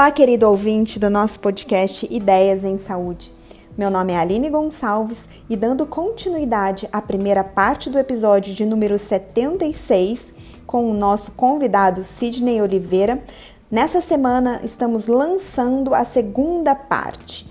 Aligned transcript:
Olá, 0.00 0.10
querido 0.10 0.48
ouvinte 0.48 0.98
do 0.98 1.10
nosso 1.10 1.38
podcast 1.40 2.08
Ideias 2.10 2.64
em 2.64 2.78
Saúde. 2.78 3.30
Meu 3.76 3.90
nome 3.90 4.14
é 4.14 4.18
Aline 4.18 4.48
Gonçalves 4.48 5.28
e 5.46 5.54
dando 5.54 5.84
continuidade 5.84 6.88
à 6.90 7.02
primeira 7.02 7.44
parte 7.44 7.90
do 7.90 7.98
episódio 7.98 8.54
de 8.54 8.64
número 8.64 8.98
76 8.98 10.32
com 10.66 10.90
o 10.90 10.94
nosso 10.94 11.32
convidado 11.32 12.02
Sidney 12.02 12.62
Oliveira, 12.62 13.22
nessa 13.70 14.00
semana 14.00 14.62
estamos 14.64 15.06
lançando 15.06 15.94
a 15.94 16.02
segunda 16.02 16.74
parte. 16.74 17.46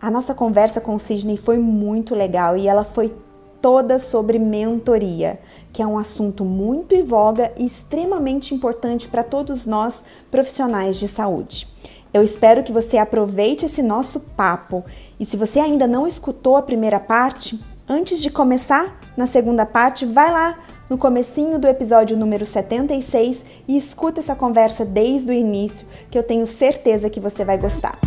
A 0.00 0.08
nossa 0.08 0.34
conversa 0.34 0.80
com 0.80 0.94
o 0.94 1.00
Sidney 1.00 1.36
foi 1.36 1.58
muito 1.58 2.14
legal 2.14 2.56
e 2.56 2.68
ela 2.68 2.84
foi 2.84 3.12
toda 3.60 3.98
sobre 3.98 4.38
mentoria, 4.38 5.40
que 5.72 5.82
é 5.82 5.86
um 5.86 5.98
assunto 5.98 6.44
muito 6.44 6.94
em 6.94 7.02
voga 7.02 7.52
e 7.56 7.66
extremamente 7.66 8.54
importante 8.54 9.08
para 9.08 9.24
todos 9.24 9.66
nós 9.66 10.04
profissionais 10.30 10.96
de 10.96 11.08
saúde. 11.08 11.71
Eu 12.14 12.22
espero 12.22 12.62
que 12.62 12.72
você 12.72 12.98
aproveite 12.98 13.64
esse 13.64 13.82
nosso 13.82 14.20
papo 14.20 14.84
e 15.18 15.24
se 15.24 15.34
você 15.34 15.58
ainda 15.58 15.86
não 15.86 16.06
escutou 16.06 16.56
a 16.56 16.62
primeira 16.62 17.00
parte, 17.00 17.58
antes 17.88 18.20
de 18.20 18.30
começar 18.30 19.00
na 19.16 19.26
segunda 19.26 19.64
parte, 19.64 20.04
vai 20.04 20.30
lá 20.30 20.58
no 20.90 20.98
comecinho 20.98 21.58
do 21.58 21.66
episódio 21.66 22.14
número 22.14 22.44
76 22.44 23.42
e 23.66 23.78
escuta 23.78 24.20
essa 24.20 24.36
conversa 24.36 24.84
desde 24.84 25.30
o 25.30 25.32
início, 25.32 25.86
que 26.10 26.18
eu 26.18 26.22
tenho 26.22 26.46
certeza 26.46 27.08
que 27.08 27.18
você 27.18 27.46
vai 27.46 27.56
gostar. 27.56 27.98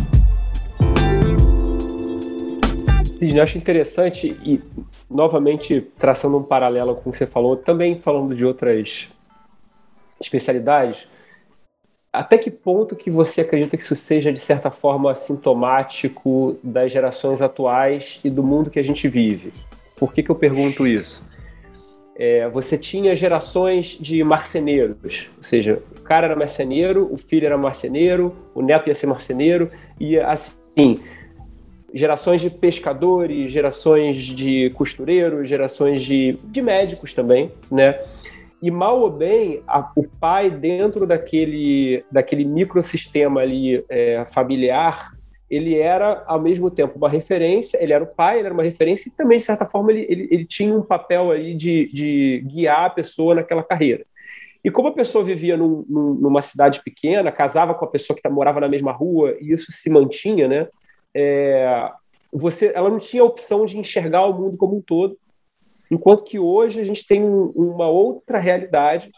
Sidney, 3.18 3.40
acho 3.40 3.58
interessante 3.58 4.38
e, 4.44 4.62
novamente, 5.10 5.80
traçando 5.98 6.36
um 6.36 6.44
paralelo 6.44 6.94
com 6.94 7.10
o 7.10 7.12
que 7.12 7.18
você 7.18 7.26
falou, 7.26 7.56
também 7.56 7.98
falando 7.98 8.36
de 8.36 8.44
outras 8.44 9.10
especialidades, 10.20 11.08
até 12.18 12.38
que 12.38 12.50
ponto 12.50 12.96
que 12.96 13.10
você 13.10 13.42
acredita 13.42 13.76
que 13.76 13.82
isso 13.82 13.94
seja, 13.94 14.32
de 14.32 14.38
certa 14.38 14.70
forma, 14.70 15.14
sintomático 15.14 16.58
das 16.62 16.90
gerações 16.90 17.42
atuais 17.42 18.20
e 18.24 18.30
do 18.30 18.42
mundo 18.42 18.70
que 18.70 18.78
a 18.78 18.84
gente 18.84 19.06
vive? 19.06 19.52
Por 19.96 20.12
que, 20.12 20.22
que 20.22 20.30
eu 20.30 20.34
pergunto 20.34 20.86
isso? 20.86 21.24
É, 22.14 22.48
você 22.48 22.78
tinha 22.78 23.14
gerações 23.14 23.98
de 24.00 24.24
marceneiros, 24.24 25.30
ou 25.36 25.42
seja, 25.42 25.82
o 25.98 26.00
cara 26.00 26.28
era 26.28 26.36
marceneiro, 26.36 27.06
o 27.12 27.18
filho 27.18 27.44
era 27.44 27.58
marceneiro, 27.58 28.34
o 28.54 28.62
neto 28.62 28.88
ia 28.88 28.94
ser 28.94 29.06
marceneiro, 29.06 29.70
e 30.00 30.18
assim, 30.18 31.00
gerações 31.92 32.40
de 32.40 32.48
pescadores, 32.48 33.50
gerações 33.50 34.16
de 34.16 34.70
costureiros, 34.70 35.46
gerações 35.46 36.02
de, 36.02 36.38
de 36.44 36.62
médicos 36.62 37.12
também, 37.12 37.52
né? 37.70 38.00
E 38.62 38.70
mal 38.70 39.00
ou 39.00 39.10
bem, 39.10 39.62
a, 39.66 39.90
o 39.94 40.06
pai 40.06 40.50
dentro 40.50 41.06
daquele, 41.06 42.04
daquele 42.10 42.44
microsistema 42.44 43.40
ali 43.40 43.84
é, 43.88 44.24
familiar, 44.26 45.12
ele 45.48 45.78
era 45.78 46.24
ao 46.26 46.40
mesmo 46.40 46.70
tempo 46.70 46.96
uma 46.96 47.08
referência, 47.08 47.82
ele 47.82 47.92
era 47.92 48.02
o 48.02 48.06
pai, 48.06 48.38
ele 48.38 48.46
era 48.46 48.54
uma 48.54 48.62
referência 48.62 49.08
e 49.08 49.16
também, 49.16 49.38
de 49.38 49.44
certa 49.44 49.66
forma, 49.66 49.92
ele, 49.92 50.06
ele, 50.08 50.28
ele 50.30 50.44
tinha 50.44 50.74
um 50.74 50.82
papel 50.82 51.30
ali 51.30 51.54
de, 51.54 51.90
de 51.92 52.42
guiar 52.46 52.86
a 52.86 52.90
pessoa 52.90 53.34
naquela 53.34 53.62
carreira. 53.62 54.04
E 54.64 54.70
como 54.70 54.88
a 54.88 54.92
pessoa 54.92 55.22
vivia 55.22 55.56
num, 55.56 55.84
num, 55.88 56.14
numa 56.14 56.42
cidade 56.42 56.82
pequena, 56.82 57.30
casava 57.30 57.74
com 57.74 57.84
a 57.84 57.88
pessoa 57.88 58.18
que 58.18 58.28
morava 58.28 58.58
na 58.58 58.68
mesma 58.68 58.90
rua, 58.90 59.36
e 59.40 59.52
isso 59.52 59.70
se 59.70 59.88
mantinha, 59.88 60.48
né? 60.48 60.66
é, 61.16 61.90
você, 62.30 62.70
ela 62.74 62.90
não 62.90 62.98
tinha 62.98 63.22
a 63.22 63.26
opção 63.26 63.64
de 63.64 63.78
enxergar 63.78 64.26
o 64.26 64.34
mundo 64.34 64.58
como 64.58 64.76
um 64.76 64.82
todo, 64.82 65.18
enquanto 65.90 66.24
que 66.24 66.38
hoje 66.38 66.80
a 66.80 66.84
gente 66.84 67.06
tem 67.06 67.22
um, 67.22 67.52
uma 67.54 67.88
outra 67.88 68.38
realidade, 68.38 69.10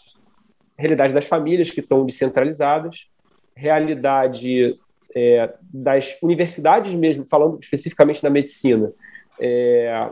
realidade 0.77 1.13
das 1.13 1.27
famílias 1.27 1.71
que 1.71 1.81
estão 1.81 2.05
descentralizadas, 2.05 3.09
realidade 3.55 4.79
é, 5.15 5.53
das 5.63 6.17
universidades 6.23 6.95
mesmo, 6.95 7.27
falando 7.29 7.59
especificamente 7.61 8.23
da 8.23 8.31
medicina. 8.31 8.93
É, 9.41 10.11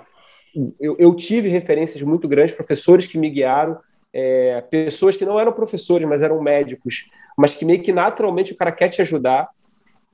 eu, 0.80 0.96
eu, 0.98 1.14
tive 1.14 1.48
referências 1.48 2.02
muito 2.02 2.26
grandes, 2.26 2.54
professores 2.54 3.06
que 3.06 3.18
me 3.18 3.30
guiaram, 3.30 3.78
é, 4.12 4.60
pessoas 4.70 5.16
que 5.16 5.24
não 5.24 5.38
eram 5.38 5.52
professores, 5.52 6.08
mas 6.08 6.22
eram 6.22 6.40
médicos, 6.40 7.06
mas 7.36 7.54
que 7.54 7.64
meio 7.64 7.82
que 7.82 7.92
naturalmente 7.92 8.52
o 8.52 8.56
cara 8.56 8.72
quer 8.72 8.88
te 8.88 9.02
ajudar 9.02 9.48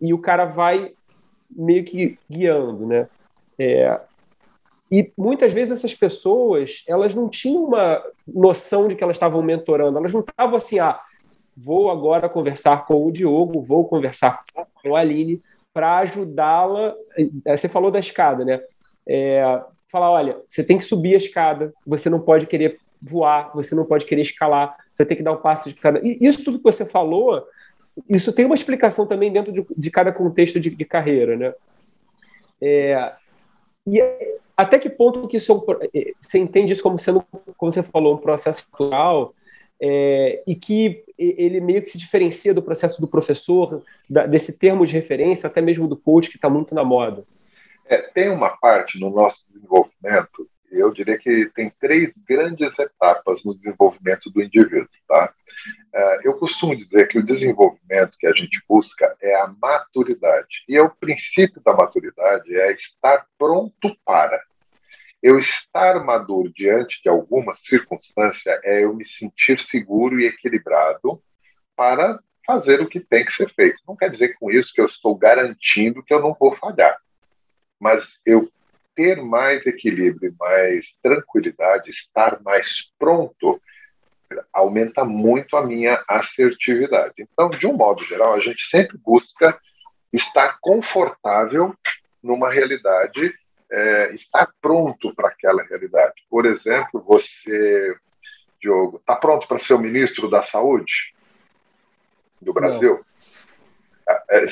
e 0.00 0.12
o 0.12 0.18
cara 0.18 0.44
vai 0.44 0.92
meio 1.48 1.84
que 1.84 2.18
guiando, 2.28 2.86
né? 2.86 3.08
É, 3.58 4.00
e 4.92 5.10
muitas 5.16 5.52
vezes 5.54 5.78
essas 5.78 5.94
pessoas, 5.94 6.84
elas 6.86 7.14
não 7.14 7.26
tinham 7.26 7.64
uma 7.64 8.04
noção 8.28 8.86
de 8.86 8.94
que 8.94 9.02
elas 9.02 9.16
estavam 9.16 9.40
mentorando, 9.42 9.96
elas 9.96 10.12
não 10.12 10.20
estavam 10.20 10.56
assim, 10.56 10.78
ah, 10.78 11.00
vou 11.56 11.90
agora 11.90 12.28
conversar 12.28 12.84
com 12.84 13.06
o 13.06 13.10
Diogo, 13.10 13.62
vou 13.62 13.88
conversar 13.88 14.44
com 14.82 14.94
a 14.94 15.00
Aline 15.00 15.42
para 15.72 16.00
ajudá-la. 16.00 16.94
É, 17.46 17.56
você 17.56 17.68
falou 17.68 17.90
da 17.90 17.98
escada, 17.98 18.44
né? 18.44 18.60
É, 19.08 19.62
falar, 19.88 20.10
olha, 20.10 20.36
você 20.46 20.62
tem 20.62 20.76
que 20.76 20.84
subir 20.84 21.14
a 21.14 21.18
escada, 21.18 21.72
você 21.86 22.10
não 22.10 22.20
pode 22.20 22.46
querer 22.46 22.78
voar, 23.00 23.50
você 23.54 23.74
não 23.74 23.86
pode 23.86 24.04
querer 24.04 24.22
escalar, 24.22 24.76
você 24.94 25.06
tem 25.06 25.16
que 25.16 25.22
dar 25.22 25.32
um 25.32 25.40
passo 25.40 25.70
de 25.70 25.74
cada. 25.74 26.00
E 26.06 26.18
isso 26.20 26.44
tudo 26.44 26.58
que 26.58 26.64
você 26.64 26.84
falou 26.84 27.42
isso 28.08 28.34
tem 28.34 28.44
uma 28.44 28.54
explicação 28.54 29.06
também 29.06 29.32
dentro 29.32 29.52
de, 29.52 29.66
de 29.76 29.90
cada 29.90 30.12
contexto 30.12 30.58
de, 30.58 30.70
de 30.70 30.84
carreira, 30.84 31.36
né? 31.36 31.54
É, 32.60 33.12
e 33.86 34.00
até 34.56 34.78
que 34.78 34.88
ponto 34.88 35.26
que 35.26 35.36
isso 35.36 35.64
é 35.82 35.88
é, 35.98 36.12
você 36.20 36.38
entende 36.38 36.72
isso 36.72 36.82
como 36.82 36.98
sendo, 36.98 37.24
como 37.56 37.72
você 37.72 37.82
falou, 37.82 38.14
um 38.14 38.18
processo 38.18 38.66
natural 38.70 39.34
é, 39.80 40.42
e 40.46 40.54
que 40.54 41.04
ele 41.18 41.60
meio 41.60 41.82
que 41.82 41.90
se 41.90 41.98
diferencia 41.98 42.54
do 42.54 42.62
processo 42.62 43.00
do 43.00 43.08
professor, 43.08 43.82
da, 44.08 44.26
desse 44.26 44.58
termo 44.58 44.86
de 44.86 44.92
referência, 44.92 45.48
até 45.48 45.60
mesmo 45.60 45.88
do 45.88 45.96
coach 45.96 46.30
que 46.30 46.36
está 46.36 46.48
muito 46.48 46.74
na 46.74 46.84
moda? 46.84 47.24
É, 47.86 47.98
tem 47.98 48.30
uma 48.30 48.50
parte 48.50 48.98
no 49.00 49.10
nosso 49.10 49.42
desenvolvimento, 49.52 50.48
eu 50.70 50.90
diria 50.92 51.18
que 51.18 51.50
tem 51.54 51.70
três 51.80 52.12
grandes 52.26 52.78
etapas 52.78 53.44
no 53.44 53.54
desenvolvimento 53.54 54.30
do 54.30 54.42
indivíduo, 54.42 54.88
tá? 55.06 55.34
É, 55.94 56.20
eu 56.24 56.34
costumo 56.34 56.74
dizer 56.76 57.08
que 57.08 57.18
o 57.18 57.24
desenvolvimento 57.24 58.16
que 58.18 58.26
a 58.26 58.32
gente 58.32 58.62
busca 58.68 59.16
é 59.20 59.34
a 59.36 59.46
maturidade. 59.46 60.64
E 60.68 60.76
é 60.76 60.82
o 60.82 60.90
princípio 60.90 61.60
da 61.62 61.74
maturidade 61.74 62.54
é 62.54 62.72
estar 62.72 63.26
pronto 63.38 63.96
para. 64.04 64.42
Eu 65.22 65.38
estar 65.38 66.04
maduro 66.04 66.52
diante 66.52 67.00
de 67.02 67.08
alguma 67.08 67.54
circunstância 67.54 68.60
é 68.64 68.84
eu 68.84 68.94
me 68.94 69.06
sentir 69.06 69.58
seguro 69.60 70.18
e 70.18 70.26
equilibrado 70.26 71.22
para 71.76 72.18
fazer 72.44 72.80
o 72.80 72.88
que 72.88 72.98
tem 72.98 73.24
que 73.24 73.32
ser 73.32 73.52
feito. 73.54 73.78
Não 73.86 73.96
quer 73.96 74.10
dizer 74.10 74.36
com 74.38 74.50
isso 74.50 74.72
que 74.72 74.80
eu 74.80 74.86
estou 74.86 75.14
garantindo 75.14 76.02
que 76.02 76.12
eu 76.12 76.20
não 76.20 76.34
vou 76.34 76.56
falhar, 76.56 76.96
mas 77.78 78.14
eu 78.26 78.50
ter 78.94 79.22
mais 79.22 79.64
equilíbrio, 79.64 80.34
mais 80.38 80.92
tranquilidade, 81.02 81.90
estar 81.90 82.42
mais 82.42 82.90
pronto 82.98 83.60
aumenta 84.52 85.04
muito 85.04 85.56
a 85.56 85.66
minha 85.66 86.02
assertividade. 86.08 87.14
Então, 87.18 87.50
de 87.50 87.66
um 87.66 87.72
modo 87.72 88.04
geral, 88.04 88.34
a 88.34 88.40
gente 88.40 88.62
sempre 88.64 88.98
busca 88.98 89.58
estar 90.12 90.58
confortável 90.60 91.74
numa 92.22 92.50
realidade, 92.50 93.34
é, 93.70 94.12
estar 94.12 94.50
pronto 94.60 95.14
para 95.14 95.28
aquela 95.28 95.62
realidade. 95.64 96.14
Por 96.28 96.46
exemplo, 96.46 97.00
você, 97.00 97.96
Diogo, 98.60 98.98
está 98.98 99.16
pronto 99.16 99.48
para 99.48 99.58
ser 99.58 99.74
o 99.74 99.78
ministro 99.78 100.28
da 100.28 100.42
Saúde 100.42 100.92
do 102.40 102.52
Brasil? 102.52 103.04
É, 104.08 104.38
é, 104.38 104.44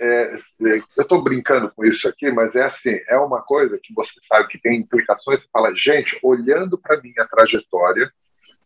é, 0.00 0.34
eu 0.60 1.02
estou 1.02 1.22
brincando 1.22 1.70
com 1.74 1.84
isso 1.84 2.08
aqui, 2.08 2.30
mas 2.30 2.54
é 2.54 2.64
assim, 2.64 3.00
é 3.08 3.16
uma 3.16 3.40
coisa 3.40 3.78
que 3.82 3.94
você 3.94 4.12
sabe 4.28 4.48
que 4.48 4.58
tem 4.58 4.80
implicações. 4.80 5.40
Você 5.40 5.48
fala, 5.52 5.74
gente, 5.74 6.18
olhando 6.22 6.76
para 6.76 7.00
minha 7.00 7.26
trajetória, 7.26 8.10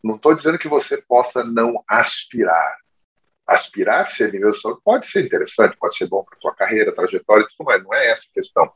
não 0.03 0.17
estou 0.17 0.35
dizendo 0.35 0.59
que 0.59 0.69
você 0.69 0.97
possa 0.97 1.45
não 1.45 1.83
aspirar. 1.89 2.77
Aspirar 3.47 4.07
ser 4.07 4.33
nível 4.33 4.53
saúde 4.53 4.81
pode 4.85 5.07
ser 5.07 5.25
interessante, 5.25 5.77
pode 5.77 5.97
ser 5.97 6.07
bom 6.07 6.25
para 6.25 6.39
sua 6.39 6.55
carreira, 6.55 6.95
trajetória, 6.95 7.47
tudo 7.57 7.67
mais. 7.67 7.83
Não 7.83 7.93
é 7.95 8.13
essa 8.13 8.25
a 8.31 8.35
questão. 8.35 8.73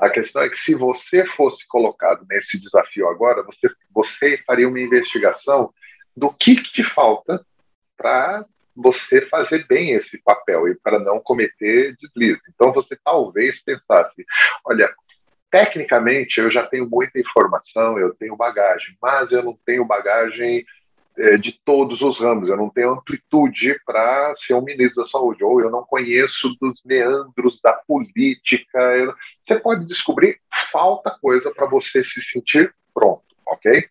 A 0.00 0.10
questão 0.10 0.42
é 0.42 0.48
que 0.48 0.56
se 0.56 0.74
você 0.74 1.24
fosse 1.24 1.66
colocado 1.66 2.26
nesse 2.28 2.58
desafio 2.60 3.08
agora, 3.08 3.42
você, 3.42 3.70
você 3.90 4.42
faria 4.46 4.68
uma 4.68 4.80
investigação 4.80 5.72
do 6.16 6.30
que, 6.30 6.56
que 6.56 6.72
te 6.72 6.82
falta 6.82 7.44
para 7.96 8.44
você 8.74 9.22
fazer 9.26 9.66
bem 9.66 9.92
esse 9.92 10.18
papel 10.22 10.68
e 10.68 10.74
para 10.74 10.98
não 10.98 11.20
cometer 11.20 11.94
deslize. 11.96 12.40
Então 12.54 12.72
você 12.72 12.96
talvez 13.04 13.62
pensasse, 13.62 14.24
olha, 14.64 14.92
Tecnicamente, 15.52 16.40
eu 16.40 16.48
já 16.48 16.66
tenho 16.66 16.88
muita 16.88 17.20
informação, 17.20 17.98
eu 17.98 18.14
tenho 18.14 18.34
bagagem, 18.34 18.96
mas 19.02 19.30
eu 19.30 19.42
não 19.42 19.54
tenho 19.66 19.84
bagagem 19.84 20.64
é, 21.14 21.36
de 21.36 21.52
todos 21.62 22.00
os 22.00 22.18
ramos, 22.18 22.48
eu 22.48 22.56
não 22.56 22.70
tenho 22.70 22.92
amplitude 22.92 23.78
para 23.84 24.34
ser 24.34 24.54
um 24.54 24.62
ministro 24.62 25.02
da 25.02 25.08
saúde, 25.10 25.44
ou 25.44 25.60
eu 25.60 25.70
não 25.70 25.84
conheço 25.84 26.56
dos 26.58 26.80
meandros 26.86 27.60
da 27.62 27.74
política. 27.74 28.78
Eu... 28.96 29.14
Você 29.42 29.60
pode 29.60 29.84
descobrir, 29.84 30.40
falta 30.72 31.10
coisa 31.20 31.50
para 31.50 31.66
você 31.66 32.02
se 32.02 32.18
sentir 32.22 32.74
pronto, 32.94 33.22
ok? 33.46 33.86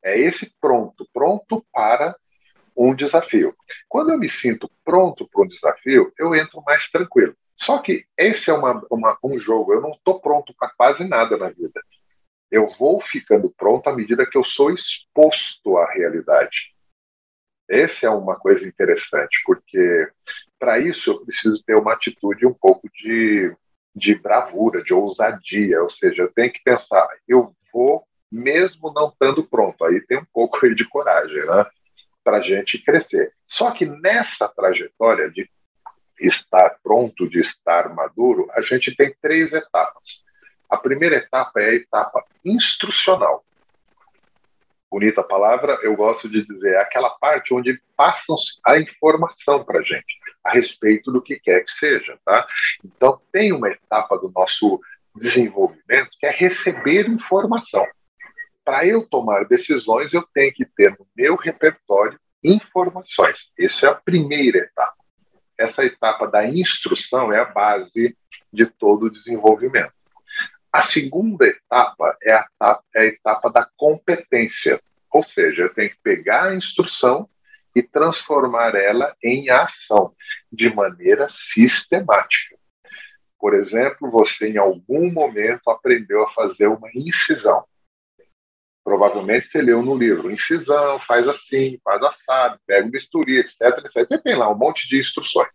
É 0.00 0.16
esse 0.16 0.48
pronto, 0.60 1.08
pronto 1.12 1.66
para 1.72 2.14
um 2.76 2.94
desafio. 2.94 3.52
Quando 3.88 4.12
eu 4.12 4.18
me 4.18 4.28
sinto 4.28 4.70
pronto 4.84 5.28
para 5.28 5.42
um 5.42 5.48
desafio, 5.48 6.12
eu 6.16 6.36
entro 6.36 6.62
mais 6.64 6.88
tranquilo. 6.88 7.34
Só 7.56 7.78
que 7.78 8.04
esse 8.16 8.50
é 8.50 8.52
uma, 8.52 8.84
uma, 8.90 9.18
um 9.22 9.38
jogo, 9.38 9.72
eu 9.72 9.80
não 9.80 9.90
estou 9.90 10.20
pronto 10.20 10.54
para 10.58 10.70
quase 10.76 11.04
nada 11.04 11.36
na 11.36 11.48
vida. 11.48 11.80
Eu 12.50 12.68
vou 12.78 13.00
ficando 13.00 13.52
pronto 13.56 13.88
à 13.88 13.94
medida 13.94 14.26
que 14.26 14.36
eu 14.36 14.44
sou 14.44 14.70
exposto 14.70 15.76
à 15.78 15.90
realidade. 15.92 16.74
Essa 17.68 18.06
é 18.06 18.10
uma 18.10 18.36
coisa 18.36 18.66
interessante, 18.66 19.42
porque 19.46 20.08
para 20.58 20.78
isso 20.78 21.10
eu 21.10 21.24
preciso 21.24 21.62
ter 21.64 21.76
uma 21.76 21.94
atitude 21.94 22.46
um 22.46 22.52
pouco 22.52 22.88
de, 22.92 23.54
de 23.94 24.14
bravura, 24.14 24.82
de 24.82 24.92
ousadia, 24.92 25.80
ou 25.80 25.88
seja, 25.88 26.22
eu 26.22 26.32
tenho 26.32 26.52
que 26.52 26.62
pensar, 26.62 27.08
eu 27.26 27.54
vou 27.72 28.06
mesmo 28.30 28.92
não 28.92 29.08
estando 29.08 29.44
pronto. 29.44 29.84
Aí 29.84 30.00
tem 30.06 30.18
um 30.18 30.26
pouco 30.32 30.68
de 30.74 30.84
coragem, 30.88 31.46
né? 31.46 31.66
Para 32.22 32.38
a 32.38 32.40
gente 32.40 32.82
crescer. 32.82 33.32
Só 33.46 33.70
que 33.70 33.86
nessa 33.86 34.48
trajetória 34.48 35.30
de 35.30 35.48
estar 36.20 36.78
pronto, 36.82 37.28
de 37.28 37.38
estar 37.38 37.94
maduro, 37.94 38.48
a 38.52 38.62
gente 38.62 38.94
tem 38.94 39.14
três 39.20 39.52
etapas. 39.52 40.22
A 40.70 40.76
primeira 40.76 41.16
etapa 41.16 41.60
é 41.60 41.70
a 41.70 41.74
etapa 41.74 42.24
instrucional. 42.44 43.44
Bonita 44.90 45.22
palavra, 45.22 45.78
eu 45.82 45.96
gosto 45.96 46.28
de 46.28 46.46
dizer, 46.46 46.74
é 46.74 46.80
aquela 46.80 47.10
parte 47.10 47.52
onde 47.52 47.80
passam 47.96 48.36
a 48.64 48.78
informação 48.78 49.64
para 49.64 49.80
a 49.80 49.82
gente 49.82 50.18
a 50.44 50.50
respeito 50.50 51.10
do 51.10 51.22
que 51.22 51.38
quer 51.38 51.64
que 51.64 51.72
seja, 51.72 52.18
tá? 52.24 52.46
Então 52.84 53.20
tem 53.32 53.52
uma 53.52 53.68
etapa 53.68 54.16
do 54.18 54.30
nosso 54.30 54.80
desenvolvimento 55.16 56.10
que 56.18 56.26
é 56.26 56.30
receber 56.30 57.08
informação. 57.08 57.84
Para 58.64 58.86
eu 58.86 59.06
tomar 59.06 59.44
decisões, 59.46 60.12
eu 60.12 60.22
tenho 60.34 60.52
que 60.52 60.64
ter 60.64 60.90
no 60.90 61.06
meu 61.16 61.34
repertório 61.36 62.18
informações. 62.42 63.50
Isso 63.58 63.84
é 63.86 63.90
a 63.90 63.94
primeira 63.94 64.58
etapa. 64.58 65.03
Essa 65.58 65.84
etapa 65.84 66.26
da 66.26 66.46
instrução 66.46 67.32
é 67.32 67.40
a 67.40 67.44
base 67.44 68.16
de 68.52 68.66
todo 68.66 69.06
o 69.06 69.10
desenvolvimento. 69.10 69.92
A 70.72 70.80
segunda 70.80 71.46
etapa 71.46 72.16
é 72.22 72.34
a 72.34 72.40
etapa, 72.40 72.84
é 72.94 73.00
a 73.00 73.06
etapa 73.06 73.50
da 73.50 73.68
competência, 73.76 74.80
ou 75.10 75.24
seja, 75.24 75.68
tenho 75.68 75.90
que 75.90 75.98
pegar 76.02 76.46
a 76.46 76.54
instrução 76.54 77.28
e 77.74 77.82
transformar 77.82 78.74
ela 78.74 79.14
em 79.22 79.50
ação 79.50 80.12
de 80.52 80.72
maneira 80.74 81.26
sistemática. 81.28 82.56
Por 83.38 83.54
exemplo, 83.54 84.10
você 84.10 84.48
em 84.48 84.56
algum 84.56 85.10
momento 85.12 85.68
aprendeu 85.70 86.24
a 86.24 86.30
fazer 86.30 86.66
uma 86.66 86.88
incisão. 86.94 87.64
Provavelmente 88.84 89.46
você 89.46 89.62
leu 89.62 89.82
no 89.82 89.96
livro, 89.96 90.30
incisão, 90.30 91.00
faz 91.00 91.26
assim, 91.26 91.80
faz 91.82 92.02
assado, 92.02 92.60
pega 92.66 92.86
o 92.86 92.90
bisturi, 92.90 93.38
etc, 93.38 93.60
etc. 93.78 94.06
Você 94.06 94.18
tem 94.18 94.36
lá 94.36 94.50
um 94.50 94.56
monte 94.56 94.86
de 94.86 94.98
instruções. 94.98 95.50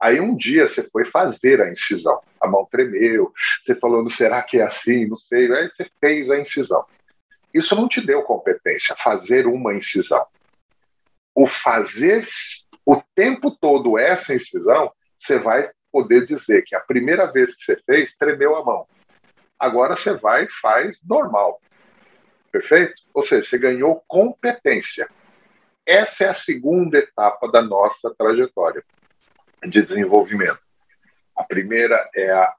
Aí 0.00 0.20
um 0.20 0.34
dia 0.36 0.66
você 0.66 0.82
foi 0.84 1.04
fazer 1.06 1.60
a 1.60 1.68
incisão, 1.68 2.20
a 2.40 2.48
mão 2.48 2.64
tremeu, 2.70 3.32
você 3.66 3.74
falou, 3.74 4.08
será 4.08 4.42
que 4.42 4.58
é 4.58 4.62
assim? 4.62 5.06
Não 5.06 5.16
sei. 5.16 5.52
Aí 5.52 5.68
você 5.68 5.90
fez 6.00 6.30
a 6.30 6.38
incisão. 6.38 6.84
Isso 7.52 7.74
não 7.74 7.88
te 7.88 8.00
deu 8.00 8.22
competência, 8.22 8.96
fazer 9.02 9.46
uma 9.46 9.74
incisão. 9.74 10.24
O 11.34 11.46
fazer 11.46 12.24
o 12.86 13.02
tempo 13.14 13.50
todo 13.60 13.98
essa 13.98 14.32
incisão, 14.32 14.90
você 15.16 15.38
vai 15.38 15.68
poder 15.92 16.26
dizer 16.26 16.62
que 16.64 16.74
a 16.74 16.80
primeira 16.80 17.30
vez 17.30 17.54
que 17.54 17.64
você 17.64 17.76
fez, 17.84 18.14
tremeu 18.16 18.56
a 18.56 18.64
mão. 18.64 18.86
Agora 19.58 19.96
você 19.96 20.14
vai 20.14 20.44
e 20.44 20.52
faz 20.62 20.96
normal. 21.06 21.60
Perfeito? 22.50 22.94
Ou 23.14 23.22
seja, 23.22 23.48
você 23.48 23.58
ganhou 23.58 24.02
competência. 24.08 25.08
Essa 25.86 26.24
é 26.24 26.28
a 26.28 26.32
segunda 26.32 26.98
etapa 26.98 27.50
da 27.50 27.62
nossa 27.62 28.14
trajetória 28.16 28.84
de 29.62 29.82
desenvolvimento. 29.82 30.60
A 31.36 31.44
primeira 31.44 32.08
é 32.14 32.30
a 32.30 32.54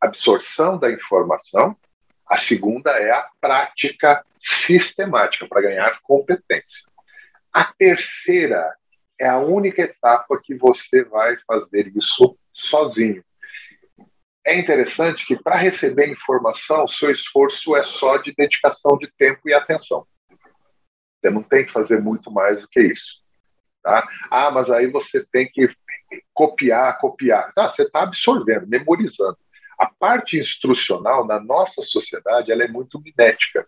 absorção 0.00 0.78
da 0.78 0.90
informação, 0.90 1.76
a 2.26 2.36
segunda 2.36 2.92
é 2.92 3.10
a 3.10 3.28
prática 3.40 4.24
sistemática 4.38 5.46
para 5.48 5.62
ganhar 5.62 6.00
competência. 6.02 6.80
A 7.52 7.64
terceira 7.64 8.72
é 9.18 9.28
a 9.28 9.38
única 9.38 9.82
etapa 9.82 10.40
que 10.42 10.54
você 10.54 11.04
vai 11.04 11.36
fazer 11.46 11.88
isso 11.94 12.38
sozinho. 12.52 13.24
É 14.44 14.58
interessante 14.58 15.26
que 15.26 15.36
para 15.36 15.56
receber 15.56 16.08
informação, 16.08 16.86
seu 16.86 17.10
esforço 17.10 17.76
é 17.76 17.82
só 17.82 18.16
de 18.16 18.34
dedicação 18.34 18.96
de 18.96 19.10
tempo 19.18 19.40
e 19.48 19.54
atenção. 19.54 20.06
Você 21.20 21.30
não 21.30 21.42
tem 21.42 21.66
que 21.66 21.72
fazer 21.72 22.00
muito 22.00 22.30
mais 22.30 22.60
do 22.60 22.68
que 22.68 22.80
isso. 22.80 23.20
Tá? 23.82 24.06
Ah, 24.30 24.50
mas 24.50 24.70
aí 24.70 24.86
você 24.86 25.24
tem 25.30 25.48
que 25.50 25.68
copiar, 26.32 26.98
copiar. 26.98 27.52
Tá, 27.52 27.70
você 27.70 27.82
está 27.82 28.02
absorvendo, 28.02 28.66
memorizando. 28.66 29.36
A 29.78 29.86
parte 29.86 30.38
instrucional 30.38 31.26
na 31.26 31.38
nossa 31.38 31.82
sociedade 31.82 32.50
ela 32.50 32.64
é 32.64 32.68
muito 32.68 33.00
mimética. 33.00 33.66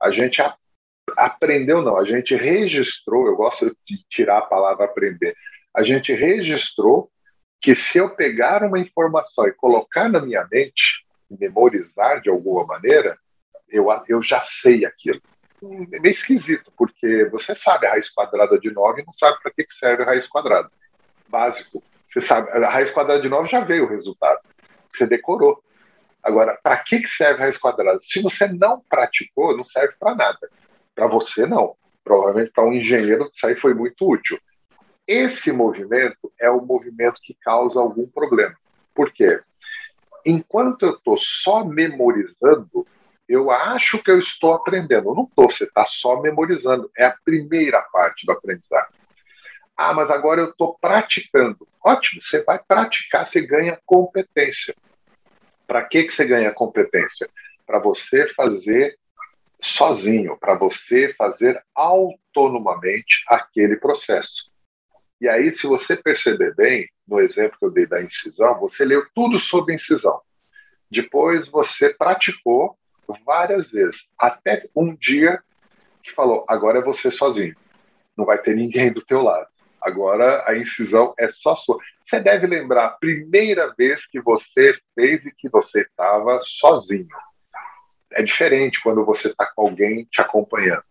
A 0.00 0.10
gente 0.10 0.40
aprendeu, 1.16 1.82
não, 1.82 1.96
a 1.96 2.04
gente 2.04 2.34
registrou, 2.34 3.26
eu 3.26 3.36
gosto 3.36 3.76
de 3.86 4.04
tirar 4.10 4.38
a 4.38 4.42
palavra 4.42 4.84
aprender, 4.84 5.34
a 5.74 5.82
gente 5.82 6.12
registrou 6.12 7.10
que 7.60 7.74
se 7.74 7.98
eu 7.98 8.10
pegar 8.10 8.62
uma 8.62 8.78
informação 8.78 9.46
e 9.46 9.52
colocar 9.52 10.08
na 10.08 10.20
minha 10.20 10.46
mente, 10.50 11.04
memorizar 11.30 12.20
de 12.20 12.30
alguma 12.30 12.64
maneira, 12.64 13.18
eu, 13.68 13.88
eu 14.08 14.22
já 14.22 14.40
sei 14.40 14.84
aquilo. 14.84 15.20
É 15.92 15.98
meio 15.98 16.12
esquisito, 16.12 16.72
porque 16.76 17.24
você 17.30 17.54
sabe 17.54 17.86
a 17.86 17.90
raiz 17.90 18.08
quadrada 18.08 18.58
de 18.58 18.70
9 18.70 19.02
e 19.02 19.04
não 19.04 19.12
sabe 19.12 19.38
para 19.42 19.52
que 19.52 19.64
serve 19.68 20.04
a 20.04 20.06
raiz 20.06 20.26
quadrada. 20.26 20.70
Básico. 21.28 21.82
Você 22.06 22.20
sabe, 22.20 22.50
a 22.50 22.70
raiz 22.70 22.90
quadrada 22.90 23.20
de 23.20 23.28
9 23.28 23.48
já 23.48 23.60
veio 23.60 23.84
o 23.84 23.88
resultado. 23.88 24.40
Você 24.96 25.06
decorou. 25.06 25.62
Agora, 26.22 26.58
para 26.62 26.76
que 26.78 27.04
serve 27.06 27.40
a 27.40 27.44
raiz 27.44 27.56
quadrada? 27.56 27.98
Se 27.98 28.22
você 28.22 28.46
não 28.46 28.80
praticou, 28.88 29.56
não 29.56 29.64
serve 29.64 29.94
para 29.98 30.14
nada. 30.14 30.50
Para 30.94 31.06
você, 31.06 31.44
não. 31.44 31.76
Provavelmente 32.04 32.52
para 32.52 32.64
um 32.64 32.72
engenheiro 32.72 33.28
isso 33.30 33.46
aí 33.46 33.56
foi 33.56 33.74
muito 33.74 34.08
útil. 34.08 34.38
Esse 35.08 35.50
movimento 35.50 36.30
é 36.38 36.50
o 36.50 36.60
movimento 36.60 37.18
que 37.22 37.34
causa 37.40 37.80
algum 37.80 38.06
problema. 38.06 38.54
Por 38.94 39.10
quê? 39.10 39.40
Enquanto 40.22 40.84
eu 40.84 40.96
estou 40.96 41.16
só 41.16 41.64
memorizando, 41.64 42.86
eu 43.26 43.50
acho 43.50 44.02
que 44.02 44.10
eu 44.10 44.18
estou 44.18 44.52
aprendendo. 44.52 45.08
Eu 45.08 45.14
não 45.14 45.24
estou, 45.24 45.48
você 45.48 45.64
está 45.64 45.82
só 45.86 46.20
memorizando. 46.20 46.90
É 46.94 47.06
a 47.06 47.16
primeira 47.24 47.80
parte 47.90 48.26
do 48.26 48.32
aprendizado. 48.32 48.92
Ah, 49.74 49.94
mas 49.94 50.10
agora 50.10 50.42
eu 50.42 50.50
estou 50.50 50.76
praticando. 50.78 51.66
Ótimo, 51.82 52.20
você 52.20 52.42
vai 52.42 52.58
praticar, 52.58 53.24
você 53.24 53.40
ganha 53.40 53.80
competência. 53.86 54.74
Para 55.66 55.84
que, 55.84 56.04
que 56.04 56.12
você 56.12 56.26
ganha 56.26 56.52
competência? 56.52 57.30
Para 57.66 57.78
você 57.78 58.26
fazer 58.34 58.98
sozinho, 59.58 60.36
para 60.36 60.52
você 60.52 61.14
fazer 61.16 61.62
autonomamente 61.74 63.24
aquele 63.26 63.76
processo. 63.76 64.50
E 65.20 65.28
aí, 65.28 65.50
se 65.50 65.66
você 65.66 65.96
perceber 65.96 66.54
bem, 66.54 66.88
no 67.06 67.20
exemplo 67.20 67.58
que 67.58 67.64
eu 67.64 67.70
dei 67.70 67.86
da 67.86 68.00
incisão, 68.00 68.58
você 68.60 68.84
leu 68.84 69.04
tudo 69.14 69.36
sobre 69.38 69.74
incisão. 69.74 70.20
Depois 70.90 71.48
você 71.48 71.92
praticou 71.92 72.78
várias 73.24 73.70
vezes, 73.70 74.06
até 74.18 74.68
um 74.76 74.94
dia 74.94 75.42
que 76.02 76.12
falou: 76.12 76.44
agora 76.48 76.78
é 76.78 76.82
você 76.82 77.10
sozinho, 77.10 77.56
não 78.16 78.24
vai 78.24 78.38
ter 78.38 78.54
ninguém 78.54 78.92
do 78.92 79.04
teu 79.04 79.22
lado. 79.22 79.48
Agora 79.80 80.44
a 80.46 80.56
incisão 80.56 81.14
é 81.18 81.30
só 81.32 81.54
sua. 81.54 81.78
Você 82.04 82.20
deve 82.20 82.46
lembrar 82.46 82.86
a 82.86 82.90
primeira 82.90 83.72
vez 83.76 84.06
que 84.06 84.20
você 84.20 84.76
fez 84.94 85.24
e 85.24 85.32
que 85.32 85.48
você 85.48 85.82
estava 85.82 86.38
sozinho. 86.40 87.08
É 88.12 88.22
diferente 88.22 88.80
quando 88.82 89.04
você 89.04 89.28
está 89.28 89.46
com 89.54 89.62
alguém 89.62 90.04
te 90.10 90.20
acompanhando. 90.20 90.82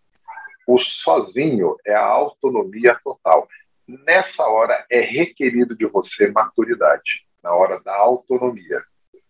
O 0.65 0.77
sozinho 0.77 1.75
é 1.86 1.93
a 1.93 2.05
autonomia 2.05 2.98
total 3.03 3.48
nessa 3.88 4.44
hora 4.46 4.86
é 4.89 5.00
requerido 5.01 5.75
de 5.75 5.86
você 5.86 6.27
maturidade, 6.27 7.25
na 7.44 7.53
hora 7.53 7.79
da 7.79 7.96
autonomia, 7.96 8.84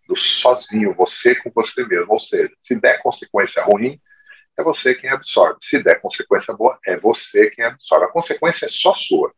do 0.07 0.15
sozinho, 0.15 0.93
você 0.93 1.35
com 1.35 1.51
você 1.53 1.85
mesmo. 1.85 2.13
Ou 2.13 2.19
seja, 2.19 2.51
se 2.63 2.75
der 2.75 3.01
consequência 3.01 3.63
ruim, 3.63 3.99
é 4.57 4.63
você 4.63 4.95
quem 4.95 5.09
absorve. 5.09 5.59
Se 5.61 5.81
der 5.83 6.01
consequência 6.01 6.53
boa, 6.53 6.79
é 6.85 6.97
você 6.97 7.49
quem 7.51 7.65
absorve. 7.65 8.05
A 8.05 8.09
consequência 8.09 8.65
é 8.65 8.69
só 8.69 8.93
sua. 8.93 9.31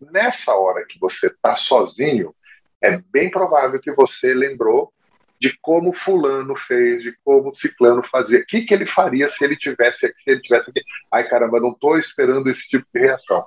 Nessa 0.00 0.54
hora 0.54 0.84
que 0.86 0.98
você 0.98 1.28
está 1.28 1.54
sozinho, 1.54 2.34
é 2.82 2.98
bem 2.98 3.30
provável 3.30 3.80
que 3.80 3.92
você 3.92 4.34
lembrou 4.34 4.92
de 5.40 5.56
como 5.62 5.92
fulano 5.92 6.54
fez, 6.54 7.02
de 7.02 7.16
como 7.24 7.50
ciclano 7.52 8.02
fazia, 8.10 8.40
o 8.40 8.46
que, 8.46 8.62
que 8.62 8.74
ele 8.74 8.84
faria 8.84 9.26
se 9.26 9.42
ele 9.42 9.56
tivesse 9.56 10.00
se 10.00 10.14
ele 10.26 10.40
tivesse 10.42 10.68
aqui. 10.68 10.82
Ai 11.10 11.26
caramba, 11.28 11.58
não 11.58 11.70
estou 11.70 11.96
esperando 11.96 12.48
esse 12.50 12.68
tipo 12.68 12.86
de 12.94 13.00
reação. 13.00 13.46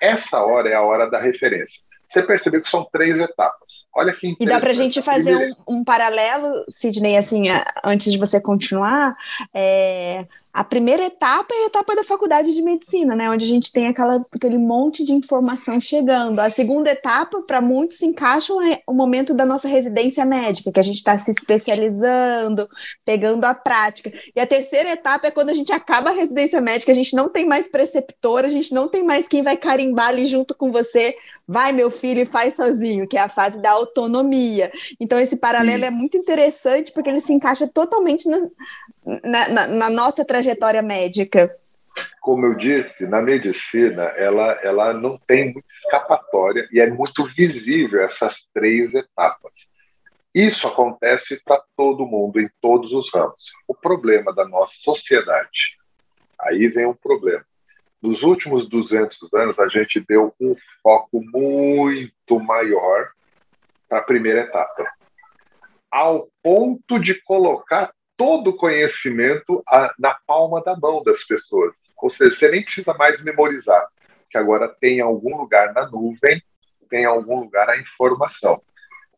Essa 0.00 0.42
hora 0.42 0.68
é 0.68 0.74
a 0.74 0.82
hora 0.82 1.10
da 1.10 1.20
referência. 1.20 1.80
Você 2.10 2.22
percebeu 2.22 2.60
que 2.60 2.68
são 2.68 2.84
três 2.90 3.18
etapas. 3.20 3.84
Olha 3.94 4.12
que 4.12 4.34
E 4.40 4.46
dá 4.46 4.58
para 4.58 4.70
a 4.70 4.74
gente 4.74 5.00
fazer 5.00 5.36
um, 5.36 5.76
um, 5.76 5.84
paralelo, 5.84 6.64
Sidney, 6.68 7.16
assim, 7.16 7.44
antes 7.84 8.10
de 8.10 8.18
você 8.18 8.40
continuar, 8.40 9.14
é, 9.54 10.26
A 10.52 10.64
primeira 10.64 11.04
etapa 11.04 11.54
é 11.54 11.62
a 11.62 11.66
etapa 11.66 11.94
da 11.94 12.02
faculdade 12.02 12.52
de 12.52 12.60
medicina, 12.60 13.14
né? 13.14 13.30
Onde 13.30 13.44
a 13.44 13.48
gente 13.48 13.70
tem 13.70 13.86
aquela, 13.86 14.24
aquele 14.34 14.58
monte 14.58 15.04
de 15.04 15.12
informação 15.12 15.80
chegando. 15.80 16.40
A 16.40 16.50
segunda 16.50 16.90
etapa, 16.90 17.40
para 17.42 17.60
muitos, 17.60 17.98
se 17.98 18.06
encaixa 18.06 18.52
o 18.84 18.92
momento 18.92 19.32
da 19.32 19.46
nossa 19.46 19.68
residência 19.68 20.24
médica, 20.24 20.72
que 20.72 20.80
a 20.80 20.82
gente 20.82 20.96
está 20.96 21.16
se 21.16 21.30
especializando, 21.30 22.68
pegando 23.04 23.44
a 23.44 23.54
prática. 23.54 24.12
E 24.34 24.40
a 24.40 24.46
terceira 24.46 24.90
etapa 24.90 25.28
é 25.28 25.30
quando 25.30 25.50
a 25.50 25.54
gente 25.54 25.72
acaba 25.72 26.10
a 26.10 26.14
residência 26.14 26.60
médica, 26.60 26.90
a 26.90 26.96
gente 26.96 27.14
não 27.14 27.28
tem 27.28 27.46
mais 27.46 27.68
preceptor, 27.68 28.44
a 28.44 28.48
gente 28.48 28.74
não 28.74 28.88
tem 28.88 29.04
mais 29.04 29.28
quem 29.28 29.42
vai 29.42 29.56
carimbar 29.56 30.08
ali 30.08 30.26
junto 30.26 30.56
com 30.56 30.72
você. 30.72 31.14
Vai, 31.46 31.72
meu 31.72 31.90
filho, 31.90 32.20
e 32.20 32.26
faz 32.26 32.54
sozinho, 32.54 33.08
que 33.08 33.16
é 33.16 33.20
a 33.20 33.28
fase 33.28 33.60
da 33.60 33.72
autonomia. 33.72 34.70
Então, 35.00 35.18
esse 35.18 35.36
paralelo 35.36 35.82
Sim. 35.82 35.86
é 35.86 35.90
muito 35.90 36.16
interessante, 36.16 36.92
porque 36.92 37.10
ele 37.10 37.20
se 37.20 37.32
encaixa 37.32 37.66
totalmente 37.66 38.28
na, 38.28 38.38
na, 39.24 39.48
na, 39.48 39.66
na 39.66 39.90
nossa 39.90 40.24
trajetória 40.24 40.39
médica? 40.82 41.54
Como 42.20 42.46
eu 42.46 42.54
disse, 42.54 43.06
na 43.06 43.20
medicina 43.20 44.04
ela, 44.16 44.52
ela 44.62 44.92
não 44.92 45.18
tem 45.26 45.52
muita 45.52 45.68
escapatória 45.84 46.68
e 46.72 46.80
é 46.80 46.88
muito 46.88 47.26
visível 47.34 48.02
essas 48.02 48.46
três 48.54 48.94
etapas. 48.94 49.52
Isso 50.34 50.68
acontece 50.68 51.40
para 51.44 51.60
todo 51.76 52.06
mundo, 52.06 52.40
em 52.40 52.48
todos 52.60 52.92
os 52.92 53.12
ramos. 53.12 53.50
O 53.66 53.74
problema 53.74 54.32
da 54.32 54.46
nossa 54.46 54.72
sociedade, 54.76 55.76
aí 56.38 56.68
vem 56.68 56.86
um 56.86 56.94
problema. 56.94 57.44
Nos 58.00 58.22
últimos 58.22 58.68
200 58.68 59.18
anos, 59.34 59.58
a 59.58 59.68
gente 59.68 60.00
deu 60.00 60.32
um 60.40 60.54
foco 60.82 61.20
muito 61.20 62.38
maior 62.40 63.10
para 63.88 63.98
a 63.98 64.02
primeira 64.02 64.42
etapa, 64.42 64.90
ao 65.90 66.28
ponto 66.42 66.98
de 66.98 67.14
colocar 67.22 67.92
todo 68.20 68.50
o 68.50 68.56
conhecimento 68.56 69.62
a, 69.66 69.94
na 69.98 70.14
palma 70.26 70.62
da 70.62 70.76
mão 70.76 71.02
das 71.02 71.24
pessoas. 71.24 71.74
Ou 71.96 72.10
seja, 72.10 72.36
você 72.36 72.50
nem 72.50 72.62
precisa 72.62 72.92
mais 72.92 73.18
memorizar, 73.22 73.88
que 74.28 74.36
agora 74.36 74.68
tem 74.68 74.98
em 74.98 75.00
algum 75.00 75.38
lugar 75.38 75.72
na 75.72 75.88
nuvem, 75.88 76.42
tem 76.90 77.04
em 77.04 77.06
algum 77.06 77.40
lugar 77.40 77.70
a 77.70 77.78
informação. 77.78 78.60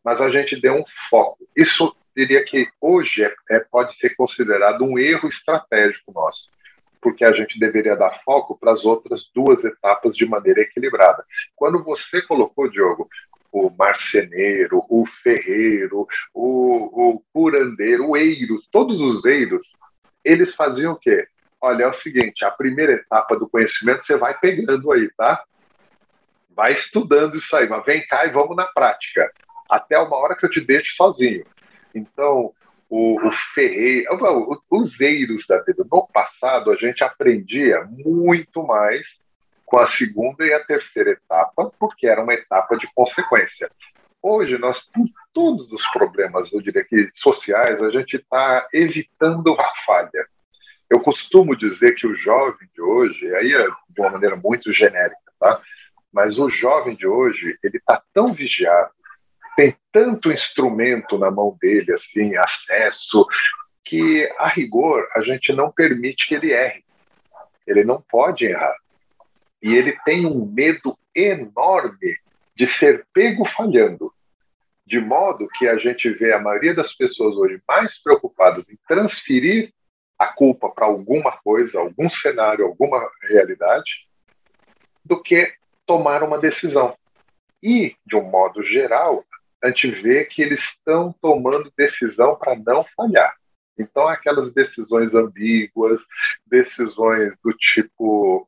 Mas 0.05 0.21
a 0.21 0.29
gente 0.29 0.55
deu 0.55 0.75
um 0.75 0.85
foco. 1.09 1.45
Isso 1.53 1.93
diria 2.15 2.45
que 2.45 2.69
hoje 2.79 3.25
é, 3.25 3.33
é, 3.49 3.59
pode 3.59 3.93
ser 3.97 4.15
considerado 4.15 4.85
um 4.85 4.97
erro 4.97 5.27
estratégico 5.27 6.13
nosso, 6.13 6.49
porque 7.01 7.25
a 7.25 7.33
gente 7.33 7.59
deveria 7.59 7.97
dar 7.97 8.21
foco 8.23 8.57
para 8.57 8.71
as 8.71 8.85
outras 8.85 9.29
duas 9.35 9.65
etapas 9.65 10.15
de 10.15 10.25
maneira 10.25 10.61
equilibrada. 10.61 11.25
Quando 11.57 11.83
você 11.83 12.21
colocou, 12.21 12.69
Diogo, 12.69 13.09
o 13.53 13.69
marceneiro, 13.69 14.83
o 14.89 15.05
ferreiro, 15.21 16.07
o, 16.33 17.11
o 17.13 17.23
curandeiro, 17.31 18.09
o 18.09 18.17
eiros, 18.17 18.67
todos 18.71 18.99
os 18.99 19.23
eiros, 19.23 19.61
eles 20.25 20.55
faziam 20.55 20.93
o 20.93 20.95
quê? 20.97 21.27
Olha, 21.61 21.83
é 21.83 21.87
o 21.87 21.93
seguinte, 21.93 22.43
a 22.43 22.49
primeira 22.49 22.93
etapa 22.93 23.37
do 23.37 23.47
conhecimento 23.47 24.03
você 24.03 24.17
vai 24.17 24.37
pegando 24.39 24.91
aí, 24.91 25.07
tá? 25.15 25.43
Vai 26.49 26.73
estudando 26.73 27.37
isso 27.37 27.55
aí, 27.55 27.69
mas 27.69 27.85
vem 27.85 28.05
cá 28.07 28.25
e 28.25 28.31
vamos 28.31 28.55
na 28.55 28.65
prática. 28.65 29.31
Até 29.69 29.99
uma 29.99 30.17
hora 30.17 30.35
que 30.35 30.45
eu 30.45 30.49
te 30.49 30.59
deixo 30.59 30.95
sozinho. 30.95 31.45
Então, 31.93 32.51
o, 32.89 33.27
o 33.27 33.31
ferreiro, 33.53 34.09
os 34.69 34.99
eiros 34.99 35.45
da 35.47 35.59
vida. 35.59 35.85
No 35.89 36.07
passado, 36.07 36.71
a 36.71 36.75
gente 36.75 37.03
aprendia 37.03 37.87
muito 37.87 38.63
mais 38.63 39.21
com 39.73 39.79
a 39.79 39.87
segunda 39.87 40.45
e 40.45 40.53
a 40.53 40.63
terceira 40.63 41.09
etapa, 41.09 41.71
porque 41.79 42.05
era 42.05 42.21
uma 42.21 42.35
etapa 42.35 42.77
de 42.77 42.87
consequência. 42.93 43.67
Hoje, 44.21 44.55
nós, 44.59 44.77
por 44.79 45.07
todos 45.33 45.71
os 45.71 45.83
problemas, 45.87 46.47
eu 46.53 46.61
diria 46.61 46.83
que 46.83 47.09
sociais, 47.11 47.81
a 47.81 47.89
gente 47.89 48.17
está 48.17 48.67
evitando 48.71 49.59
a 49.59 49.73
falha. 49.83 50.27
Eu 50.87 50.99
costumo 50.99 51.55
dizer 51.55 51.95
que 51.95 52.05
o 52.05 52.13
jovem 52.13 52.69
de 52.71 52.83
hoje, 52.83 53.35
aí 53.35 53.51
é 53.51 53.67
de 53.89 53.99
uma 53.99 54.11
maneira 54.11 54.35
muito 54.35 54.71
genérica, 54.71 55.17
tá? 55.39 55.59
mas 56.13 56.37
o 56.37 56.47
jovem 56.49 56.95
de 56.95 57.07
hoje, 57.07 57.57
ele 57.63 57.77
está 57.77 57.99
tão 58.13 58.31
vigiado, 58.31 58.91
tem 59.57 59.75
tanto 59.91 60.31
instrumento 60.31 61.17
na 61.17 61.31
mão 61.31 61.57
dele, 61.59 61.93
assim, 61.93 62.35
acesso, 62.37 63.25
que, 63.83 64.31
a 64.37 64.49
rigor, 64.49 65.07
a 65.15 65.21
gente 65.21 65.51
não 65.51 65.71
permite 65.71 66.27
que 66.27 66.35
ele 66.35 66.51
erre. 66.51 66.85
Ele 67.65 67.83
não 67.83 67.99
pode 67.99 68.45
errar 68.45 68.82
e 69.63 69.73
ele 69.73 69.97
tem 70.03 70.25
um 70.25 70.45
medo 70.45 70.97
enorme 71.15 72.17
de 72.53 72.67
ser 72.67 73.07
pego 73.13 73.45
falhando. 73.45 74.13
De 74.85 74.99
modo 74.99 75.47
que 75.57 75.65
a 75.65 75.77
gente 75.77 76.09
vê 76.09 76.33
a 76.33 76.41
maioria 76.41 76.73
das 76.73 76.93
pessoas 76.93 77.37
hoje 77.37 77.61
mais 77.65 77.97
preocupadas 78.03 78.69
em 78.69 78.77
transferir 78.85 79.73
a 80.19 80.27
culpa 80.27 80.69
para 80.69 80.85
alguma 80.85 81.31
coisa, 81.37 81.79
algum 81.79 82.09
cenário, 82.09 82.65
alguma 82.65 83.09
realidade, 83.21 83.89
do 85.03 85.21
que 85.21 85.53
tomar 85.85 86.23
uma 86.23 86.37
decisão. 86.37 86.95
E, 87.61 87.95
de 88.05 88.17
um 88.17 88.23
modo 88.23 88.61
geral, 88.63 89.23
a 89.63 89.67
gente 89.67 89.89
vê 89.89 90.25
que 90.25 90.41
eles 90.41 90.59
estão 90.59 91.15
tomando 91.21 91.71
decisão 91.77 92.35
para 92.35 92.53
não 92.57 92.85
falhar. 92.95 93.33
Então, 93.79 94.07
aquelas 94.09 94.53
decisões 94.53 95.15
ambíguas, 95.15 96.01
decisões 96.45 97.35
do 97.41 97.53
tipo 97.53 98.47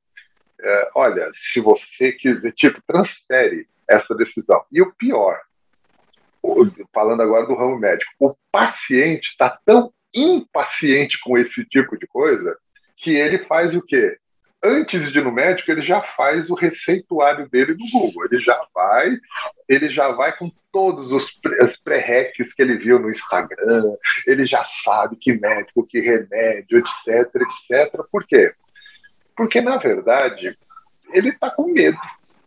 é, 0.62 0.90
olha, 0.96 1.30
se 1.34 1.60
você 1.60 2.12
quiser, 2.12 2.52
tipo, 2.54 2.82
transfere 2.88 3.68
essa 3.88 4.16
decisão. 4.16 4.64
E 4.72 4.82
o 4.82 4.94
pior, 4.94 5.40
falando 6.94 7.22
agora 7.22 7.46
do 7.46 7.56
ramo 7.56 7.78
médico, 7.78 8.12
o 8.20 8.36
paciente 8.52 9.30
está 9.30 9.60
tão 9.66 9.92
impaciente 10.14 11.20
com 11.24 11.38
esse 11.38 11.66
tipo 11.66 11.98
de 11.98 12.08
coisa 12.08 12.58
que 12.98 13.12
ele 13.12 13.40
faz 13.46 13.76
o 13.76 13.82
quê? 13.82 14.18
Antes 14.64 15.12
de 15.12 15.20
ir 15.20 15.24
no 15.24 15.32
médico, 15.32 15.70
ele 15.70 15.82
já 15.82 16.02
faz 16.18 16.50
o 16.50 16.56
receituário 16.56 17.48
dele 17.50 17.76
no 17.76 17.86
Google. 17.92 18.26
Ele 18.26 18.42
já 18.42 18.60
vai, 18.74 19.16
ele 19.70 19.90
já 19.90 20.12
vai 20.12 20.36
com 20.36 20.50
todos 20.72 21.12
os 21.12 21.78
pré-recs 21.84 22.52
que 22.52 22.62
ele 22.62 22.78
viu 22.78 22.98
no 22.98 23.10
Instagram, 23.10 23.96
ele 24.26 24.46
já 24.46 24.64
sabe 24.64 25.18
que 25.18 25.34
médico, 25.34 25.86
que 25.86 26.00
remédio, 26.00 26.80
etc, 26.80 27.30
etc. 27.36 28.02
Por 28.12 28.26
quê? 28.26 28.54
Porque, 29.36 29.62
na 29.62 29.78
verdade, 29.78 30.58
ele 31.12 31.30
está 31.30 31.50
com 31.50 31.72
medo. 31.72 31.98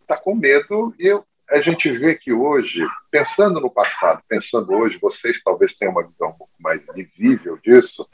Está 0.01 0.17
com 0.17 0.35
medo 0.35 0.93
e 0.99 1.07
eu, 1.07 1.23
a 1.49 1.59
gente 1.61 1.89
vê 1.97 2.15
que 2.15 2.31
hoje, 2.31 2.85
pensando 3.09 3.59
no 3.59 3.69
passado, 3.69 4.21
pensando 4.27 4.71
hoje, 4.73 4.99
vocês 5.01 5.41
talvez 5.43 5.73
tenham 5.75 5.91
uma 5.91 6.03
visão 6.03 6.29
um 6.29 6.33
pouco 6.33 6.53
mais 6.59 6.85
visível 6.93 7.57
disso, 7.57 8.07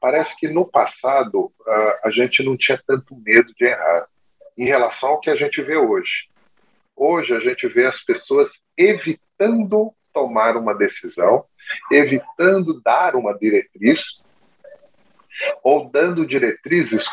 parece 0.00 0.36
que 0.36 0.48
no 0.48 0.64
passado 0.64 1.52
a 2.02 2.10
gente 2.10 2.42
não 2.42 2.56
tinha 2.56 2.80
tanto 2.86 3.16
medo 3.16 3.52
de 3.54 3.64
errar 3.64 4.06
em 4.56 4.64
relação 4.64 5.10
ao 5.10 5.20
que 5.20 5.30
a 5.30 5.36
gente 5.36 5.60
vê 5.62 5.76
hoje. 5.76 6.28
Hoje 6.94 7.34
a 7.34 7.40
gente 7.40 7.68
vê 7.68 7.86
as 7.86 8.02
pessoas 8.02 8.50
evitando 8.76 9.92
tomar 10.12 10.56
uma 10.56 10.74
decisão, 10.74 11.44
evitando 11.90 12.80
dar 12.80 13.14
uma 13.14 13.36
diretriz, 13.36 14.22
ou 15.62 15.90
dando 15.90 16.26
diretrizes 16.26 17.04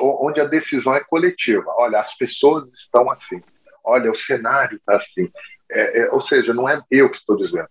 onde 0.00 0.40
a 0.40 0.44
decisão 0.44 0.94
é 0.94 1.00
coletiva. 1.00 1.72
Olha, 1.76 1.98
as 1.98 2.16
pessoas 2.16 2.72
estão 2.72 3.10
assim. 3.10 3.42
Olha, 3.84 4.10
o 4.10 4.14
cenário 4.14 4.76
está 4.76 4.96
assim. 4.96 5.30
É, 5.70 6.00
é, 6.00 6.10
ou 6.10 6.20
seja, 6.20 6.52
não 6.52 6.68
é 6.68 6.80
eu 6.90 7.10
que 7.10 7.18
estou 7.18 7.36
dizendo, 7.36 7.68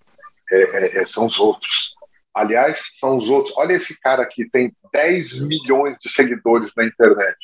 é, 0.52 0.62
é, 0.62 0.98
é, 1.00 1.06
são 1.06 1.26
os 1.26 1.38
outros. 1.38 1.96
Aliás, 2.34 2.80
são 3.00 3.16
os 3.16 3.28
outros. 3.30 3.54
Olha 3.58 3.74
esse 3.74 4.00
cara 4.00 4.24
aqui, 4.24 4.50
tem 4.50 4.74
10 4.94 5.40
milhões 5.42 5.98
de 6.00 6.10
seguidores 6.10 6.72
na 6.76 6.86
internet. 6.86 7.38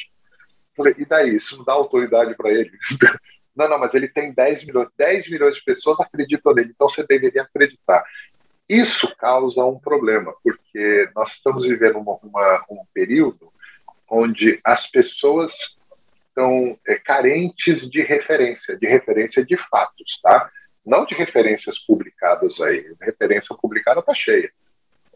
E 0.98 1.06
daí? 1.06 1.36
Isso 1.36 1.58
não 1.58 1.64
dá 1.64 1.74
autoridade 1.74 2.36
para 2.36 2.52
ele? 2.52 2.72
Não, 3.56 3.70
não, 3.70 3.80
mas 3.80 3.94
ele 3.94 4.10
tem 4.10 4.34
10 4.34 4.66
milhões. 4.66 4.90
10 4.98 5.30
milhões 5.30 5.56
de 5.56 5.64
pessoas 5.64 5.98
acreditam 6.02 6.54
nele, 6.54 6.72
então 6.76 6.90
você 6.90 7.08
deveria 7.08 7.44
acreditar. 7.44 8.04
Isso 8.68 9.14
causa 9.18 9.64
um 9.64 9.80
problema, 9.80 10.34
porque 10.44 11.10
nós 11.16 11.34
estamos 11.34 11.62
vivendo 11.64 12.00
uma, 12.00 12.18
uma, 12.24 12.66
um 12.70 12.84
período 12.94 13.54
onde 14.10 14.60
as 14.64 14.88
pessoas 14.88 15.52
estão 16.28 16.78
é, 16.88 16.96
carentes 16.96 17.90
de 17.90 18.02
referência, 18.02 18.76
de 18.78 18.88
referência 18.88 19.46
de 19.46 19.56
fatos, 19.56 20.20
tá? 20.22 20.50
Não 20.86 21.06
de 21.06 21.16
referências 21.16 21.80
publicadas 21.80 22.60
aí, 22.60 22.94
referência 23.02 23.56
publicada 23.56 24.00
está 24.00 24.14
cheia, 24.14 24.52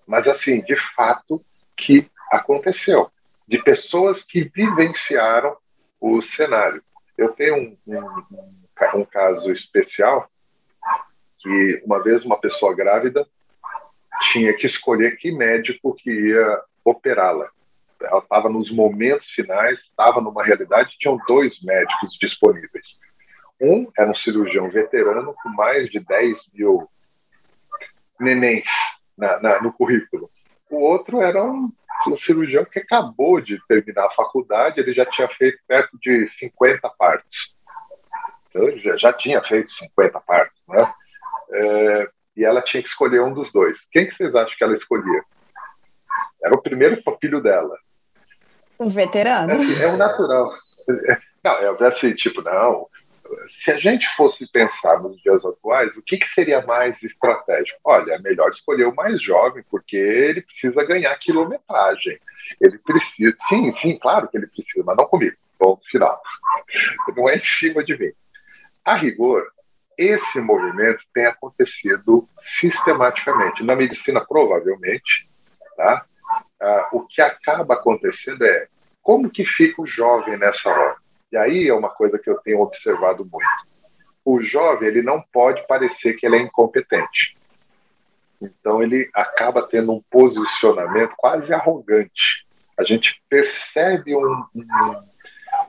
mas 0.06 0.28
assim, 0.28 0.62
de 0.62 0.76
fato 0.96 1.44
que 1.76 2.10
aconteceu, 2.32 3.12
de 3.48 3.62
pessoas 3.64 4.22
que 4.22 4.44
vivenciaram 4.44 5.58
o 6.00 6.22
cenário. 6.22 6.84
Eu 7.18 7.30
tenho 7.34 7.56
um, 7.56 7.78
um, 7.88 9.00
um 9.00 9.06
caso 9.06 9.52
especial 9.52 10.30
que 11.40 11.82
uma 11.86 12.02
vez 12.02 12.24
uma 12.24 12.40
pessoa 12.40 12.76
grávida 12.76 13.28
tinha 14.32 14.54
que 14.54 14.66
escolher 14.66 15.18
que 15.18 15.32
médico 15.32 15.96
que 15.96 16.12
ia 16.12 16.62
operá-la. 16.84 17.50
Ela 18.02 18.20
estava 18.20 18.50
nos 18.50 18.72
momentos 18.72 19.26
finais, 19.32 19.80
estava 19.80 20.22
numa 20.22 20.44
realidade, 20.44 20.96
tinham 20.98 21.18
dois 21.28 21.62
médicos 21.62 22.18
disponíveis. 22.20 22.98
Um 23.60 23.92
era 23.98 24.10
um 24.10 24.16
cirurgião 24.16 24.70
veterano 24.70 25.36
com 25.44 25.50
mais 25.50 25.90
de 25.90 26.00
10 26.00 26.38
mil 26.54 26.90
nenéns 28.20 28.68
na, 29.18 29.40
na, 29.42 29.62
no 29.62 29.74
currículo. 29.74 30.30
O 30.70 30.78
outro 30.78 31.22
era 31.22 31.44
um 31.44 31.70
um 32.08 32.16
cirurgião 32.16 32.66
que 32.66 32.80
acabou 32.80 33.42
de 33.42 33.60
terminar 33.68 34.06
a 34.06 34.12
faculdade, 34.12 34.80
ele 34.80 34.94
já 34.94 35.06
tinha 35.06 35.28
feito 35.28 35.60
perto 35.68 35.98
de 36.00 36.28
50 36.28 36.90
partos. 36.98 37.56
Então, 38.50 38.78
já, 38.78 38.98
já 38.98 39.14
tinha 39.14 39.42
feito 39.44 39.70
50 39.70 40.20
partos, 40.22 40.62
né? 40.68 40.94
É, 41.52 42.10
e 42.40 42.46
ela 42.46 42.62
tinha 42.62 42.82
que 42.82 42.88
escolher 42.88 43.22
um 43.22 43.34
dos 43.34 43.52
dois. 43.52 43.78
Quem 43.92 44.08
que 44.08 44.16
vocês 44.16 44.34
acham 44.34 44.56
que 44.58 44.64
ela 44.64 44.74
escolhia? 44.74 45.22
Era 46.42 46.56
o 46.56 46.62
primeiro 46.62 46.98
filho 47.20 47.42
dela. 47.42 47.78
Um 48.80 48.88
veterano. 48.88 49.52
É, 49.52 49.84
é 49.84 49.88
o 49.88 49.98
natural. 49.98 50.54
Não, 51.44 51.52
é 51.52 51.88
assim, 51.88 52.14
tipo, 52.14 52.42
não. 52.42 52.88
Se 53.48 53.72
a 53.72 53.78
gente 53.78 54.08
fosse 54.16 54.50
pensar 54.52 55.02
nos 55.02 55.22
dias 55.22 55.44
atuais, 55.44 55.96
o 55.98 56.02
que, 56.02 56.18
que 56.18 56.28
seria 56.30 56.66
mais 56.66 57.04
estratégico? 57.04 57.78
Olha, 57.84 58.14
é 58.14 58.20
melhor 58.20 58.50
escolher 58.50 58.86
o 58.86 58.96
mais 58.96 59.22
jovem, 59.22 59.64
porque 59.70 59.98
ele 59.98 60.42
precisa 60.42 60.86
ganhar 60.86 61.14
quilometragem. 61.18 62.20
Ele 62.62 62.78
precisa, 62.80 63.36
sim, 63.50 63.72
sim, 63.74 63.98
claro 63.98 64.30
que 64.30 64.38
ele 64.38 64.48
precisa, 64.48 64.84
mas 64.86 64.96
não 64.96 65.06
comigo. 65.06 65.36
Ponto 65.58 65.86
final. 65.90 66.22
Não 67.16 67.30
é 67.30 67.36
em 67.36 67.42
cima 67.42 67.84
de 67.84 67.98
mim. 67.98 68.12
A 68.86 68.96
rigor, 68.96 69.46
esse 70.00 70.40
movimento 70.40 71.02
tem 71.14 71.26
acontecido 71.26 72.26
sistematicamente. 72.40 73.66
Na 73.66 73.76
medicina, 73.76 74.26
provavelmente, 74.26 75.28
tá? 75.76 76.06
Ah, 76.62 76.90
o 76.94 77.02
que 77.02 77.22
acaba 77.22 77.74
acontecendo 77.74 78.46
é 78.46 78.68
como 79.02 79.30
que 79.30 79.44
fica 79.44 79.82
o 79.82 79.86
jovem 79.86 80.38
nessa 80.38 80.70
hora. 80.70 80.96
E 81.30 81.36
aí 81.36 81.68
é 81.68 81.74
uma 81.74 81.90
coisa 81.90 82.18
que 82.18 82.30
eu 82.30 82.38
tenho 82.38 82.62
observado 82.62 83.26
muito. 83.26 83.46
O 84.24 84.40
jovem 84.42 84.88
ele 84.88 85.02
não 85.02 85.22
pode 85.34 85.68
parecer 85.68 86.14
que 86.14 86.26
ele 86.26 86.38
é 86.38 86.42
incompetente. 86.42 87.36
Então 88.42 88.82
ele 88.82 89.10
acaba 89.14 89.68
tendo 89.68 89.92
um 89.92 90.02
posicionamento 90.10 91.14
quase 91.18 91.54
arrogante. 91.54 92.48
A 92.78 92.86
gente 92.86 93.22
percebe 93.28 94.16
um, 94.16 94.46
um, 94.56 95.04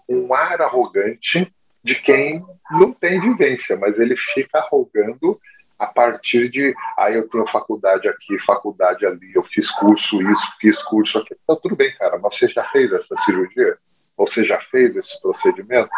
um 0.09 0.35
ar 0.35 0.63
arrogante 0.63 1.53
de 1.83 1.95
quem 1.95 2.45
não 2.71 2.93
tem 2.93 3.21
vivência, 3.21 3.77
mas 3.77 3.99
ele 3.99 4.17
fica 4.17 4.59
arrogando 4.59 5.41
a 5.79 5.87
partir 5.87 6.51
de, 6.51 6.75
ah, 6.99 7.11
eu 7.11 7.27
tenho 7.29 7.47
faculdade 7.47 8.07
aqui, 8.07 8.39
faculdade 8.41 9.07
ali, 9.07 9.33
eu 9.35 9.43
fiz 9.45 9.71
curso 9.71 10.21
isso, 10.21 10.53
fiz 10.61 10.81
curso 10.83 11.19
aqui. 11.19 11.35
Então, 11.43 11.57
tudo 11.57 11.75
bem, 11.75 11.91
cara, 11.97 12.19
mas 12.19 12.37
você 12.37 12.49
já 12.49 12.65
fez 12.65 12.93
essa 12.93 13.15
cirurgia? 13.25 13.79
Você 14.17 14.45
já 14.45 14.61
fez 14.71 14.95
esse 14.95 15.19
procedimento? 15.23 15.89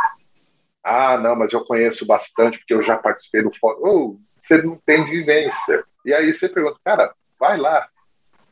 Ah, 0.84 1.18
não, 1.18 1.34
mas 1.34 1.52
eu 1.52 1.64
conheço 1.64 2.06
bastante 2.06 2.58
porque 2.58 2.74
eu 2.74 2.82
já 2.82 2.96
participei 2.96 3.42
do 3.42 3.50
fórum. 3.58 3.80
Oh, 3.82 4.20
você 4.40 4.62
não 4.62 4.76
tem 4.86 5.04
vivência. 5.04 5.84
E 6.04 6.14
aí 6.14 6.32
você 6.32 6.48
pergunta, 6.48 6.78
cara, 6.84 7.12
vai 7.38 7.56
lá. 7.56 7.88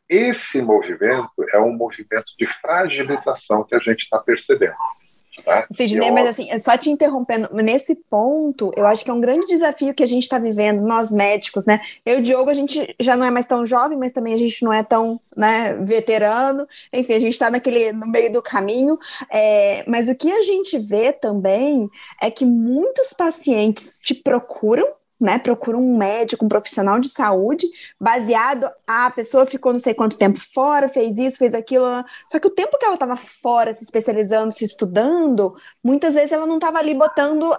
Esse 0.09 0.61
movimento 0.61 1.31
é 1.53 1.61
um 1.61 1.73
movimento 1.73 2.27
de 2.37 2.47
fragilização 2.61 3.65
que 3.65 3.77
a 3.77 3.79
gente 3.79 4.03
está 4.03 4.19
percebendo. 4.19 4.75
Tá? 5.45 5.67
Sidney, 5.71 6.11
mas 6.11 6.29
assim, 6.29 6.59
só 6.59 6.77
te 6.77 6.91
interrompendo, 6.91 7.49
nesse 7.53 7.95
ponto, 7.95 8.73
eu 8.77 8.87
acho 8.87 9.05
que 9.05 9.11
é 9.11 9.15
um 9.15 9.21
grande 9.21 9.47
desafio 9.47 9.95
que 9.95 10.03
a 10.03 10.07
gente 10.07 10.25
está 10.25 10.39
vivendo, 10.39 10.83
nós 10.83 11.13
médicos, 11.13 11.65
né? 11.65 11.81
Eu 12.05 12.17
e 12.17 12.21
o 12.21 12.23
Diogo, 12.23 12.51
a 12.51 12.55
gente 12.55 12.95
já 12.99 13.17
não 13.17 13.25
é 13.25 13.31
mais 13.31 13.47
tão 13.47 13.65
jovem, 13.65 13.97
mas 13.97 14.13
também 14.13 14.35
a 14.35 14.37
gente 14.37 14.65
não 14.65 14.73
é 14.73 14.83
tão 14.83 15.21
né, 15.37 15.75
veterano, 15.83 16.67
enfim, 16.93 17.15
a 17.15 17.21
gente 17.21 17.33
está 17.33 17.51
naquele 17.51 17.93
no 17.93 18.07
meio 18.09 18.33
do 18.33 18.43
caminho. 18.43 18.99
É, 19.31 19.85
mas 19.87 20.09
o 20.09 20.15
que 20.15 20.31
a 20.31 20.43
gente 20.43 20.79
vê 20.79 21.13
também 21.13 21.89
é 22.21 22.31
que 22.31 22.45
muitos 22.45 23.13
pacientes 23.13 24.01
te 24.03 24.15
procuram 24.15 24.87
né, 25.21 25.39
procura 25.39 25.77
um 25.77 25.97
médico, 25.97 26.45
um 26.45 26.49
profissional 26.49 26.99
de 26.99 27.09
saúde, 27.09 27.67
baseado, 28.01 28.71
ah, 28.87 29.07
a 29.07 29.11
pessoa 29.11 29.45
ficou 29.45 29.73
não 29.73 29.79
sei 29.79 29.93
quanto 29.93 30.17
tempo 30.17 30.41
fora, 30.41 30.89
fez 30.89 31.19
isso, 31.19 31.39
fez 31.39 31.55
aquilo. 31.55 31.85
Só 32.31 32.39
que 32.39 32.47
o 32.47 32.51
tempo 32.51 32.79
que 32.79 32.85
ela 32.85 32.95
estava 32.95 33.17
fora, 33.17 33.75
se 33.75 33.85
especializando, 33.85 34.53
se 34.53 34.65
estudando, 34.65 35.55
muitas 35.85 36.15
vezes 36.15 36.33
ela 36.33 36.47
não 36.47 36.57
estava 36.57 36.79
ali 36.79 36.95
botando 36.95 37.55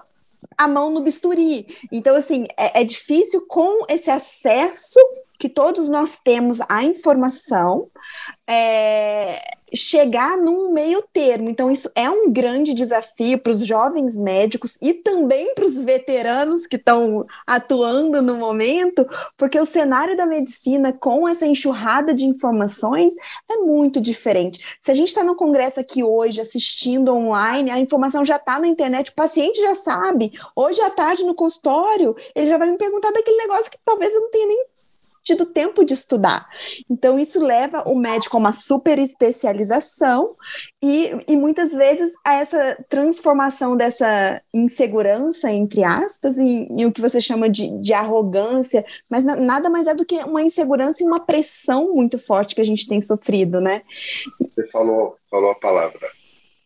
a 0.57 0.67
mão 0.67 0.89
no 0.89 1.01
bisturi. 1.01 1.65
Então, 1.91 2.15
assim, 2.15 2.45
é, 2.57 2.81
é 2.81 2.83
difícil 2.83 3.45
com 3.47 3.86
esse 3.88 4.09
acesso 4.09 4.99
que 5.38 5.49
todos 5.49 5.89
nós 5.89 6.19
temos 6.19 6.59
à 6.69 6.83
informação, 6.83 7.89
é, 8.47 9.41
chegar 9.73 10.38
num 10.38 10.71
meio 10.71 11.03
termo. 11.13 11.49
Então, 11.49 11.71
isso 11.71 11.89
é 11.95 12.10
um 12.10 12.31
grande 12.31 12.73
desafio 12.73 13.38
para 13.39 13.51
os 13.51 13.65
jovens 13.65 14.17
médicos 14.17 14.77
e 14.81 14.93
também 14.93 15.53
para 15.53 15.65
os 15.65 15.79
veteranos 15.79 16.67
que 16.67 16.75
estão 16.75 17.23
atuando 17.45 18.21
no 18.21 18.36
momento, 18.36 19.07
porque 19.38 19.60
o 19.60 19.65
cenário 19.65 20.15
da 20.17 20.25
medicina, 20.25 20.91
com 20.93 21.27
essa 21.27 21.45
enxurrada 21.45 22.13
de 22.13 22.25
informações, 22.25 23.13
é 23.49 23.57
muito 23.57 24.01
diferente. 24.01 24.77
Se 24.79 24.91
a 24.91 24.93
gente 24.93 25.10
está 25.10 25.23
no 25.23 25.36
congresso 25.36 25.79
aqui 25.79 26.03
hoje, 26.03 26.41
assistindo 26.41 27.13
online, 27.13 27.71
a 27.71 27.79
informação 27.79 28.23
já 28.25 28.36
está 28.36 28.60
na 28.60 28.67
internet, 28.67 29.12
o 29.12 29.15
paciente 29.15 29.60
já 29.62 29.75
sabe. 29.75 30.31
Hoje 30.55 30.81
à 30.81 30.89
tarde, 30.89 31.23
no 31.23 31.36
consultório, 31.36 32.15
ele 32.36 32.47
já 32.47 32.57
vai 32.57 32.69
me 32.69 32.77
perguntar 32.77 33.12
daquele 33.12 33.38
negócio 33.38 33.71
que 33.71 33.77
talvez 33.86 34.13
eu 34.13 34.21
não 34.21 34.29
tenha 34.29 34.47
nem 34.47 34.65
tido 35.23 35.45
tempo 35.45 35.84
de 35.84 35.93
estudar. 35.93 36.47
Então, 36.89 37.19
isso 37.19 37.43
leva 37.43 37.84
o 37.84 37.95
médico 37.95 38.38
a 38.38 38.39
uma 38.39 38.53
super 38.53 38.99
especialização 38.99 40.36
e, 40.81 41.12
e 41.27 41.36
muitas 41.36 41.73
vezes 41.73 42.13
a 42.25 42.34
essa 42.34 42.77
transformação 42.89 43.75
dessa 43.77 44.41
insegurança, 44.53 45.51
entre 45.51 45.84
aspas, 45.84 46.38
em, 46.38 46.67
em 46.69 46.86
o 46.86 46.91
que 46.91 47.01
você 47.01 47.21
chama 47.21 47.49
de, 47.49 47.69
de 47.79 47.93
arrogância, 47.93 48.86
mas 49.10 49.23
na, 49.23 49.36
nada 49.36 49.69
mais 49.69 49.88
é 49.88 49.95
do 49.95 50.05
que 50.05 50.15
uma 50.17 50.41
insegurança 50.41 51.03
e 51.03 51.07
uma 51.07 51.19
pressão 51.19 51.91
muito 51.93 52.17
forte 52.17 52.55
que 52.55 52.62
a 52.62 52.65
gente 52.65 52.88
tem 52.88 52.99
sofrido, 52.99 53.62
né? 53.62 53.81
Você 54.39 54.67
falou, 54.67 55.17
falou 55.29 55.51
a 55.51 55.55
palavra. 55.55 56.10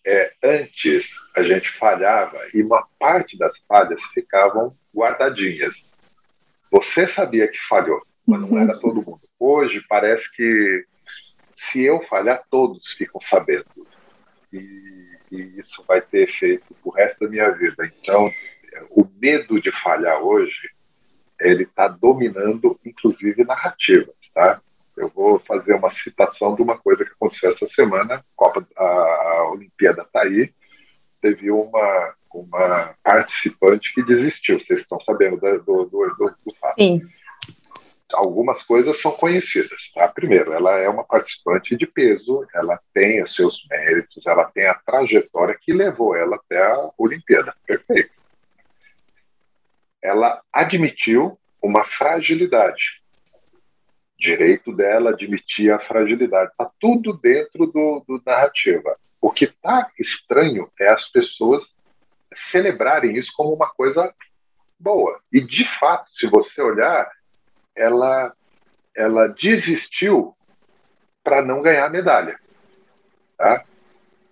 É, 0.05 0.31
antes, 0.43 1.05
a 1.35 1.41
gente 1.41 1.69
falhava 1.77 2.39
e 2.53 2.61
uma 2.61 2.85
parte 2.99 3.37
das 3.37 3.57
falhas 3.67 3.99
ficavam 4.13 4.75
guardadinhas. 4.95 5.73
Você 6.71 7.07
sabia 7.07 7.47
que 7.47 7.57
falhou, 7.67 8.01
mas 8.25 8.49
não 8.49 8.59
era 8.59 8.77
todo 8.79 9.03
mundo. 9.03 9.21
Hoje 9.39 9.83
parece 9.87 10.29
que 10.31 10.85
se 11.55 11.81
eu 11.81 12.01
falhar, 12.03 12.43
todos 12.49 12.87
ficam 12.93 13.19
sabendo. 13.21 13.65
E, 14.51 15.17
e 15.31 15.59
isso 15.59 15.83
vai 15.87 16.01
ter 16.01 16.29
efeito 16.29 16.73
pro 16.81 16.91
resto 16.91 17.19
da 17.19 17.29
minha 17.29 17.49
vida. 17.51 17.85
Então, 17.85 18.31
o 18.89 19.05
medo 19.19 19.61
de 19.61 19.71
falhar 19.71 20.21
hoje, 20.21 20.69
ele 21.39 21.63
está 21.63 21.87
dominando, 21.87 22.79
inclusive, 22.85 23.43
narrativas, 23.43 24.15
tá? 24.33 24.61
Eu 24.97 25.09
vou 25.09 25.39
fazer 25.39 25.73
uma 25.73 25.89
citação 25.89 26.55
de 26.55 26.61
uma 26.61 26.77
coisa 26.77 27.03
que 27.03 27.11
aconteceu 27.11 27.51
essa 27.51 27.65
semana, 27.65 28.23
Copa, 28.35 28.65
a, 28.77 28.83
a 28.83 29.51
Olimpíada 29.51 30.03
está 30.03 30.21
aí, 30.21 30.53
teve 31.21 31.51
uma, 31.51 32.13
uma 32.33 32.95
participante 33.03 33.93
que 33.93 34.03
desistiu, 34.03 34.57
vocês 34.57 34.79
estão 34.79 34.97
sabendo 34.99 35.35
do, 35.37 35.59
do, 35.59 35.85
do, 35.85 36.09
do 36.17 36.55
fato. 36.61 36.75
Sim 36.79 37.01
algumas 38.15 38.61
coisas 38.63 38.99
são 38.99 39.11
conhecidas. 39.11 39.91
Tá? 39.93 40.07
Primeiro, 40.07 40.53
ela 40.53 40.77
é 40.77 40.89
uma 40.89 41.03
participante 41.03 41.75
de 41.75 41.85
peso, 41.85 42.45
ela 42.53 42.79
tem 42.93 43.21
os 43.21 43.33
seus 43.33 43.65
méritos, 43.69 44.25
ela 44.25 44.45
tem 44.45 44.65
a 44.67 44.73
trajetória 44.73 45.57
que 45.61 45.73
levou 45.73 46.15
ela 46.15 46.35
até 46.35 46.61
a 46.61 46.89
Olimpíada. 46.97 47.53
Perfeito. 47.65 48.11
Ela 50.01 50.41
admitiu 50.51 51.37
uma 51.61 51.83
fragilidade. 51.83 53.01
Direito 54.17 54.71
dela 54.71 55.11
admitir 55.11 55.71
a 55.71 55.79
fragilidade. 55.79 56.51
Está 56.51 56.69
tudo 56.79 57.13
dentro 57.13 57.67
do, 57.67 58.03
do 58.07 58.21
narrativa. 58.25 58.95
O 59.19 59.31
que 59.31 59.45
está 59.45 59.89
estranho 59.99 60.69
é 60.79 60.91
as 60.91 61.07
pessoas 61.07 61.75
celebrarem 62.33 63.15
isso 63.15 63.31
como 63.35 63.53
uma 63.53 63.69
coisa 63.69 64.13
boa. 64.79 65.19
E, 65.31 65.41
de 65.41 65.65
fato, 65.79 66.09
se 66.11 66.27
você 66.27 66.61
olhar, 66.61 67.09
ela, 67.75 68.33
ela 68.95 69.27
desistiu 69.27 70.35
para 71.23 71.41
não 71.41 71.61
ganhar 71.61 71.85
a 71.85 71.89
medalha. 71.89 72.39
Tá? 73.37 73.63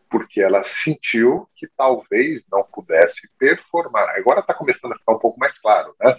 Porque 0.10 0.41
ela 0.41 0.63
sentiu 0.63 1.49
que 1.56 1.67
talvez 1.75 2.43
não 2.51 2.63
pudesse 2.63 3.27
performar. 3.38 4.10
Agora 4.15 4.39
está 4.39 4.53
começando 4.53 4.93
a 4.93 4.97
ficar 4.97 5.13
um 5.13 5.19
pouco 5.19 5.39
mais 5.39 5.58
claro 5.58 5.95
né? 5.99 6.15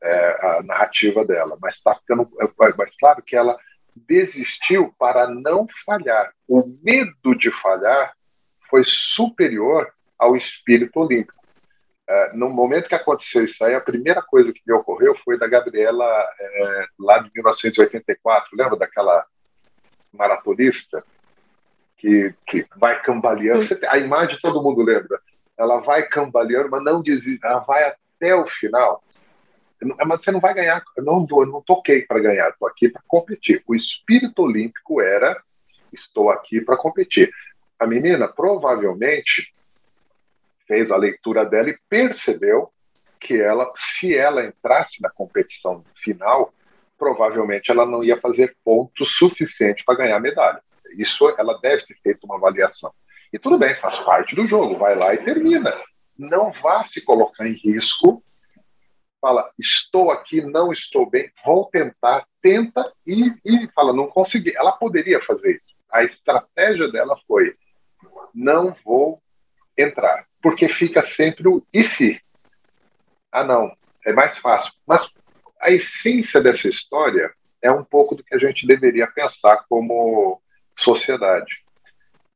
É, 0.00 0.46
a 0.46 0.62
narrativa 0.62 1.24
dela, 1.24 1.58
mas 1.60 1.74
está 1.74 1.92
ficando 1.96 2.30
mais 2.76 2.96
claro 2.96 3.20
que 3.20 3.34
ela 3.34 3.58
desistiu 3.96 4.94
para 4.96 5.28
não 5.28 5.66
falhar. 5.84 6.32
O 6.46 6.64
medo 6.82 7.34
de 7.36 7.50
falhar 7.50 8.12
foi 8.70 8.82
superior 8.84 9.92
ao 10.18 10.36
espírito 10.36 11.00
olímpico. 11.00 11.42
Uh, 12.08 12.36
no 12.36 12.48
momento 12.48 12.88
que 12.88 12.94
aconteceu 12.94 13.44
isso 13.44 13.62
aí, 13.62 13.74
a 13.74 13.80
primeira 13.80 14.22
coisa 14.22 14.52
que 14.52 14.62
me 14.66 14.72
ocorreu 14.72 15.14
foi 15.24 15.38
da 15.38 15.46
Gabriela, 15.46 16.04
é, 16.40 16.86
lá 16.98 17.18
de 17.18 17.30
1984, 17.34 18.48
lembra 18.56 18.78
daquela 18.78 19.26
maratonista 20.10 21.04
que, 21.98 22.32
que 22.46 22.66
vai 22.76 23.02
cambaleando? 23.02 23.62
a 23.88 23.98
imagem 23.98 24.38
todo 24.40 24.62
mundo 24.62 24.82
lembra. 24.82 25.20
Ela 25.58 25.80
vai 25.80 26.04
cambaleando, 26.04 26.70
mas 26.70 26.82
não 26.82 27.02
desiste, 27.02 27.44
ela 27.44 27.58
vai 27.58 27.84
até 27.84 28.34
o 28.34 28.46
final. 28.46 29.02
Mas 30.06 30.22
você 30.22 30.30
não 30.30 30.40
vai 30.40 30.54
ganhar, 30.54 30.82
eu 30.96 31.04
não, 31.04 31.26
eu 31.30 31.46
não 31.46 31.62
toquei 31.62 32.02
para 32.02 32.20
ganhar, 32.20 32.48
estou 32.48 32.66
aqui 32.66 32.88
para 32.88 33.02
competir. 33.06 33.62
O 33.66 33.74
espírito 33.74 34.42
olímpico 34.42 35.00
era 35.00 35.40
estou 35.92 36.30
aqui 36.30 36.60
para 36.60 36.76
competir. 36.76 37.30
A 37.78 37.86
menina 37.86 38.28
provavelmente 38.28 39.52
fez 40.68 40.90
a 40.90 40.96
leitura 40.96 41.44
dela 41.44 41.70
e 41.70 41.78
percebeu 41.88 42.70
que 43.18 43.40
ela, 43.40 43.72
se 43.76 44.14
ela 44.14 44.44
entrasse 44.44 45.02
na 45.02 45.10
competição 45.10 45.82
final, 45.96 46.52
provavelmente 46.96 47.70
ela 47.70 47.84
não 47.84 48.04
ia 48.04 48.20
fazer 48.20 48.56
ponto 48.64 49.04
suficiente 49.04 49.82
para 49.84 49.96
ganhar 49.96 50.20
medalha. 50.20 50.62
Isso 50.96 51.28
ela 51.36 51.58
deve 51.60 51.84
ter 51.86 51.96
feito 52.02 52.24
uma 52.24 52.36
avaliação. 52.36 52.92
E 53.32 53.38
tudo 53.38 53.58
bem, 53.58 53.74
faz 53.80 53.98
parte 54.00 54.34
do 54.34 54.46
jogo, 54.46 54.76
vai 54.76 54.94
lá 54.94 55.14
e 55.14 55.18
termina. 55.18 55.74
Não 56.16 56.50
vá 56.50 56.82
se 56.82 57.00
colocar 57.00 57.46
em 57.46 57.52
risco. 57.52 58.22
Fala, 59.20 59.50
estou 59.58 60.12
aqui, 60.12 60.40
não 60.40 60.70
estou 60.70 61.08
bem, 61.10 61.30
vou 61.44 61.66
tentar, 61.66 62.24
tenta 62.40 62.92
e, 63.04 63.34
e 63.44 63.68
fala, 63.74 63.92
não 63.92 64.06
consegui. 64.06 64.56
Ela 64.56 64.72
poderia 64.72 65.20
fazer 65.22 65.56
isso. 65.56 65.66
A 65.90 66.04
estratégia 66.04 66.88
dela 66.90 67.18
foi, 67.26 67.54
não 68.32 68.76
vou 68.84 69.20
entrar, 69.76 70.27
porque 70.42 70.68
fica 70.68 71.02
sempre 71.02 71.48
o 71.48 71.64
e 71.72 71.82
se. 71.82 72.20
Ah, 73.30 73.44
não, 73.44 73.72
é 74.04 74.12
mais 74.12 74.38
fácil. 74.38 74.72
Mas 74.86 75.06
a 75.60 75.70
essência 75.70 76.40
dessa 76.40 76.68
história 76.68 77.32
é 77.62 77.70
um 77.70 77.84
pouco 77.84 78.14
do 78.14 78.22
que 78.22 78.34
a 78.34 78.38
gente 78.38 78.66
deveria 78.66 79.06
pensar 79.06 79.64
como 79.68 80.40
sociedade. 80.76 81.62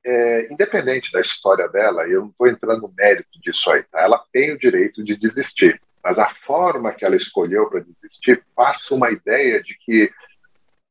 É, 0.04 0.52
independente 0.52 1.12
da 1.12 1.20
história 1.20 1.68
dela, 1.68 2.08
eu 2.08 2.22
não 2.22 2.28
estou 2.28 2.48
entrando 2.48 2.82
no 2.82 2.94
mérito 2.96 3.40
disso 3.40 3.70
aí, 3.70 3.84
tá? 3.84 4.00
ela 4.00 4.20
tem 4.32 4.52
o 4.52 4.58
direito 4.58 5.04
de 5.04 5.16
desistir, 5.16 5.80
mas 6.02 6.18
a 6.18 6.34
forma 6.44 6.92
que 6.92 7.04
ela 7.04 7.14
escolheu 7.14 7.70
para 7.70 7.84
desistir 7.84 8.44
passa 8.56 8.92
uma 8.92 9.12
ideia 9.12 9.62
de 9.62 9.76
que 9.78 10.10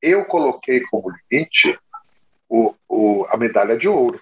eu 0.02 0.24
coloquei 0.24 0.80
como 0.89 1.12
limite 1.30 1.78
o, 2.47 2.74
o, 2.88 3.26
a 3.30 3.36
medalha 3.36 3.78
de 3.78 3.88
ouro. 3.88 4.21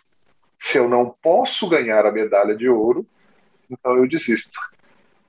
Se 0.59 0.77
eu 0.77 0.87
não 0.87 1.15
posso 1.21 1.67
ganhar 1.69 2.05
a 2.05 2.11
medalha 2.11 2.55
de 2.55 2.69
ouro, 2.69 3.05
então 3.69 3.95
eu 3.95 4.07
desisto. 4.07 4.59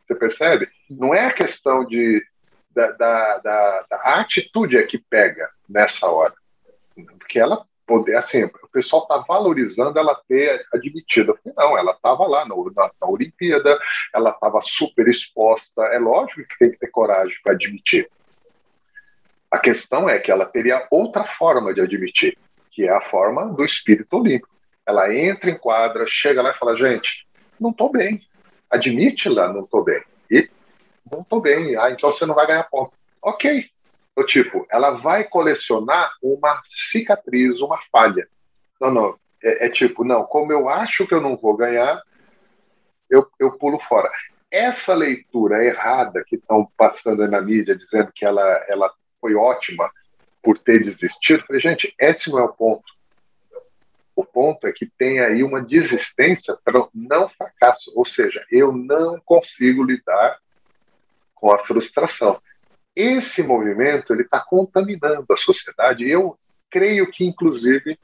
Você 0.07 0.15
percebe? 0.15 0.69
Não 0.89 1.15
é 1.15 1.27
a 1.27 1.33
questão 1.33 1.85
de 1.85 2.23
da, 2.71 2.91
da, 2.93 3.39
da, 3.39 3.87
da 3.91 3.97
atitude 4.21 4.77
é 4.77 4.83
que 4.85 4.99
pega 4.99 5.51
nessa 5.69 6.07
hora, 6.07 6.35
porque 7.19 7.39
ela 7.39 7.65
poder, 7.91 8.15
assim, 8.15 8.45
o 8.45 8.69
pessoal 8.73 9.03
está 9.03 9.19
valorizando 9.19 9.99
ela 9.99 10.15
ter 10.29 10.65
admitido. 10.73 11.37
Não, 11.57 11.77
ela 11.77 11.91
estava 11.91 12.25
lá 12.25 12.47
no, 12.47 12.73
na, 12.73 12.89
na, 13.01 13.09
Olimpíada, 13.09 13.77
ela 14.15 14.31
estava 14.31 14.61
super 14.61 15.09
exposta. 15.09 15.83
É 15.87 15.99
lógico 15.99 16.41
que 16.41 16.59
tem 16.59 16.71
que 16.71 16.79
ter 16.79 16.87
coragem 16.87 17.35
para 17.43 17.55
admitir. 17.55 18.09
A 19.51 19.59
questão 19.59 20.09
é 20.09 20.21
que 20.21 20.31
ela 20.31 20.47
teria 20.47 20.87
outra 20.89 21.25
forma 21.37 21.75
de 21.75 21.81
admitir, 21.81 22.39
que 22.71 22.85
é 22.85 22.91
a 22.91 23.01
forma 23.11 23.47
do 23.47 23.65
espírito 23.65 24.17
olímpico. 24.17 24.55
Ela 24.91 25.15
entra 25.15 25.51
em 25.51 25.57
quadra, 25.57 26.05
chega 26.07 26.43
lá 26.43 26.51
e 26.51 26.59
fala: 26.59 26.77
gente, 26.77 27.27
não 27.59 27.71
estou 27.71 27.91
bem. 27.91 28.21
Admite 28.69 29.29
lá, 29.29 29.53
não 29.53 29.65
estou 29.65 29.83
bem. 29.83 30.03
E 30.31 30.49
não 31.11 31.23
estou 31.23 31.41
bem. 31.41 31.77
Ah, 31.77 31.91
então 31.91 32.13
você 32.13 32.27
não 32.27 32.35
vai 32.35 32.47
ganhar 32.47 32.65
ponto. 32.65 32.93
Ok, 33.23 33.69
do 34.17 34.25
tipo, 34.25 34.67
ela 34.71 34.91
vai 34.91 35.25
colecionar 35.25 36.11
uma 36.23 36.61
cicatriz, 36.69 37.61
uma 37.61 37.79
falha. 37.91 38.29
Não, 38.81 38.91
não. 38.91 39.17
É, 39.43 39.67
é, 39.67 39.69
tipo, 39.71 40.05
não, 40.05 40.25
como 40.25 40.53
eu 40.53 40.69
acho 40.69 41.07
que 41.07 41.15
eu 41.15 41.21
não 41.21 41.37
vou 41.37 41.57
ganhar, 41.57 42.03
eu, 43.09 43.27
eu 43.39 43.53
pulo 43.53 43.79
fora. 43.89 44.11
Essa 44.51 44.95
leitura 44.95 45.65
errada 45.65 46.25
que 46.27 46.37
estão 46.37 46.69
passando 46.77 47.27
na 47.29 47.41
mídia, 47.41 47.77
dizendo 47.77 48.11
que 48.15 48.25
ela, 48.25 48.43
ela 48.69 48.93
foi 49.21 49.35
ótima 49.35 49.91
por 50.43 50.59
ter 50.59 50.83
desistido, 50.83 51.45
falei, 51.47 51.61
gente, 51.61 51.95
esse 51.99 52.31
não 52.31 52.39
é 52.39 52.43
o 52.43 52.53
ponto. 52.53 53.00
O 54.21 54.25
ponto 54.27 54.67
é 54.67 54.73
que 54.73 54.85
tem 54.85 55.19
aí 55.19 55.43
uma 55.43 55.63
desistência 55.63 56.55
para 56.63 56.87
não 56.95 57.27
fracasso, 57.31 57.91
ou 57.97 58.05
seja, 58.05 58.45
eu 58.51 58.71
não 58.71 59.19
consigo 59.19 59.83
lidar 59.83 60.37
com 61.35 61.51
a 61.51 61.59
frustração. 61.65 62.39
Esse 62.95 63.43
movimento 63.43 64.13
ele 64.13 64.21
está 64.21 64.39
contaminando 64.39 65.25
a 65.31 65.37
sociedade. 65.37 66.07
Eu 66.07 66.39
creio 66.69 67.11
que, 67.11 67.25
inclusive, 67.25 67.99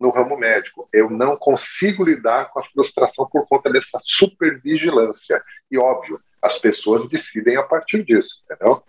no 0.00 0.08
ramo 0.08 0.34
médico, 0.38 0.88
eu 0.94 1.10
não 1.10 1.36
consigo 1.36 2.04
lidar 2.04 2.48
com 2.48 2.60
a 2.60 2.64
frustração 2.64 3.28
por 3.30 3.46
conta 3.46 3.68
dessa 3.68 4.00
supervigilância. 4.02 5.44
E 5.70 5.76
óbvio, 5.76 6.18
as 6.40 6.56
pessoas 6.56 7.06
decidem 7.06 7.58
a 7.58 7.62
partir 7.62 8.02
disso, 8.02 8.42
entendeu? 8.46 8.82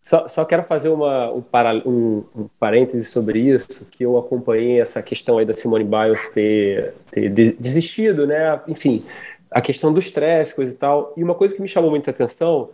Só, 0.00 0.26
só 0.26 0.44
quero 0.46 0.64
fazer 0.64 0.88
uma, 0.88 1.30
um, 1.30 1.42
para, 1.42 1.74
um, 1.86 2.24
um 2.34 2.48
parêntese 2.58 3.04
sobre 3.04 3.38
isso, 3.38 3.86
que 3.90 4.02
eu 4.02 4.16
acompanhei 4.16 4.80
essa 4.80 5.02
questão 5.02 5.36
aí 5.36 5.44
da 5.44 5.52
Simone 5.52 5.84
Biles 5.84 6.30
ter, 6.32 6.94
ter 7.10 7.28
desistido, 7.28 8.26
né? 8.26 8.60
Enfim, 8.66 9.04
a 9.50 9.60
questão 9.60 9.92
dos 9.92 10.10
coisa 10.54 10.72
e 10.72 10.76
tal. 10.76 11.12
E 11.16 11.22
uma 11.22 11.34
coisa 11.34 11.54
que 11.54 11.60
me 11.60 11.68
chamou 11.68 11.90
muita 11.90 12.10
atenção 12.10 12.70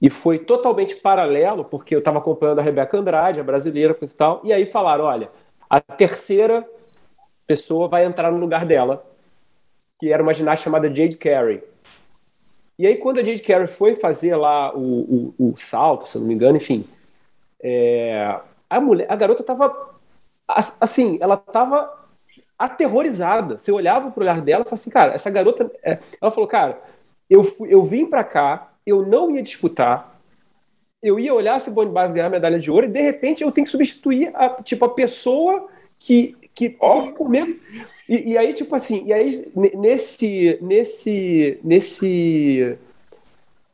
e 0.00 0.10
foi 0.10 0.38
totalmente 0.38 0.96
paralelo, 0.96 1.64
porque 1.64 1.94
eu 1.94 1.98
estava 2.00 2.18
acompanhando 2.18 2.58
a 2.58 2.62
Rebeca 2.62 2.98
Andrade, 2.98 3.40
a 3.40 3.44
brasileira, 3.44 3.96
e 4.00 4.06
tal, 4.08 4.40
e 4.42 4.52
aí 4.52 4.66
falaram: 4.66 5.04
olha, 5.04 5.30
a 5.68 5.80
terceira 5.80 6.66
pessoa 7.46 7.88
vai 7.88 8.04
entrar 8.04 8.30
no 8.32 8.38
lugar 8.38 8.64
dela, 8.64 9.04
que 9.98 10.12
era 10.12 10.22
uma 10.22 10.34
ginasta 10.34 10.64
chamada 10.64 10.94
Jade 10.94 11.16
Carey. 11.16 11.62
E 12.78 12.86
aí, 12.86 12.96
quando 12.96 13.18
a 13.18 13.24
Jade 13.24 13.42
Carey 13.42 13.66
foi 13.68 13.94
fazer 13.94 14.36
lá 14.36 14.74
o, 14.76 15.34
o, 15.38 15.50
o 15.52 15.56
salto, 15.56 16.06
se 16.06 16.16
eu 16.16 16.20
não 16.20 16.28
me 16.28 16.34
engano, 16.34 16.56
enfim, 16.56 16.84
é, 17.62 18.38
a 18.68 18.80
mulher, 18.80 19.06
a 19.10 19.16
garota 19.16 19.42
estava 19.42 19.96
assim, 20.80 21.18
ela 21.20 21.34
estava 21.34 22.06
aterrorizada. 22.58 23.58
Você 23.58 23.70
olhava 23.72 24.10
pro 24.10 24.22
olhar 24.22 24.40
dela 24.40 24.62
e 24.62 24.64
falava 24.64 24.74
assim, 24.74 24.90
cara, 24.90 25.14
essa 25.14 25.30
garota. 25.30 25.70
É... 25.82 25.98
Ela 26.20 26.30
falou, 26.30 26.48
cara, 26.48 26.80
eu, 27.28 27.44
fui, 27.44 27.72
eu 27.72 27.82
vim 27.82 28.06
para 28.06 28.24
cá, 28.24 28.72
eu 28.86 29.04
não 29.04 29.30
ia 29.34 29.42
disputar, 29.42 30.18
eu 31.02 31.18
ia 31.18 31.34
olhar 31.34 31.60
se 31.60 31.70
Boni 31.70 31.90
Base 31.90 32.14
ganhar 32.14 32.26
a 32.26 32.30
medalha 32.30 32.58
de 32.58 32.70
ouro 32.70 32.86
e 32.86 32.90
de 32.90 33.00
repente 33.00 33.42
eu 33.42 33.52
tenho 33.52 33.64
que 33.64 33.70
substituir 33.70 34.30
a, 34.34 34.62
tipo, 34.62 34.84
a 34.84 34.94
pessoa 34.94 35.68
que, 35.98 36.36
que 36.54 36.70
com 36.70 37.28
medo. 37.28 37.58
E, 38.08 38.32
e, 38.32 38.38
aí, 38.38 38.52
tipo 38.52 38.74
assim, 38.74 39.04
e 39.04 39.12
aí 39.12 39.50
nesse, 39.74 40.58
nesse, 40.60 41.58
nesse 41.62 42.78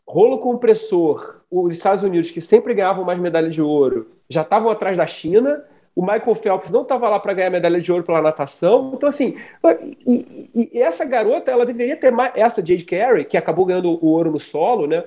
rolo 0.06 0.38
compressor, 0.38 1.42
os 1.50 1.76
Estados 1.76 2.02
Unidos, 2.02 2.30
que 2.30 2.40
sempre 2.40 2.72
ganhavam 2.72 3.04
mais 3.04 3.18
medalhas 3.18 3.54
de 3.54 3.60
ouro, 3.60 4.10
já 4.28 4.42
estavam 4.42 4.70
atrás 4.70 4.96
da 4.96 5.06
China, 5.06 5.62
o 5.94 6.00
Michael 6.00 6.34
Phelps 6.34 6.70
não 6.70 6.82
estava 6.82 7.08
lá 7.08 7.20
para 7.20 7.34
ganhar 7.34 7.50
medalha 7.50 7.80
de 7.80 7.92
ouro 7.92 8.04
pela 8.04 8.22
natação. 8.22 8.92
Então, 8.94 9.08
assim, 9.08 9.36
e, 10.06 10.48
e, 10.54 10.70
e, 10.72 10.82
essa 10.82 11.04
garota, 11.04 11.50
ela 11.50 11.66
deveria 11.66 11.96
ter 11.96 12.10
mais. 12.10 12.32
Essa 12.34 12.64
Jade 12.64 12.84
Carey, 12.84 13.26
que 13.26 13.36
acabou 13.36 13.66
ganhando 13.66 14.02
o 14.02 14.06
ouro 14.06 14.30
no 14.30 14.40
solo, 14.40 14.86
né? 14.86 15.04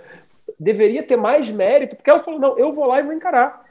Deveria 0.59 1.01
ter 1.01 1.15
mais 1.17 1.49
mérito, 1.49 1.95
porque 1.95 2.09
ela 2.09 2.19
falou: 2.19 2.39
não, 2.39 2.57
eu 2.59 2.71
vou 2.71 2.85
lá 2.85 2.99
e 2.99 3.03
vou 3.03 3.13
encarar. 3.13 3.65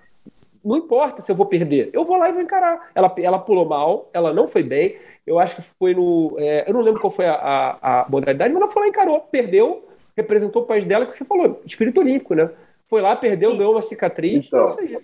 Não 0.64 0.76
importa 0.76 1.22
se 1.22 1.30
eu 1.30 1.36
vou 1.36 1.46
perder, 1.46 1.90
eu 1.92 2.04
vou 2.04 2.16
lá 2.16 2.28
e 2.28 2.32
vou 2.32 2.42
encarar. 2.42 2.90
Ela, 2.94 3.14
ela 3.18 3.38
pulou 3.38 3.68
mal, 3.68 4.08
ela 4.12 4.32
não 4.32 4.48
foi 4.48 4.62
bem. 4.62 4.96
Eu 5.26 5.38
acho 5.38 5.56
que 5.56 5.62
foi 5.62 5.94
no. 5.94 6.36
É, 6.38 6.68
eu 6.68 6.74
não 6.74 6.80
lembro 6.80 7.00
qual 7.00 7.10
foi 7.10 7.26
a, 7.26 7.34
a, 7.34 8.02
a 8.02 8.08
modalidade, 8.08 8.52
mas 8.52 8.62
ela 8.62 8.70
foi 8.70 8.82
lá 8.82 8.88
encarou, 8.88 9.20
perdeu, 9.20 9.88
representou 10.16 10.62
o 10.62 10.66
país 10.66 10.84
dela, 10.84 11.06
que 11.06 11.16
você 11.16 11.24
falou, 11.24 11.62
espírito 11.64 12.00
olímpico, 12.00 12.34
né? 12.34 12.50
Foi 12.86 13.00
lá, 13.00 13.16
perdeu, 13.16 13.56
ganhou 13.56 13.72
uma 13.72 13.82
cicatriz. 13.82 14.46
Então, 14.46 14.60
é 14.60 14.64
isso 14.64 14.80
aí 14.80 14.98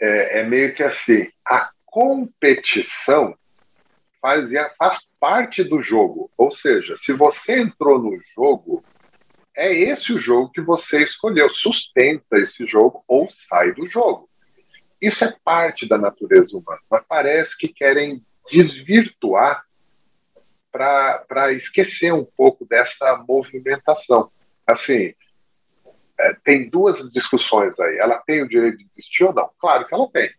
é, 0.00 0.40
é 0.40 0.44
meio 0.44 0.74
que 0.74 0.82
assim: 0.82 1.28
a 1.44 1.70
competição 1.84 3.34
fazia, 4.20 4.70
faz 4.78 4.98
parte 5.18 5.64
do 5.64 5.80
jogo. 5.80 6.30
Ou 6.36 6.50
seja, 6.50 6.96
se 6.98 7.12
você 7.12 7.60
entrou 7.60 7.98
no 7.98 8.18
jogo, 8.34 8.84
é 9.56 9.72
esse 9.74 10.12
o 10.12 10.20
jogo 10.20 10.50
que 10.50 10.60
você 10.60 11.02
escolheu. 11.02 11.48
Sustenta 11.48 12.38
esse 12.38 12.64
jogo 12.66 13.02
ou 13.06 13.28
sai 13.48 13.72
do 13.72 13.86
jogo. 13.88 14.28
Isso 15.00 15.24
é 15.24 15.34
parte 15.44 15.88
da 15.88 15.96
natureza 15.96 16.56
humana, 16.56 16.80
mas 16.90 17.04
parece 17.08 17.56
que 17.56 17.68
querem 17.68 18.24
desvirtuar 18.50 19.64
para 20.70 21.52
esquecer 21.52 22.12
um 22.12 22.24
pouco 22.24 22.64
dessa 22.66 23.16
movimentação. 23.28 24.30
Assim, 24.66 25.14
é, 26.18 26.34
tem 26.44 26.68
duas 26.68 26.98
discussões 27.10 27.78
aí. 27.78 27.98
Ela 27.98 28.18
tem 28.18 28.42
o 28.42 28.48
direito 28.48 28.78
de 28.78 28.84
desistir 28.84 29.24
ou 29.24 29.32
não? 29.32 29.50
Claro 29.58 29.86
que 29.86 29.94
ela 29.94 30.08
tem. 30.10 30.30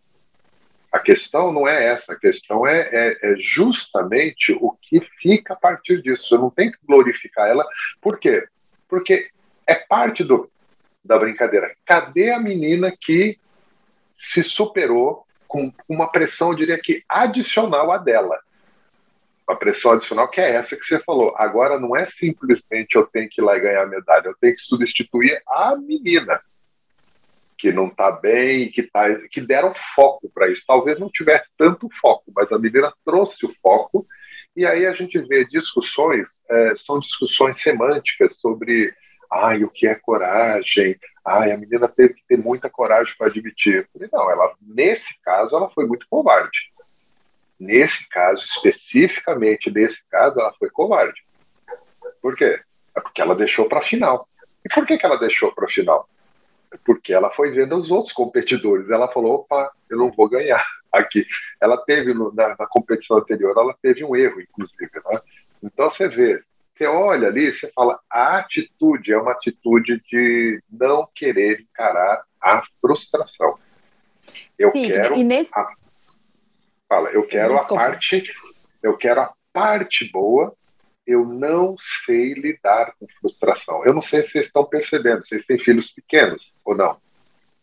A 0.91 0.99
questão 0.99 1.51
não 1.51 1.67
é 1.67 1.85
essa, 1.85 2.13
a 2.13 2.19
questão 2.19 2.65
é, 2.65 2.79
é, 2.91 3.17
é, 3.21 3.35
justamente 3.37 4.51
o 4.59 4.71
que 4.81 5.01
fica 5.21 5.53
a 5.53 5.57
partir 5.57 6.01
disso. 6.01 6.33
Eu 6.33 6.39
não 6.39 6.49
tenho 6.49 6.71
que 6.71 6.79
glorificar 6.85 7.47
ela. 7.47 7.65
Por 8.01 8.19
quê? 8.19 8.47
Porque 8.87 9.29
é 9.67 9.75
parte 9.75 10.23
do, 10.23 10.51
da 11.03 11.17
brincadeira. 11.17 11.75
Cadê 11.85 12.31
a 12.31 12.39
menina 12.39 12.91
que 12.99 13.37
se 14.17 14.41
superou 14.43 15.25
com 15.49 15.73
uma 15.89 16.09
pressão, 16.09 16.51
eu 16.51 16.55
diria 16.55 16.79
que 16.79 17.03
adicional 17.09 17.91
à 17.91 17.97
dela? 17.97 18.39
a 19.49 19.55
pressão 19.55 19.93
adicional, 19.93 20.27
que 20.27 20.39
é 20.39 20.51
essa 20.53 20.75
que 20.75 20.83
você 20.83 20.99
falou. 20.99 21.33
Agora 21.35 21.79
não 21.79 21.97
é 21.97 22.05
simplesmente 22.05 22.95
eu 22.95 23.07
tenho 23.07 23.27
que 23.27 23.41
ir 23.41 23.43
lá 23.43 23.57
e 23.57 23.59
ganhar 23.59 23.81
a 23.81 23.87
medalha, 23.87 24.27
eu 24.27 24.35
tenho 24.39 24.53
que 24.53 24.61
substituir 24.61 25.41
a 25.47 25.75
menina. 25.75 26.39
que 27.57 27.73
não 27.73 27.87
está 27.87 28.09
bem, 28.09 28.71
que, 28.71 28.83
tá, 28.83 29.03
que 29.29 29.41
deram 29.41 29.73
foco 29.95 30.29
para 30.33 30.49
isso. 30.49 30.63
Talvez 30.65 30.97
não 30.97 31.09
tivesse 31.09 31.49
tanto 31.57 31.89
foco, 31.99 32.31
mas 32.33 32.49
a 32.51 32.59
menina 32.59 32.93
trouxe 33.03 33.45
o 33.45 33.53
foco, 33.61 34.07
e 34.55 34.65
aí 34.65 34.85
a 34.85 34.93
gente 34.93 35.19
vê 35.27 35.43
discussões, 35.45 36.29
é, 36.49 36.75
são 36.75 36.99
discussões 36.99 37.61
semânticas 37.61 38.37
sobre 38.37 38.93
ai, 39.31 39.63
o 39.63 39.69
que 39.69 39.87
é 39.87 39.95
coragem, 39.95 40.97
ai, 41.25 41.51
a 41.51 41.57
menina 41.57 41.87
teve 41.87 42.15
que 42.15 42.23
ter 42.27 42.37
muita 42.37 42.69
coragem 42.69 43.13
para 43.17 43.27
admitir. 43.27 43.87
falei, 43.93 44.09
não, 44.11 44.29
ela, 44.29 44.53
nesse 44.61 45.07
caso, 45.21 45.55
ela 45.55 45.69
foi 45.69 45.85
muito 45.85 46.07
covarde. 46.09 46.57
Nesse 47.59 48.07
caso, 48.07 48.41
especificamente 48.43 49.69
nesse 49.69 50.01
caso, 50.09 50.39
ela 50.39 50.53
foi 50.57 50.69
covarde. 50.69 51.21
Por 52.21 52.35
quê? 52.35 52.59
É 52.95 53.01
porque 53.01 53.21
ela 53.21 53.35
deixou 53.35 53.67
para 53.67 53.81
final. 53.81 54.27
E 54.65 54.73
por 54.73 54.85
que, 54.85 54.97
que 54.97 55.05
ela 55.05 55.17
deixou 55.17 55.53
para 55.53 55.67
final? 55.67 56.07
É 56.71 56.77
porque 56.85 57.13
ela 57.13 57.29
foi 57.31 57.51
vendo 57.51 57.75
os 57.75 57.89
outros 57.91 58.13
competidores. 58.13 58.89
Ela 58.89 59.11
falou: 59.11 59.35
opa, 59.35 59.71
eu 59.89 59.97
não 59.97 60.11
vou 60.11 60.29
ganhar 60.29 60.63
aqui. 60.91 61.25
Ela 61.61 61.77
teve, 61.77 62.13
na, 62.13 62.49
na 62.49 62.67
competição 62.67 63.17
anterior, 63.17 63.53
ela 63.57 63.75
teve 63.81 64.03
um 64.03 64.15
erro, 64.15 64.41
inclusive. 64.41 64.89
Né? 65.05 65.21
Então 65.63 65.89
você 65.89 66.07
vê, 66.07 66.41
você 66.79 66.87
olha 66.87 67.27
ali, 67.27 67.51
você 67.51 67.69
fala: 67.75 67.99
a 68.09 68.37
atitude 68.37 69.11
é 69.11 69.17
uma 69.17 69.33
atitude 69.33 70.01
de 70.09 70.63
não 70.71 71.07
querer 71.13 71.61
encarar 71.61 72.23
a 72.41 72.63
frustração. 72.79 73.59
Eu 74.57 74.71
Sim, 74.71 74.89
quero. 74.89 75.15
E 75.15 75.23
nesse... 75.23 75.51
a, 75.57 75.67
fala, 76.87 77.09
eu 77.09 77.27
quero 77.27 77.49
Desculpa. 77.49 77.83
a 77.83 77.87
parte. 77.89 78.21
Eu 78.81 78.95
quero 78.95 79.21
a 79.21 79.33
parte 79.51 80.09
boa 80.11 80.55
eu 81.09 81.25
não 81.25 81.75
sei 82.05 82.33
lidar 82.33 82.93
com 82.99 83.07
frustração. 83.19 83.83
Eu 83.83 83.95
não 83.95 84.01
sei 84.01 84.21
se 84.21 84.29
vocês 84.29 84.45
estão 84.45 84.63
percebendo, 84.63 85.25
vocês 85.25 85.43
têm 85.43 85.57
filhos 85.57 85.89
pequenos 85.89 86.53
ou 86.63 86.75
não? 86.75 86.97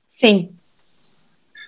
Sim. 0.05 0.53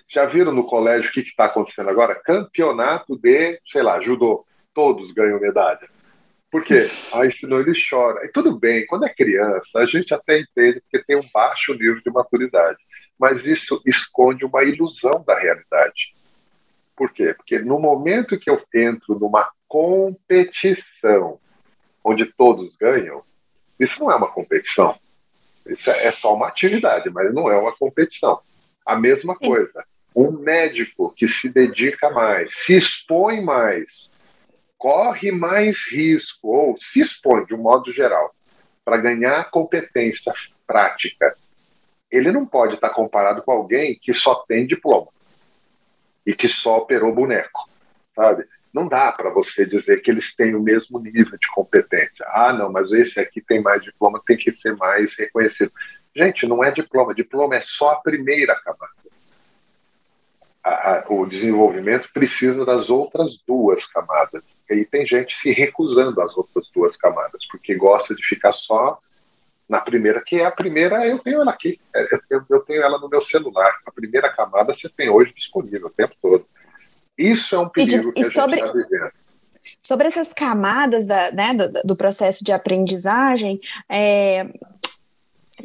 Já 0.09 0.25
viram 0.25 0.51
no 0.51 0.65
colégio 0.65 1.09
o 1.09 1.13
que 1.13 1.21
está 1.21 1.45
acontecendo 1.45 1.89
agora? 1.89 2.15
Campeonato 2.15 3.17
de, 3.17 3.61
sei 3.65 3.81
lá, 3.81 4.01
judô. 4.01 4.45
Todos 4.73 5.11
ganham 5.11 5.39
medalha. 5.39 5.89
Por 6.51 6.63
quê? 6.63 6.79
Aí 7.13 7.31
senão 7.31 7.59
ele 7.59 7.73
chora. 7.89 8.25
E 8.25 8.29
tudo 8.29 8.57
bem, 8.57 8.85
quando 8.87 9.05
é 9.05 9.13
criança, 9.13 9.79
a 9.79 9.85
gente 9.85 10.13
até 10.13 10.39
entende 10.39 10.81
porque 10.81 11.05
tem 11.05 11.15
um 11.15 11.29
baixo 11.31 11.73
nível 11.73 12.01
de 12.01 12.09
maturidade. 12.09 12.79
Mas 13.19 13.45
isso 13.45 13.81
esconde 13.85 14.45
uma 14.45 14.63
ilusão 14.63 15.23
da 15.25 15.37
realidade. 15.37 16.13
Por 16.95 17.11
quê? 17.11 17.33
Porque 17.33 17.59
no 17.59 17.79
momento 17.79 18.39
que 18.39 18.49
eu 18.49 18.61
entro 18.73 19.17
numa 19.19 19.49
competição 19.67 21.39
onde 22.03 22.25
todos 22.25 22.75
ganham, 22.75 23.23
isso 23.79 23.99
não 23.99 24.11
é 24.11 24.15
uma 24.15 24.31
competição. 24.31 24.97
Isso 25.67 25.89
é, 25.91 26.07
é 26.07 26.11
só 26.11 26.33
uma 26.33 26.47
atividade, 26.47 27.09
mas 27.11 27.33
não 27.33 27.49
é 27.51 27.57
uma 27.57 27.75
competição. 27.75 28.39
A 28.85 28.95
mesma 28.95 29.35
coisa, 29.35 29.83
um 30.15 30.31
médico 30.31 31.13
que 31.15 31.27
se 31.27 31.47
dedica 31.47 32.09
mais, 32.09 32.51
se 32.65 32.75
expõe 32.75 33.39
mais, 33.39 34.09
corre 34.79 35.31
mais 35.31 35.77
risco, 35.91 36.47
ou 36.47 36.77
se 36.79 37.01
expõe 37.01 37.45
de 37.45 37.53
um 37.53 37.59
modo 37.59 37.93
geral, 37.93 38.33
para 38.83 38.97
ganhar 38.97 39.51
competência 39.51 40.33
prática, 40.65 41.35
ele 42.09 42.31
não 42.31 42.45
pode 42.45 42.73
estar 42.73 42.89
comparado 42.89 43.43
com 43.43 43.51
alguém 43.51 43.99
que 44.01 44.13
só 44.13 44.35
tem 44.47 44.65
diploma 44.65 45.09
e 46.25 46.33
que 46.33 46.47
só 46.47 46.77
operou 46.77 47.13
boneco, 47.13 47.69
sabe? 48.15 48.47
não 48.73 48.87
dá 48.87 49.11
para 49.11 49.29
você 49.29 49.65
dizer 49.65 50.01
que 50.01 50.11
eles 50.11 50.35
têm 50.35 50.55
o 50.55 50.61
mesmo 50.61 50.99
nível 50.99 51.37
de 51.37 51.47
competência. 51.53 52.25
Ah, 52.29 52.53
não, 52.53 52.71
mas 52.71 52.91
esse 52.91 53.19
aqui 53.19 53.41
tem 53.41 53.61
mais 53.61 53.81
diploma, 53.81 54.21
tem 54.25 54.37
que 54.37 54.51
ser 54.51 54.75
mais 54.75 55.13
reconhecido. 55.17 55.71
Gente, 56.15 56.47
não 56.47 56.63
é 56.63 56.71
diploma, 56.71 57.13
diploma 57.13 57.55
é 57.55 57.59
só 57.59 57.91
a 57.91 58.01
primeira 58.01 58.55
camada. 58.61 58.93
A, 60.63 60.69
a, 60.69 61.05
o 61.09 61.25
desenvolvimento 61.25 62.09
precisa 62.13 62.65
das 62.65 62.89
outras 62.89 63.37
duas 63.47 63.85
camadas. 63.85 64.45
E 64.69 64.73
aí 64.73 64.85
tem 64.85 65.05
gente 65.05 65.35
se 65.35 65.51
recusando 65.51 66.21
às 66.21 66.35
outras 66.37 66.69
duas 66.73 66.95
camadas, 66.95 67.45
porque 67.49 67.75
gosta 67.75 68.13
de 68.13 68.25
ficar 68.27 68.51
só 68.51 68.99
na 69.69 69.79
primeira, 69.79 70.21
que 70.25 70.37
é 70.37 70.45
a 70.45 70.51
primeira, 70.51 71.07
eu 71.07 71.19
tenho 71.19 71.41
ela 71.41 71.51
aqui, 71.51 71.79
eu, 72.27 72.41
eu 72.49 72.59
tenho 72.61 72.81
ela 72.81 72.97
no 72.97 73.07
meu 73.07 73.21
celular. 73.21 73.71
A 73.85 73.91
primeira 73.91 74.27
camada 74.33 74.73
você 74.73 74.89
tem 74.89 75.09
hoje 75.09 75.31
disponível 75.31 75.87
o 75.87 75.91
tempo 75.91 76.15
todo. 76.19 76.43
Isso 77.15 77.53
é 77.53 77.59
um 77.59 77.69
perigo 77.69 78.09
e 78.09 78.13
que 78.13 78.23
a 78.23 78.31
sobre... 78.31 78.57
gente 78.57 78.65
está 78.65 78.73
vivendo. 78.73 79.11
Sobre 79.81 80.07
essas 80.07 80.33
camadas 80.33 81.05
da, 81.05 81.31
né, 81.31 81.53
do, 81.53 81.71
do, 81.83 81.95
processo 81.95 82.43
de 82.43 82.51
aprendizagem, 82.51 83.59
é, 83.87 84.47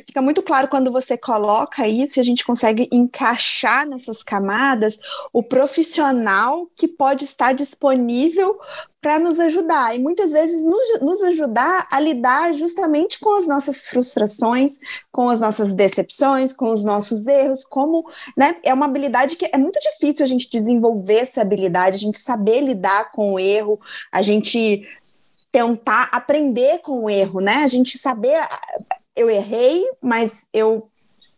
fica 0.02 0.22
muito 0.22 0.42
claro 0.42 0.68
quando 0.68 0.90
você 0.90 1.16
coloca 1.16 1.86
isso 1.86 2.18
e 2.18 2.20
a 2.20 2.24
gente 2.24 2.44
consegue 2.44 2.88
encaixar 2.90 3.86
nessas 3.86 4.22
camadas 4.22 4.98
o 5.32 5.42
profissional 5.42 6.68
que 6.74 6.88
pode 6.88 7.24
estar 7.24 7.52
disponível 7.52 8.58
para 9.00 9.18
nos 9.18 9.38
ajudar 9.38 9.94
e 9.94 9.98
muitas 9.98 10.32
vezes 10.32 10.64
nos, 10.64 11.00
nos, 11.00 11.22
ajudar 11.22 11.86
a 11.90 12.00
lidar 12.00 12.54
justamente 12.54 13.20
com 13.20 13.36
as 13.36 13.46
nossas 13.46 13.86
frustrações, 13.86 14.78
com 15.12 15.28
as 15.28 15.40
nossas 15.40 15.74
decepções, 15.74 16.54
com 16.54 16.70
os 16.70 16.84
nossos 16.84 17.26
erros, 17.26 17.64
como, 17.64 18.08
né, 18.34 18.56
é 18.62 18.72
uma 18.72 18.86
habilidade 18.86 19.36
que 19.36 19.48
é 19.52 19.58
muito 19.58 19.78
difícil 19.78 20.24
a 20.24 20.28
gente 20.28 20.48
desenvolver 20.48 21.18
essa 21.18 21.42
habilidade, 21.42 21.96
a 21.96 21.98
gente 21.98 22.18
saber 22.18 22.62
lidar 22.62 23.12
com 23.12 23.34
o 23.34 23.38
erro, 23.38 23.78
a 24.10 24.22
gente 24.22 24.82
tentar 25.52 26.08
aprender 26.10 26.78
com 26.78 27.04
o 27.04 27.10
erro, 27.10 27.40
né? 27.40 27.62
A 27.62 27.68
gente 27.68 27.96
saber 27.96 28.36
eu 29.16 29.30
errei, 29.30 29.88
mas 30.00 30.46
eu 30.52 30.88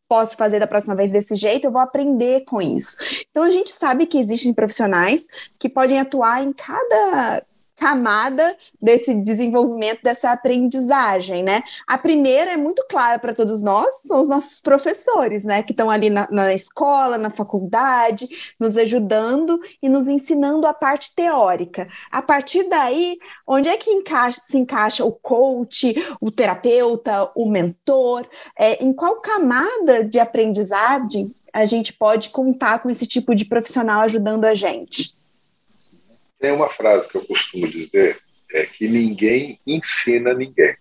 posso 0.09 0.37
fazer 0.37 0.61
da 0.61 0.67
próxima 0.67 0.95
vez 0.95 1.11
desse 1.11 1.35
jeito, 1.35 1.67
eu 1.67 1.73
vou 1.73 1.81
aprender 1.81 2.45
com 2.45 2.63
isso. 2.63 2.97
Então 3.31 3.43
a 3.43 3.51
gente 3.51 3.71
sabe 3.71 4.07
que 4.07 4.19
existem 4.19 4.55
profissionais 4.55 5.27
que 5.59 5.69
podem 5.69 5.99
atuar 5.99 6.43
em 6.43 6.53
cada 6.53 7.45
camada 7.77 8.57
desse 8.81 9.15
desenvolvimento, 9.15 10.03
dessa 10.03 10.33
aprendizagem, 10.33 11.43
né? 11.43 11.63
A 11.87 11.99
primeira 11.99 12.53
é 12.53 12.57
muito 12.57 12.85
clara 12.89 13.19
para 13.19 13.35
todos 13.35 13.63
nós, 13.63 14.03
são 14.07 14.21
os 14.21 14.29
nossos 14.29 14.61
professores, 14.61 15.45
né? 15.45 15.63
Que 15.63 15.73
estão 15.73 15.91
ali 15.91 16.09
na, 16.09 16.27
na, 16.31 16.55
escola, 16.55 17.19
na 17.19 17.31
faculdade, 17.31 18.27
nos 18.59 18.77
ajudando 18.77 19.61
e 19.83 19.89
nos 19.89 20.09
ensinando 20.09 20.67
a 20.67 20.73
parte 20.73 21.15
teórica. 21.15 21.87
A 22.11 22.23
partir 22.23 22.69
daí, 22.69 23.19
onde 23.47 23.69
é 23.69 23.77
que 23.77 23.91
encaixa, 23.91 24.41
se 24.41 24.57
encaixa 24.57 25.05
o 25.05 25.13
coach, 25.13 25.95
o 26.21 26.31
terapeuta, 26.31 27.31
o 27.35 27.49
mentor? 27.49 28.27
É, 28.59 28.83
em 28.83 28.93
qual 28.93 29.21
camada 29.21 30.05
de 30.05 30.19
aprendizagem 30.19 31.35
a 31.53 31.65
gente 31.65 31.93
pode 31.93 32.31
contar 32.31 32.81
com 32.81 32.91
esse 32.91 33.07
tipo 33.07 33.35
de 33.35 33.45
profissional 33.45 34.01
ajudando 34.01 34.45
a 34.45 34.55
gente? 34.55 35.16
Tem 36.39 36.53
uma 36.53 36.69
frase 36.69 37.09
que 37.09 37.17
eu 37.17 37.25
costumo 37.25 37.69
dizer, 37.69 38.19
é 38.53 38.67
que 38.67 38.87
ninguém 38.89 39.59
ensina 39.67 40.35
ninguém. 40.35 40.77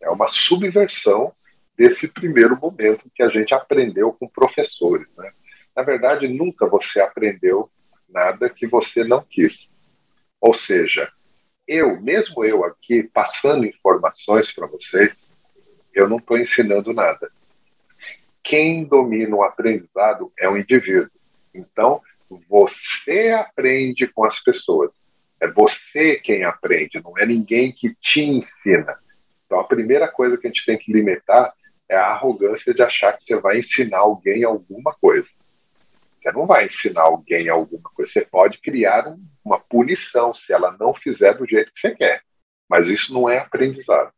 É 0.00 0.08
uma 0.10 0.26
subversão 0.28 1.32
desse 1.76 2.06
primeiro 2.08 2.58
momento 2.58 3.10
que 3.14 3.22
a 3.22 3.28
gente 3.28 3.54
aprendeu 3.54 4.12
com 4.12 4.28
professores. 4.28 5.06
Né? 5.16 5.30
Na 5.74 5.82
verdade, 5.82 6.28
nunca 6.28 6.66
você 6.66 7.00
aprendeu 7.00 7.70
nada 8.08 8.50
que 8.50 8.66
você 8.66 9.04
não 9.04 9.22
quis. 9.22 9.68
Ou 10.40 10.54
seja, 10.54 11.10
eu, 11.66 12.00
mesmo 12.00 12.44
eu 12.44 12.64
aqui, 12.64 13.02
passando 13.02 13.66
informações 13.66 14.52
para 14.52 14.66
vocês, 14.66 15.12
eu 15.94 16.08
não 16.08 16.16
estou 16.18 16.38
ensinando 16.38 16.92
nada. 16.92 17.30
Quem 18.42 18.84
domina 18.84 19.36
o 19.36 19.42
aprendizado 19.42 20.32
é 20.38 20.48
o 20.48 20.56
indivíduo. 20.56 21.10
Então, 21.54 22.00
você 22.48 23.30
aprende 23.30 24.06
com 24.06 24.24
as 24.24 24.38
pessoas. 24.40 24.92
É 25.40 25.48
você 25.48 26.16
quem 26.16 26.44
aprende, 26.44 27.00
não 27.02 27.16
é 27.18 27.24
ninguém 27.24 27.72
que 27.72 27.94
te 27.94 28.20
ensina. 28.20 28.96
Então, 29.46 29.58
a 29.58 29.64
primeira 29.64 30.06
coisa 30.06 30.36
que 30.36 30.46
a 30.46 30.50
gente 30.50 30.64
tem 30.64 30.78
que 30.78 30.92
limitar 30.92 31.52
é 31.88 31.96
a 31.96 32.08
arrogância 32.08 32.72
de 32.72 32.82
achar 32.82 33.16
que 33.16 33.24
você 33.24 33.36
vai 33.36 33.58
ensinar 33.58 33.98
alguém 33.98 34.44
alguma 34.44 34.94
coisa. 34.94 35.26
Você 36.22 36.30
não 36.32 36.46
vai 36.46 36.66
ensinar 36.66 37.02
alguém 37.02 37.48
alguma 37.48 37.90
coisa. 37.94 38.12
Você 38.12 38.20
pode 38.20 38.58
criar 38.58 39.16
uma 39.44 39.58
punição 39.58 40.32
se 40.32 40.52
ela 40.52 40.76
não 40.78 40.94
fizer 40.94 41.34
do 41.34 41.46
jeito 41.46 41.72
que 41.72 41.80
você 41.80 41.94
quer. 41.94 42.22
Mas 42.68 42.86
isso 42.86 43.12
não 43.12 43.28
é 43.28 43.38
aprendizado. 43.38 44.12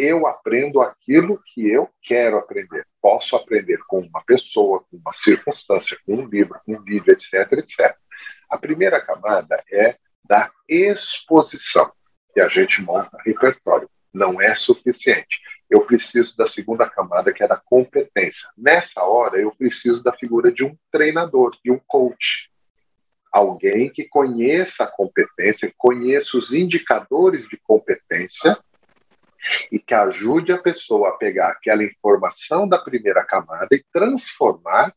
Eu 0.00 0.26
aprendo 0.26 0.80
aquilo 0.80 1.42
que 1.52 1.68
eu 1.68 1.88
quero 2.02 2.38
aprender 2.38 2.86
posso 3.00 3.34
aprender 3.34 3.78
com 3.86 4.00
uma 4.00 4.22
pessoa, 4.22 4.80
com 4.90 4.96
uma 4.96 5.12
circunstância, 5.12 5.98
com 6.06 6.14
um 6.14 6.26
livro, 6.26 6.60
com 6.64 6.74
um 6.74 6.82
vídeo, 6.82 7.12
etc, 7.12 7.52
etc. 7.52 7.96
A 8.48 8.58
primeira 8.58 9.00
camada 9.00 9.62
é 9.72 9.96
da 10.24 10.50
exposição, 10.68 11.90
que 12.32 12.40
a 12.40 12.48
gente 12.48 12.80
monta 12.82 13.18
repertório. 13.24 13.88
Não 14.12 14.40
é 14.40 14.54
suficiente. 14.54 15.40
Eu 15.68 15.82
preciso 15.82 16.36
da 16.36 16.44
segunda 16.44 16.88
camada, 16.88 17.32
que 17.32 17.42
é 17.42 17.48
da 17.48 17.56
competência. 17.56 18.48
Nessa 18.56 19.02
hora, 19.02 19.40
eu 19.40 19.52
preciso 19.52 20.02
da 20.02 20.12
figura 20.12 20.50
de 20.50 20.64
um 20.64 20.76
treinador, 20.90 21.56
de 21.64 21.70
um 21.70 21.80
coach. 21.86 22.50
Alguém 23.32 23.88
que 23.88 24.04
conheça 24.08 24.82
a 24.82 24.88
competência, 24.88 25.72
conheça 25.78 26.36
os 26.36 26.52
indicadores 26.52 27.48
de 27.48 27.56
competência 27.56 28.58
e 29.70 29.78
que 29.78 29.94
ajude 29.94 30.52
a 30.52 30.58
pessoa 30.58 31.10
a 31.10 31.12
pegar 31.12 31.48
aquela 31.48 31.84
informação 31.84 32.68
da 32.68 32.78
primeira 32.78 33.24
camada 33.24 33.68
e 33.72 33.84
transformar 33.92 34.94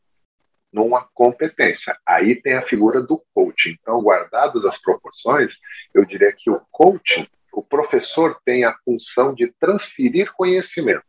numa 0.72 1.08
competência. 1.14 1.96
Aí 2.04 2.34
tem 2.34 2.54
a 2.54 2.62
figura 2.62 3.00
do 3.00 3.22
coaching. 3.32 3.76
Então, 3.80 4.02
guardadas 4.02 4.64
as 4.64 4.76
proporções, 4.76 5.56
eu 5.94 6.04
diria 6.04 6.32
que 6.32 6.50
o 6.50 6.60
coaching, 6.72 7.28
o 7.52 7.62
professor 7.62 8.40
tem 8.44 8.64
a 8.64 8.76
função 8.84 9.32
de 9.32 9.52
transferir 9.60 10.32
conhecimento, 10.32 11.04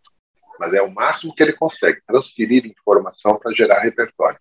mas 0.60 0.72
é 0.74 0.82
o 0.82 0.92
máximo 0.92 1.34
que 1.34 1.42
ele 1.42 1.54
consegue, 1.54 2.00
transferir 2.06 2.66
informação 2.68 3.40
para 3.40 3.52
gerar 3.54 3.80
repertório. 3.80 4.40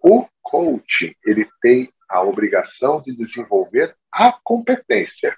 O 0.00 0.26
coaching, 0.40 1.14
ele 1.22 1.46
tem 1.60 1.92
a 2.08 2.22
obrigação 2.22 3.00
de 3.02 3.14
desenvolver 3.14 3.94
a 4.10 4.32
competência. 4.42 5.36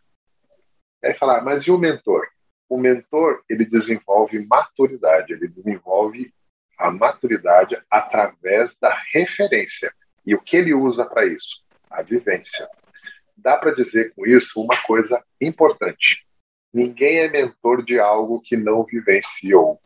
Aí 1.03 1.13
falar, 1.13 1.43
mas 1.43 1.63
e 1.63 1.71
o 1.71 1.79
mentor? 1.79 2.27
O 2.69 2.79
mentor, 2.79 3.43
ele 3.49 3.65
desenvolve 3.65 4.39
maturidade, 4.47 5.33
ele 5.33 5.49
desenvolve 5.49 6.33
a 6.79 6.91
maturidade 6.91 7.81
através 7.91 8.75
da 8.81 8.95
referência. 9.13 9.93
E 10.27 10.35
o 10.35 10.41
que 10.41 10.57
ele 10.57 10.75
usa 10.75 11.05
para 11.05 11.27
isso? 11.27 11.63
A 11.91 12.03
vivência. 12.03 12.69
Dá 13.37 13.57
para 13.57 13.75
dizer 13.75 14.13
com 14.15 14.27
isso 14.27 14.61
uma 14.61 14.81
coisa 14.83 15.23
importante. 15.41 16.27
Ninguém 16.73 17.19
é 17.19 17.29
mentor 17.29 17.85
de 17.85 17.99
algo 17.99 18.41
que 18.41 18.57
não 18.57 18.85
vivenciou. 18.85 19.81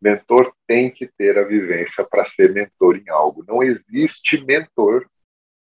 Mentor 0.00 0.54
tem 0.66 0.90
que 0.90 1.06
ter 1.06 1.38
a 1.38 1.44
vivência 1.44 2.04
para 2.04 2.24
ser 2.24 2.52
mentor 2.52 2.96
em 2.96 3.08
algo. 3.08 3.44
Não 3.46 3.62
existe 3.62 4.42
mentor 4.44 5.08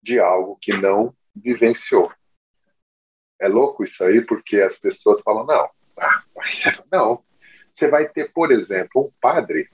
de 0.02 0.20
algo 0.20 0.58
que 0.62 0.74
não 0.74 1.16
vivenciou. 1.36 2.12
É 3.40 3.48
louco 3.48 3.84
isso 3.84 4.04
aí, 4.04 4.22
porque 4.22 4.62
as 4.62 4.76
pessoas 4.76 5.22
falam, 5.22 5.46
não, 5.46 5.70
ah, 6.00 6.24
não, 6.92 7.24
você 7.72 7.88
vai 7.88 8.08
ter, 8.08 8.32
por 8.32 8.52
exemplo, 8.52 9.06
um 9.06 9.12
padre, 9.20 9.70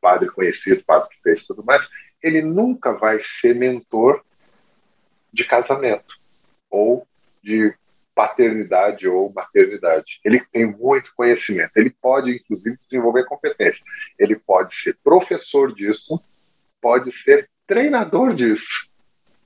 padre 0.00 0.28
conhecido, 0.30 0.84
padre 0.84 1.08
que 1.10 1.22
fez 1.22 1.44
tudo 1.44 1.64
mais, 1.64 1.88
ele 2.22 2.42
nunca 2.42 2.92
vai 2.92 3.18
ser 3.20 3.54
mentor 3.54 4.22
de 5.32 5.44
casamento 5.44 6.14
ou 6.70 7.06
de 7.42 7.74
paternidade 8.14 9.06
ou 9.06 9.32
maternidade. 9.32 10.20
Ele 10.24 10.40
tem 10.52 10.66
muito 10.66 11.12
conhecimento. 11.14 11.70
Ele 11.76 11.90
pode, 11.90 12.32
inclusive, 12.32 12.76
desenvolver 12.82 13.24
competência. 13.24 13.84
Ele 14.18 14.34
pode 14.34 14.74
ser 14.74 14.98
professor 15.04 15.72
disso, 15.72 16.20
pode 16.80 17.12
ser 17.12 17.48
treinador 17.66 18.34
disso, 18.34 18.88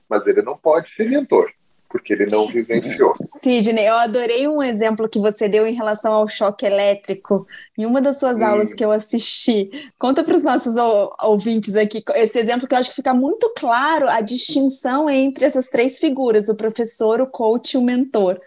mas 0.09 0.25
ele 0.25 0.41
não 0.41 0.57
pode 0.57 0.89
ser 0.89 1.07
mentor 1.07 1.51
porque 1.93 2.11
ele 2.11 2.25
não 2.25 2.47
vivenciou. 2.47 3.13
Sidney, 3.23 3.87
eu 3.87 3.93
adorei 3.93 4.47
um 4.47 4.63
exemplo 4.63 5.07
que 5.07 5.19
você 5.19 5.47
deu 5.47 5.67
em 5.67 5.75
relação 5.75 6.11
ao 6.11 6.27
choque 6.27 6.65
elétrico 6.65 7.47
em 7.77 7.85
uma 7.85 8.01
das 8.01 8.17
suas 8.17 8.39
hum. 8.39 8.45
aulas 8.45 8.73
que 8.73 8.83
eu 8.83 8.91
assisti. 8.91 9.91
Conta 9.99 10.23
para 10.23 10.35
os 10.35 10.41
nossos 10.41 10.73
ouvintes 11.21 11.75
aqui 11.75 12.03
esse 12.15 12.39
exemplo 12.39 12.67
que 12.67 12.73
eu 12.73 12.79
acho 12.79 12.89
que 12.89 12.95
fica 12.95 13.13
muito 13.13 13.47
claro 13.55 14.09
a 14.09 14.21
distinção 14.21 15.07
entre 15.07 15.45
essas 15.45 15.69
três 15.69 15.99
figuras: 15.99 16.49
o 16.49 16.55
professor, 16.55 17.21
o 17.21 17.27
coach 17.27 17.75
e 17.75 17.77
o 17.77 17.81
mentor. 17.83 18.41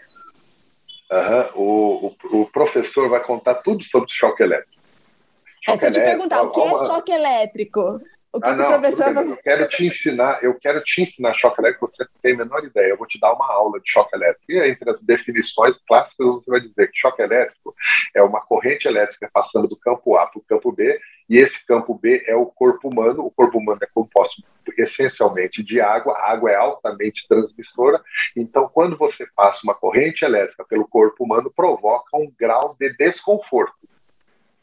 Uhum. 1.08 1.62
O, 1.62 2.06
o, 2.06 2.40
o, 2.40 2.46
professor 2.46 3.08
vai 3.08 3.22
contar 3.22 3.54
tudo 3.54 3.84
sobre 3.84 4.10
choque 4.10 4.42
elétrico. 4.42 4.82
Choque 5.64 5.84
é, 5.84 5.92
se 5.92 6.00
eu 6.00 6.02
te 6.02 6.04
perguntar, 6.04 6.42
o 6.42 6.50
que 6.50 6.60
é 6.60 6.78
choque 6.78 7.12
elétrico? 7.12 8.00
O 8.36 8.40
que, 8.40 8.50
ah, 8.50 8.54
que 8.54 8.60
o 8.60 8.66
professor 8.66 9.14
vai... 9.14 9.30
Eu 9.30 9.36
quero 9.42 9.66
te 9.66 9.86
ensinar, 9.86 10.44
eu 10.44 10.54
quero 10.60 10.82
te 10.82 11.00
ensinar 11.00 11.32
choque 11.32 11.58
elétrico, 11.58 11.86
você 11.86 12.02
não 12.02 12.20
tem 12.20 12.34
a 12.34 12.36
menor 12.36 12.62
ideia. 12.62 12.90
Eu 12.90 12.98
vou 12.98 13.06
te 13.06 13.18
dar 13.18 13.32
uma 13.32 13.50
aula 13.50 13.80
de 13.80 13.90
choque 13.90 14.14
elétrico. 14.14 14.52
E 14.52 14.68
entre 14.68 14.90
as 14.90 15.00
definições 15.00 15.78
clássicas, 15.88 16.26
você 16.26 16.50
vai 16.50 16.60
dizer 16.60 16.90
que 16.90 16.98
choque 16.98 17.22
elétrico 17.22 17.74
é 18.14 18.22
uma 18.22 18.42
corrente 18.42 18.86
elétrica 18.86 19.30
passando 19.32 19.66
do 19.66 19.76
campo 19.76 20.16
A 20.16 20.26
para 20.26 20.38
o 20.38 20.42
campo 20.42 20.70
B, 20.70 21.00
e 21.30 21.38
esse 21.38 21.64
campo 21.64 21.94
B 21.94 22.22
é 22.26 22.36
o 22.36 22.44
corpo 22.44 22.90
humano. 22.90 23.24
O 23.24 23.30
corpo 23.30 23.58
humano 23.58 23.78
é 23.82 23.86
composto 23.86 24.42
essencialmente 24.76 25.62
de 25.62 25.80
água, 25.80 26.12
a 26.12 26.32
água 26.32 26.50
é 26.50 26.56
altamente 26.56 27.26
transmissora, 27.28 28.02
então 28.36 28.68
quando 28.68 28.96
você 28.96 29.26
passa 29.34 29.60
uma 29.64 29.74
corrente 29.74 30.24
elétrica 30.24 30.64
pelo 30.64 30.86
corpo 30.86 31.24
humano, 31.24 31.50
provoca 31.54 32.16
um 32.16 32.30
grau 32.38 32.76
de 32.78 32.92
desconforto. 32.96 33.88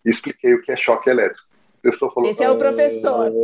Expliquei 0.06 0.54
o 0.54 0.62
que 0.62 0.72
é 0.72 0.76
choque 0.76 1.10
elétrico 1.10 1.53
pessoa 1.84 2.12
falou. 2.12 2.30
Esse 2.30 2.44
é 2.44 2.50
o 2.50 2.58
professor. 2.58 3.32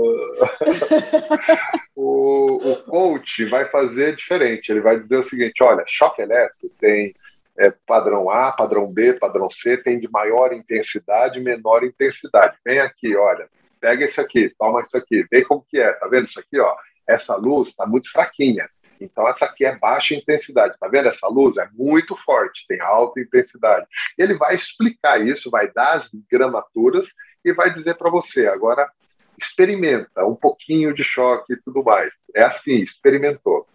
O, 2.02 2.72
o 2.72 2.84
coach 2.84 3.44
vai 3.48 3.66
fazer 3.66 4.16
diferente. 4.16 4.70
Ele 4.70 4.80
vai 4.80 4.98
dizer 4.98 5.18
o 5.18 5.24
seguinte: 5.24 5.62
olha, 5.62 5.84
choque 5.86 6.22
elétrico 6.22 6.74
tem 6.80 7.14
é, 7.58 7.74
padrão 7.86 8.30
A, 8.30 8.54
padrão 8.54 8.90
B, 8.90 9.14
padrão 9.14 9.50
C, 9.50 9.76
tem 9.76 10.00
de 10.00 10.10
maior 10.10 10.54
intensidade, 10.54 11.42
menor 11.42 11.84
intensidade. 11.84 12.56
Vem 12.66 12.80
aqui, 12.80 13.18
olha, 13.18 13.50
pega 13.82 14.06
esse 14.06 14.20
aqui, 14.22 14.50
toma 14.58 14.82
isso 14.82 14.96
aqui, 14.96 15.26
vê 15.30 15.44
como 15.44 15.66
que 15.70 15.78
é, 15.78 15.92
tá 15.92 16.08
vendo 16.08 16.24
isso 16.24 16.40
aqui, 16.40 16.58
ó? 16.58 16.74
Essa 17.06 17.36
luz 17.36 17.68
está 17.68 17.86
muito 17.86 18.10
fraquinha. 18.10 18.70
Então, 19.02 19.28
essa 19.28 19.46
aqui 19.46 19.66
é 19.66 19.78
baixa 19.78 20.16
intensidade. 20.16 20.78
Tá 20.80 20.88
vendo 20.88 21.08
essa 21.08 21.28
luz? 21.28 21.58
É 21.58 21.68
muito 21.74 22.16
forte, 22.16 22.66
tem 22.68 22.80
alta 22.82 23.20
intensidade. 23.20 23.86
Ele 24.18 24.36
vai 24.36 24.56
explicar 24.56 25.26
isso, 25.26 25.50
vai 25.50 25.70
dar 25.72 25.96
as 25.96 26.10
gramaturas 26.32 27.10
e 27.44 27.54
vai 27.54 27.74
dizer 27.74 27.96
para 27.96 28.10
você, 28.10 28.48
agora 28.48 28.90
experimenta 29.38 30.26
um 30.26 30.36
pouquinho 30.36 30.94
de 30.94 31.04
choque 31.04 31.54
e 31.54 31.62
tudo 31.62 31.84
mais. 31.84 32.12
É 32.36 32.46
assim, 32.46 32.76
experimentou. 32.76 33.66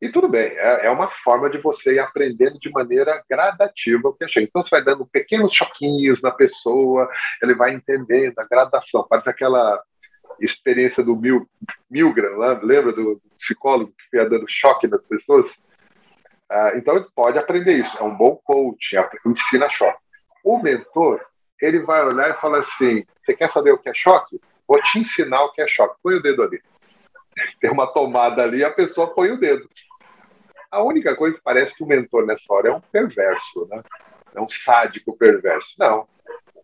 E 0.00 0.10
tudo 0.10 0.28
bem, 0.28 0.50
é, 0.56 0.86
é 0.86 0.90
uma 0.90 1.08
forma 1.22 1.48
de 1.48 1.58
você 1.58 1.94
ir 1.94 2.00
aprendendo 2.00 2.58
de 2.58 2.70
maneira 2.70 3.22
gradativa 3.30 4.08
o 4.08 4.12
que 4.12 4.24
achei. 4.24 4.42
Então 4.42 4.60
você 4.60 4.68
vai 4.68 4.82
dando 4.82 5.06
pequenos 5.06 5.52
choquinhos 5.52 6.20
na 6.20 6.32
pessoa, 6.32 7.08
ele 7.40 7.54
vai 7.54 7.72
entendendo 7.72 8.36
a 8.38 8.44
gradação. 8.44 9.06
Parece 9.08 9.30
aquela 9.30 9.80
experiência 10.40 11.04
do 11.04 11.14
Mil, 11.14 11.48
Milgram, 11.88 12.36
lembra 12.64 12.92
do 12.92 13.20
psicólogo 13.38 13.92
que 14.10 14.16
ia 14.16 14.28
dando 14.28 14.44
choque 14.48 14.88
nas 14.88 15.02
pessoas? 15.04 15.46
Ah, 16.50 16.72
então 16.74 16.96
ele 16.96 17.06
pode 17.14 17.38
aprender 17.38 17.74
isso, 17.74 17.96
é 17.96 18.02
um 18.02 18.16
bom 18.16 18.40
coach, 18.44 18.96
ensina 19.24 19.68
choque. 19.68 19.98
O 20.44 20.60
mentor, 20.60 21.24
ele 21.62 21.78
vai 21.78 22.04
olhar 22.04 22.30
e 22.30 22.40
falar 22.40 22.58
assim: 22.58 23.06
você 23.24 23.34
quer 23.34 23.48
saber 23.48 23.70
o 23.70 23.78
que 23.78 23.88
é 23.88 23.94
choque? 23.94 24.40
Vou 24.66 24.80
te 24.82 24.98
ensinar 24.98 25.44
o 25.44 25.52
que 25.52 25.62
é 25.62 25.66
choque. 25.66 25.96
Põe 26.02 26.16
o 26.16 26.22
dedo 26.22 26.42
ali. 26.42 26.60
Tem 27.60 27.70
uma 27.70 27.86
tomada 27.86 28.42
ali, 28.42 28.64
a 28.64 28.70
pessoa 28.70 29.14
põe 29.14 29.30
o 29.30 29.38
dedo. 29.38 29.68
A 30.70 30.82
única 30.82 31.14
coisa 31.14 31.36
que 31.36 31.42
parece 31.42 31.74
que 31.74 31.84
o 31.84 31.86
mentor 31.86 32.26
nessa 32.26 32.44
hora 32.52 32.68
é 32.68 32.72
um 32.72 32.80
perverso, 32.80 33.66
né? 33.70 33.82
É 34.34 34.40
um 34.40 34.48
sádico 34.48 35.16
perverso. 35.16 35.68
Não. 35.78 36.08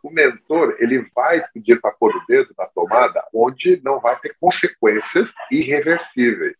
O 0.03 0.11
mentor 0.11 0.77
ele 0.79 1.07
vai 1.15 1.45
pedir 1.53 1.81
para 1.81 1.93
pôr 1.93 2.15
o 2.15 2.27
dedo 2.27 2.55
na 2.57 2.67
tomada 2.67 3.23
onde 3.35 3.81
não 3.85 4.01
vai 4.01 4.19
ter 4.19 4.35
consequências 4.41 5.33
irreversíveis. 5.51 6.59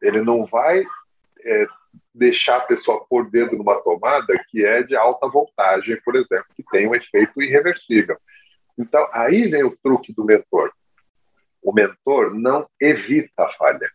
Ele 0.00 0.20
não 0.20 0.46
vai 0.46 0.84
é, 1.44 1.66
deixar 2.14 2.58
a 2.58 2.60
pessoa 2.60 3.04
pôr 3.08 3.28
dedo 3.28 3.56
numa 3.56 3.80
tomada 3.82 4.38
que 4.48 4.64
é 4.64 4.82
de 4.82 4.94
alta 4.94 5.28
voltagem, 5.28 6.00
por 6.04 6.14
exemplo, 6.14 6.46
que 6.54 6.62
tem 6.70 6.86
um 6.86 6.94
efeito 6.94 7.42
irreversível. 7.42 8.16
Então, 8.78 9.08
aí 9.12 9.48
vem 9.48 9.64
o 9.64 9.76
truque 9.82 10.12
do 10.12 10.24
mentor. 10.24 10.72
O 11.60 11.72
mentor 11.72 12.34
não 12.34 12.68
evita 12.80 13.44
a 13.44 13.48
falha. 13.54 13.90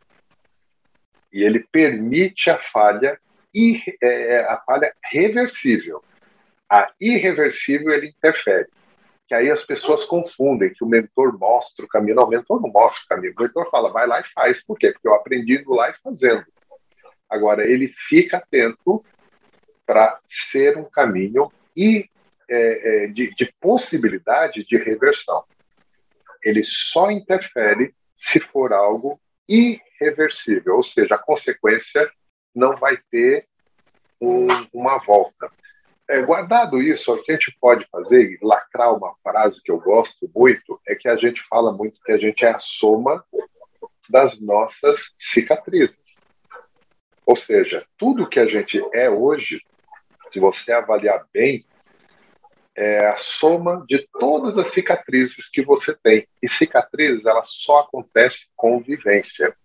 E 1.31 1.43
ele 1.43 1.65
permite 1.71 2.49
a 2.49 2.57
falha 2.73 3.19
e 3.53 3.81
é, 4.01 4.39
a 4.45 4.57
falha 4.65 4.93
reversível. 5.11 6.03
A 6.69 6.91
irreversível 6.99 7.91
ele 7.91 8.07
interfere. 8.07 8.67
Que 9.27 9.35
aí 9.35 9.51
as 9.51 9.63
pessoas 9.63 10.03
confundem 10.05 10.73
que 10.73 10.83
o 10.83 10.87
mentor 10.87 11.37
mostra 11.37 11.85
o 11.85 11.87
caminho. 11.87 12.15
Não, 12.15 12.23
o 12.23 12.29
mentor 12.29 12.61
não 12.61 12.69
mostra 12.69 13.01
o 13.05 13.07
caminho. 13.07 13.33
O 13.37 13.41
mentor 13.43 13.69
fala, 13.69 13.91
vai 13.91 14.07
lá 14.07 14.19
e 14.19 14.27
faz. 14.33 14.63
Por 14.63 14.77
quê? 14.77 14.91
Porque 14.91 15.07
eu 15.07 15.13
aprendi 15.13 15.59
indo 15.59 15.71
lá 15.71 15.89
e 15.89 15.93
fazendo. 16.03 16.43
Agora, 17.29 17.63
ele 17.65 17.93
fica 18.07 18.37
atento 18.37 19.03
para 19.85 20.19
ser 20.27 20.77
um 20.77 20.85
caminho 20.85 21.51
e 21.75 22.09
é, 22.49 23.03
é, 23.03 23.07
de, 23.07 23.33
de 23.35 23.53
possibilidade 23.59 24.65
de 24.65 24.77
reversão. 24.77 25.43
Ele 26.43 26.63
só 26.63 27.11
interfere 27.11 27.93
se 28.17 28.39
for 28.39 28.73
algo 28.73 29.19
irreversível, 29.47 30.75
ou 30.75 30.83
seja, 30.83 31.15
a 31.15 31.19
consequência 31.19 32.09
não 32.55 32.75
vai 32.75 32.97
ter 33.11 33.47
um, 34.19 34.45
uma 34.73 34.97
volta. 34.97 35.51
É, 36.07 36.21
guardado 36.23 36.81
isso, 36.81 37.11
o 37.13 37.21
que 37.21 37.31
a 37.31 37.35
gente 37.35 37.55
pode 37.61 37.85
fazer, 37.91 38.31
e 38.31 38.39
lacrar 38.41 38.95
uma 38.95 39.13
frase 39.21 39.61
que 39.61 39.71
eu 39.71 39.79
gosto 39.79 40.29
muito, 40.35 40.81
é 40.87 40.95
que 40.95 41.07
a 41.07 41.15
gente 41.15 41.41
fala 41.47 41.71
muito 41.71 42.01
que 42.03 42.11
a 42.11 42.17
gente 42.17 42.43
é 42.43 42.49
a 42.49 42.59
soma 42.59 43.23
das 44.09 44.39
nossas 44.39 45.13
cicatrizes. 45.17 46.08
Ou 47.29 47.35
seja, 47.35 47.85
tudo 47.95 48.27
que 48.27 48.39
a 48.39 48.47
gente 48.47 48.83
é 48.91 49.07
hoje, 49.07 49.61
se 50.33 50.39
você 50.39 50.71
avaliar 50.71 51.27
bem, 51.31 51.63
é 52.75 53.05
a 53.05 53.15
soma 53.17 53.85
de 53.87 54.09
todas 54.19 54.57
as 54.57 54.71
cicatrizes 54.71 55.47
que 55.47 55.61
você 55.61 55.95
tem. 55.95 56.27
E 56.41 56.49
cicatrizes, 56.49 57.23
ela 57.27 57.43
só 57.43 57.81
acontece 57.81 58.47
com 58.55 58.79
vivência. 58.79 59.55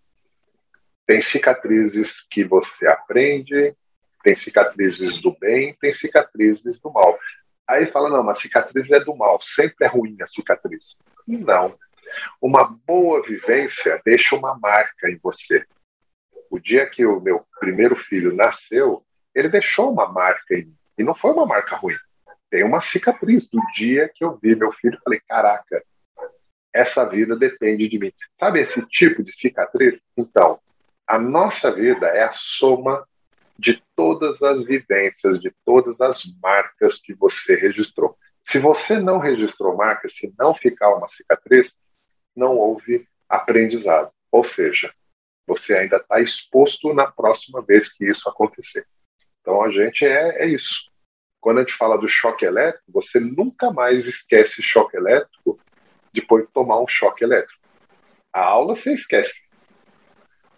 Tem 1.06 1.18
cicatrizes 1.18 2.26
que 2.30 2.44
você 2.44 2.86
aprende, 2.86 3.74
tem 4.22 4.36
cicatrizes 4.36 5.22
do 5.22 5.34
bem, 5.38 5.74
tem 5.80 5.90
cicatrizes 5.90 6.78
do 6.78 6.92
mal. 6.92 7.18
Aí 7.66 7.86
fala, 7.86 8.10
não, 8.10 8.20
uma 8.20 8.34
cicatriz 8.34 8.90
é 8.90 9.00
do 9.00 9.16
mal, 9.16 9.40
sempre 9.40 9.86
é 9.86 9.88
ruim 9.88 10.18
a 10.20 10.26
cicatriz. 10.26 10.94
Não. 11.26 11.78
Uma 12.42 12.78
boa 12.86 13.22
vivência 13.22 14.02
deixa 14.04 14.36
uma 14.36 14.54
marca 14.54 15.08
em 15.08 15.16
você. 15.16 15.64
O 16.54 16.60
dia 16.60 16.86
que 16.86 17.04
o 17.04 17.18
meu 17.18 17.44
primeiro 17.58 17.96
filho 17.96 18.32
nasceu, 18.32 19.04
ele 19.34 19.48
deixou 19.48 19.90
uma 19.90 20.06
marca 20.06 20.54
em 20.54 20.66
mim. 20.66 20.76
E 20.96 21.02
não 21.02 21.12
foi 21.12 21.32
uma 21.32 21.44
marca 21.44 21.74
ruim. 21.74 21.96
Tem 22.48 22.62
uma 22.62 22.78
cicatriz 22.78 23.44
do 23.48 23.60
dia 23.74 24.08
que 24.14 24.24
eu 24.24 24.38
vi 24.40 24.54
meu 24.54 24.70
filho. 24.70 24.96
Falei, 25.02 25.20
caraca, 25.28 25.82
essa 26.72 27.04
vida 27.04 27.34
depende 27.34 27.88
de 27.88 27.98
mim. 27.98 28.12
Sabe 28.38 28.60
esse 28.60 28.80
tipo 28.82 29.24
de 29.24 29.32
cicatriz? 29.32 30.00
Então, 30.16 30.60
a 31.08 31.18
nossa 31.18 31.72
vida 31.72 32.06
é 32.06 32.22
a 32.22 32.30
soma 32.30 33.04
de 33.58 33.82
todas 33.96 34.40
as 34.40 34.62
vivências, 34.62 35.40
de 35.40 35.52
todas 35.64 36.00
as 36.00 36.22
marcas 36.40 37.00
que 37.00 37.14
você 37.14 37.56
registrou. 37.56 38.16
Se 38.44 38.60
você 38.60 39.00
não 39.00 39.18
registrou 39.18 39.76
marcas, 39.76 40.14
se 40.14 40.32
não 40.38 40.54
ficar 40.54 40.94
uma 40.94 41.08
cicatriz, 41.08 41.74
não 42.36 42.56
houve 42.56 43.08
aprendizado. 43.28 44.12
Ou 44.30 44.44
seja, 44.44 44.94
você 45.46 45.74
ainda 45.74 45.96
está 45.96 46.20
exposto 46.20 46.92
na 46.94 47.06
próxima 47.06 47.62
vez 47.62 47.88
que 47.88 48.06
isso 48.06 48.28
acontecer. 48.28 48.86
Então 49.40 49.62
a 49.62 49.70
gente 49.70 50.04
é, 50.04 50.44
é 50.44 50.46
isso. 50.46 50.90
Quando 51.40 51.58
a 51.58 51.60
gente 51.62 51.76
fala 51.76 51.98
do 51.98 52.08
choque 52.08 52.44
elétrico, 52.44 52.90
você 52.90 53.20
nunca 53.20 53.70
mais 53.70 54.06
esquece 54.06 54.62
choque 54.62 54.96
elétrico 54.96 55.60
depois 56.12 56.46
de 56.46 56.52
tomar 56.52 56.80
um 56.80 56.86
choque 56.86 57.22
elétrico. 57.22 57.60
A 58.32 58.40
aula 58.40 58.74
você 58.74 58.92
esquece 58.92 59.44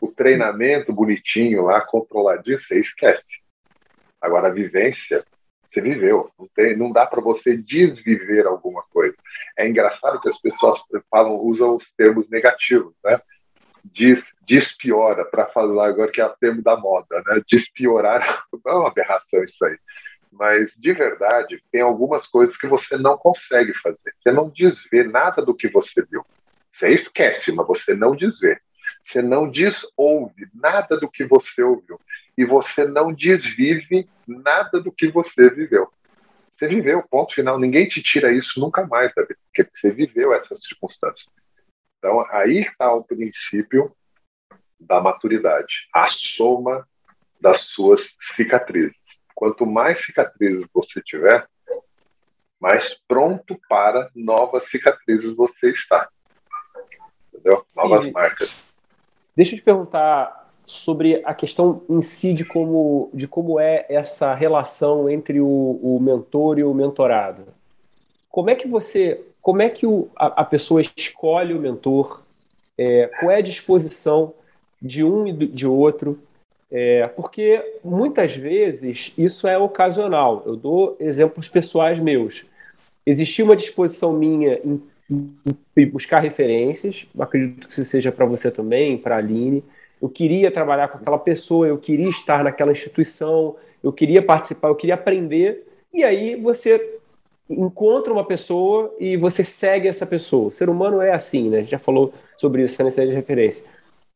o 0.01 0.09
treinamento 0.09 0.93
bonitinho 0.93 1.65
lá, 1.65 1.81
controladinho, 1.81 2.59
você 2.59 2.79
esquece. 2.79 3.41
Agora, 4.21 4.49
a 4.49 4.53
vivência, 4.53 5.25
você 5.71 5.81
viveu. 5.81 6.31
Não, 6.39 6.49
tem, 6.55 6.77
não 6.77 6.93
dá 6.93 7.07
para 7.07 7.21
você 7.21 7.57
desviver 7.57 8.47
alguma 8.47 8.83
coisa. 8.85 9.17
É 9.59 9.69
engraçado 9.69 10.21
que 10.21 10.29
as 10.29 10.41
pessoas 10.41 10.79
falam, 11.11 11.37
usam 11.37 11.77
os 11.77 11.91
termos 11.97 12.29
negativos, 12.29 12.95
né? 13.05 13.21
Des, 13.95 14.25
despiora, 14.47 15.25
para 15.25 15.47
falar 15.47 15.89
agora 15.89 16.11
que 16.11 16.21
é 16.21 16.27
o 16.27 16.37
termo 16.37 16.63
da 16.63 16.77
moda, 16.77 17.23
né? 17.27 17.43
Despiorar, 17.49 18.45
é 18.67 18.71
uma 18.71 18.89
aberração 18.89 19.43
isso 19.43 19.65
aí. 19.65 19.79
Mas, 20.33 20.71
de 20.77 20.93
verdade, 20.93 21.63
tem 21.73 21.81
algumas 21.81 22.27
coisas 22.27 22.57
que 22.57 22.67
você 22.67 22.97
não 22.97 23.17
consegue 23.17 23.73
fazer. 23.75 24.15
Você 24.19 24.31
não 24.31 24.51
desvê 24.51 25.05
nada 25.05 25.43
do 25.43 25.55
que 25.55 25.69
você 25.69 26.05
viu. 26.05 26.25
Você 26.73 26.91
esquece, 26.91 27.53
mas 27.53 27.67
você 27.67 27.95
não 27.95 28.15
desvê. 28.15 28.59
Você 29.03 29.23
não 29.23 29.49
desouve 29.49 30.49
nada 30.53 30.99
do 30.99 31.09
que 31.09 31.25
você 31.25 31.63
ouviu. 31.63 31.99
E 32.37 32.45
você 32.45 32.85
não 32.85 33.13
desvive 33.13 34.09
nada 34.27 34.81
do 34.81 34.93
que 34.93 35.09
você 35.09 35.49
viveu. 35.49 35.89
Você 36.57 36.67
viveu, 36.67 37.03
ponto 37.03 37.35
final. 37.35 37.59
Ninguém 37.59 37.87
te 37.87 38.03
tira 38.03 38.33
isso 38.33 38.61
nunca 38.61 38.87
mais, 38.87 39.13
David, 39.15 39.39
porque 39.47 39.71
você 39.73 39.91
viveu 39.91 40.35
essas 40.35 40.61
circunstâncias. 40.63 41.27
Então, 41.99 42.25
aí 42.31 42.61
está 42.61 42.93
o 42.93 43.05
princípio 43.05 43.95
da 44.79 45.01
maturidade, 45.01 45.89
a 45.93 46.07
soma 46.07 46.87
das 47.41 47.61
suas 47.63 48.09
cicatrizes. 48.35 48.97
Quanto 49.35 49.67
mais 49.67 50.05
cicatrizes 50.05 50.67
você 50.73 51.01
tiver, 51.03 51.47
mais 52.61 52.95
pronto 53.07 53.59
para 53.69 54.11
novas 54.15 54.69
cicatrizes 54.69 55.35
você 55.35 55.71
está. 55.71 56.09
Entendeu? 57.33 57.65
Novas 57.77 58.11
marcas. 58.11 58.65
Deixa 59.35 59.55
eu 59.55 59.59
te 59.59 59.65
perguntar 59.65 60.51
sobre 60.65 61.23
a 61.25 61.33
questão 61.33 61.83
em 61.89 62.03
si 62.03 62.35
de 62.35 62.45
como, 62.45 63.11
de 63.15 63.29
como 63.29 63.61
é 63.61 63.87
essa 63.89 64.35
relação 64.35 65.09
entre 65.09 65.41
o, 65.41 65.47
o 65.47 66.01
mentor 66.01 66.59
e 66.59 66.65
o 66.65 66.75
mentorado. 66.75 67.47
Como 68.29 68.51
é 68.51 68.55
que 68.55 68.67
você, 68.67 69.25
como 69.47 69.63
é 69.63 69.69
que 69.69 69.87
o, 69.87 70.09
a, 70.17 70.43
a, 70.43 70.45
pessoa 70.45 70.83
escolhe 70.97 71.55
o 71.55 71.61
mentor? 71.61 72.21
É, 72.77 73.09
qual 73.21 73.31
é 73.31 73.37
a 73.37 73.41
disposição 73.41 74.35
de 74.83 75.05
um 75.05 75.25
e 75.25 75.33
de 75.33 75.65
outro? 75.65 76.19
É, 76.69 77.07
porque 77.07 77.63
muitas 77.85 78.35
vezes 78.35 79.13
isso 79.17 79.47
é 79.47 79.57
ocasional. 79.57 80.43
Eu 80.45 80.57
dou 80.57 80.97
exemplos 80.99 81.47
pessoais 81.47 82.01
meus. 82.01 82.45
Existia 83.07 83.45
uma 83.45 83.55
disposição 83.55 84.13
minha 84.15 84.61
em 84.65 84.83
e 85.77 85.87
buscar 85.87 86.19
referências. 86.19 87.07
Acredito 87.17 87.69
que 87.69 87.73
isso 87.73 87.85
seja 87.85 88.11
para 88.11 88.27
você 88.27 88.51
também, 88.51 88.99
para 88.99 89.15
a 89.15 89.19
Aline. 89.19 89.63
Eu 90.03 90.09
queria 90.09 90.51
trabalhar 90.51 90.89
com 90.89 90.99
aquela 90.99 91.21
pessoa, 91.21 91.69
eu 91.69 91.79
queria 91.79 92.09
estar 92.09 92.43
naquela 92.43 92.73
instituição, 92.73 93.55
eu 93.81 93.93
queria 93.93 94.21
participar, 94.21 94.67
eu 94.67 94.75
queria 94.75 94.97
aprender. 94.97 95.69
E 95.95 96.03
aí 96.03 96.35
você 96.35 96.99
encontra 97.49 98.13
uma 98.13 98.25
pessoa 98.25 98.95
e 98.99 99.17
você 99.17 99.45
segue 99.45 99.89
essa 99.89 100.07
pessoa. 100.07 100.49
O 100.49 100.53
ser 100.53 100.69
humano 100.69 101.01
é 101.01 101.13
assim, 101.13 101.49
né? 101.49 101.59
A 101.59 101.61
gente 101.61 101.71
já 101.71 101.79
falou 101.79 102.13
sobre 102.37 102.63
isso, 102.63 102.75
essa 102.75 102.85
necessidade 102.85 103.11
de 103.11 103.17
referência. 103.17 103.65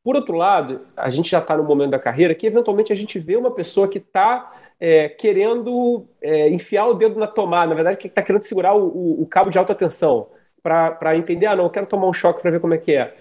Por 0.02 0.16
outro 0.16 0.36
lado, 0.36 0.80
a 0.96 1.10
gente 1.10 1.30
já 1.30 1.38
está 1.38 1.56
no 1.56 1.64
momento 1.64 1.90
da 1.90 1.98
carreira 1.98 2.34
que 2.34 2.46
eventualmente 2.46 2.92
a 2.92 2.96
gente 2.96 3.18
vê 3.18 3.36
uma 3.36 3.50
pessoa 3.50 3.86
que 3.86 3.98
está 3.98 4.52
é, 4.80 5.08
querendo 5.10 6.06
é, 6.22 6.48
enfiar 6.48 6.86
o 6.86 6.94
dedo 6.94 7.18
na 7.20 7.26
tomada, 7.26 7.68
na 7.68 7.74
verdade, 7.74 7.98
que 7.98 8.06
está 8.06 8.22
querendo 8.22 8.42
segurar 8.42 8.74
o, 8.74 8.86
o, 8.86 9.22
o, 9.22 9.26
cabo 9.26 9.50
de 9.50 9.58
alta 9.58 9.74
tensão 9.74 10.28
para 10.62 11.16
entender, 11.16 11.46
ah, 11.46 11.56
não, 11.56 11.64
eu 11.64 11.70
quero 11.70 11.86
tomar 11.86 12.08
um 12.08 12.12
choque 12.12 12.40
para 12.40 12.50
ver 12.50 12.60
como 12.60 12.74
é 12.74 12.78
que 12.78 12.94
é. 12.94 13.14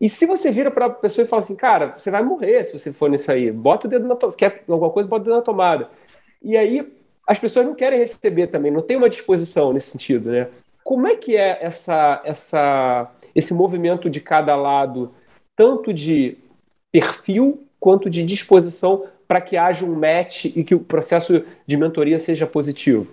E 0.00 0.08
se 0.08 0.24
você 0.24 0.50
vira 0.50 0.70
para 0.70 0.86
a 0.86 0.90
pessoa 0.90 1.24
e 1.24 1.28
fala 1.28 1.42
assim, 1.42 1.56
cara, 1.56 1.94
você 1.98 2.10
vai 2.10 2.22
morrer 2.22 2.64
se 2.64 2.78
você 2.78 2.92
for 2.92 3.10
nisso 3.10 3.30
aí, 3.30 3.50
bota 3.50 3.86
o 3.86 3.90
dedo 3.90 4.06
na 4.06 4.16
tomada, 4.16 4.36
quer 4.36 4.64
alguma 4.68 4.90
coisa, 4.90 5.08
bota 5.08 5.22
o 5.22 5.24
dedo 5.24 5.36
na 5.36 5.42
tomada. 5.42 5.90
E 6.42 6.56
aí 6.56 6.90
as 7.30 7.38
pessoas 7.38 7.64
não 7.64 7.76
querem 7.76 7.96
receber 7.96 8.48
também, 8.48 8.72
não 8.72 8.82
tem 8.82 8.96
uma 8.96 9.08
disposição 9.08 9.72
nesse 9.72 9.90
sentido, 9.90 10.32
né? 10.32 10.48
Como 10.82 11.06
é 11.06 11.14
que 11.14 11.36
é 11.36 11.58
essa, 11.62 12.20
essa, 12.24 13.08
esse 13.36 13.54
movimento 13.54 14.10
de 14.10 14.20
cada 14.20 14.56
lado, 14.56 15.14
tanto 15.54 15.94
de 15.94 16.36
perfil 16.90 17.62
quanto 17.78 18.10
de 18.10 18.24
disposição 18.24 19.06
para 19.28 19.40
que 19.40 19.56
haja 19.56 19.84
um 19.84 19.94
match 19.94 20.46
e 20.46 20.64
que 20.64 20.74
o 20.74 20.80
processo 20.80 21.44
de 21.64 21.76
mentoria 21.76 22.18
seja 22.18 22.48
positivo? 22.48 23.06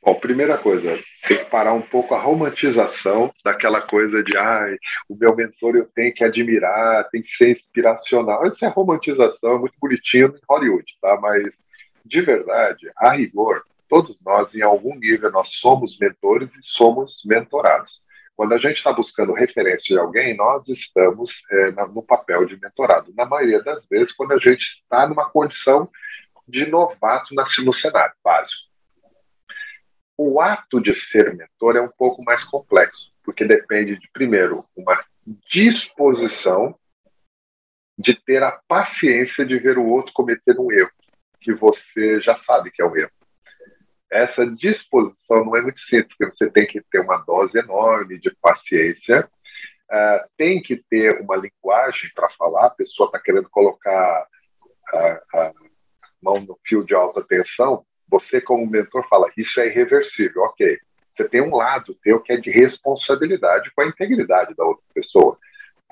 Bom, 0.00 0.14
primeira 0.14 0.56
coisa, 0.56 0.96
tem 1.26 1.38
que 1.38 1.44
parar 1.46 1.72
um 1.72 1.82
pouco 1.82 2.14
a 2.14 2.20
romantização 2.20 3.32
daquela 3.44 3.80
coisa 3.80 4.22
de 4.22 4.36
ai, 4.36 4.76
o 5.08 5.16
meu 5.16 5.34
mentor 5.34 5.74
eu 5.74 5.88
tenho 5.92 6.14
que 6.14 6.22
admirar, 6.22 7.08
tem 7.10 7.20
que 7.20 7.30
ser 7.30 7.50
inspiracional. 7.50 8.46
Isso 8.46 8.64
é 8.64 8.68
romantização, 8.68 9.56
é 9.56 9.58
muito 9.58 9.74
bonitinho 9.80 10.28
em 10.28 10.40
Hollywood, 10.48 10.86
tá? 11.00 11.18
Mas 11.20 11.61
de 12.04 12.20
verdade, 12.20 12.90
a 12.96 13.12
rigor, 13.12 13.64
todos 13.88 14.16
nós, 14.24 14.54
em 14.54 14.62
algum 14.62 14.96
nível, 14.96 15.30
nós 15.30 15.48
somos 15.48 15.98
mentores 15.98 16.48
e 16.54 16.62
somos 16.62 17.22
mentorados. 17.24 18.00
Quando 18.34 18.54
a 18.54 18.58
gente 18.58 18.76
está 18.76 18.92
buscando 18.92 19.34
referência 19.34 19.94
de 19.94 19.98
alguém, 19.98 20.36
nós 20.36 20.66
estamos 20.66 21.42
é, 21.50 21.70
no 21.70 22.02
papel 22.02 22.46
de 22.46 22.58
mentorado. 22.58 23.12
Na 23.14 23.26
maioria 23.26 23.62
das 23.62 23.86
vezes, 23.86 24.12
quando 24.12 24.32
a 24.32 24.38
gente 24.38 24.62
está 24.62 25.06
numa 25.06 25.28
condição 25.28 25.90
de 26.48 26.66
novato 26.66 27.34
no 27.34 27.72
cenário 27.72 28.14
básico. 28.22 28.62
O 30.16 30.40
ato 30.40 30.80
de 30.80 30.92
ser 30.92 31.34
mentor 31.34 31.76
é 31.76 31.80
um 31.80 31.88
pouco 31.88 32.22
mais 32.22 32.44
complexo, 32.44 33.12
porque 33.22 33.44
depende 33.44 33.98
de, 33.98 34.08
primeiro, 34.12 34.64
uma 34.76 35.02
disposição 35.50 36.78
de 37.96 38.14
ter 38.14 38.42
a 38.42 38.52
paciência 38.68 39.44
de 39.44 39.58
ver 39.58 39.78
o 39.78 39.86
outro 39.86 40.12
cometer 40.12 40.58
um 40.58 40.70
erro, 40.72 40.90
que 41.42 41.52
você 41.54 42.20
já 42.20 42.34
sabe 42.34 42.70
que 42.70 42.80
é 42.80 42.86
um 42.86 42.96
erro. 42.96 43.10
Essa 44.10 44.46
disposição 44.46 45.44
não 45.44 45.56
é 45.56 45.62
muito 45.62 45.78
simples, 45.78 46.14
porque 46.16 46.30
você 46.34 46.50
tem 46.50 46.66
que 46.66 46.82
ter 46.90 47.00
uma 47.00 47.18
dose 47.18 47.58
enorme 47.58 48.18
de 48.18 48.30
paciência, 48.42 49.28
uh, 49.90 50.28
tem 50.36 50.62
que 50.62 50.76
ter 50.76 51.20
uma 51.20 51.36
linguagem 51.36 52.10
para 52.14 52.28
falar, 52.30 52.66
a 52.66 52.70
pessoa 52.70 53.06
está 53.06 53.18
querendo 53.18 53.48
colocar 53.48 54.26
a, 54.92 55.22
a 55.34 55.52
mão 56.22 56.40
no 56.40 56.58
fio 56.64 56.84
de 56.84 56.94
alta 56.94 57.22
tensão, 57.22 57.84
você, 58.12 58.40
como 58.42 58.66
mentor, 58.66 59.08
fala: 59.08 59.30
Isso 59.36 59.58
é 59.58 59.66
irreversível, 59.66 60.42
ok. 60.42 60.78
Você 61.16 61.28
tem 61.28 61.40
um 61.40 61.56
lado 61.56 61.96
teu 62.02 62.20
que 62.20 62.32
é 62.32 62.36
de 62.36 62.50
responsabilidade 62.50 63.70
com 63.74 63.82
a 63.82 63.86
integridade 63.86 64.54
da 64.54 64.64
outra 64.64 64.84
pessoa. 64.94 65.38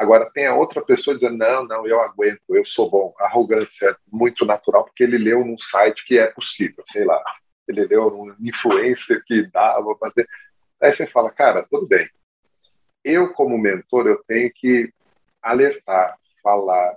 Agora, 0.00 0.30
tem 0.32 0.46
a 0.46 0.54
outra 0.54 0.80
pessoa 0.80 1.14
dizendo: 1.14 1.36
Não, 1.36 1.64
não, 1.66 1.86
eu 1.86 2.00
aguento, 2.00 2.40
eu 2.50 2.64
sou 2.64 2.90
bom. 2.90 3.14
A 3.18 3.24
arrogância 3.24 3.90
é 3.90 3.94
muito 4.10 4.44
natural, 4.44 4.84
porque 4.84 5.02
ele 5.02 5.18
leu 5.18 5.44
num 5.44 5.58
site 5.58 6.04
que 6.06 6.18
é 6.18 6.26
possível, 6.26 6.82
sei 6.90 7.04
lá. 7.04 7.22
Ele 7.68 7.84
leu 7.84 8.10
num 8.10 8.34
influencer 8.40 9.22
que 9.24 9.46
dava 9.50 9.94
fazer. 9.96 10.28
Aí 10.80 10.90
você 10.90 11.06
fala: 11.06 11.30
Cara, 11.30 11.66
tudo 11.70 11.86
bem. 11.86 12.08
Eu, 13.04 13.32
como 13.32 13.58
mentor, 13.58 14.06
eu 14.06 14.22
tenho 14.26 14.50
que 14.54 14.92
alertar, 15.42 16.18
falar, 16.42 16.96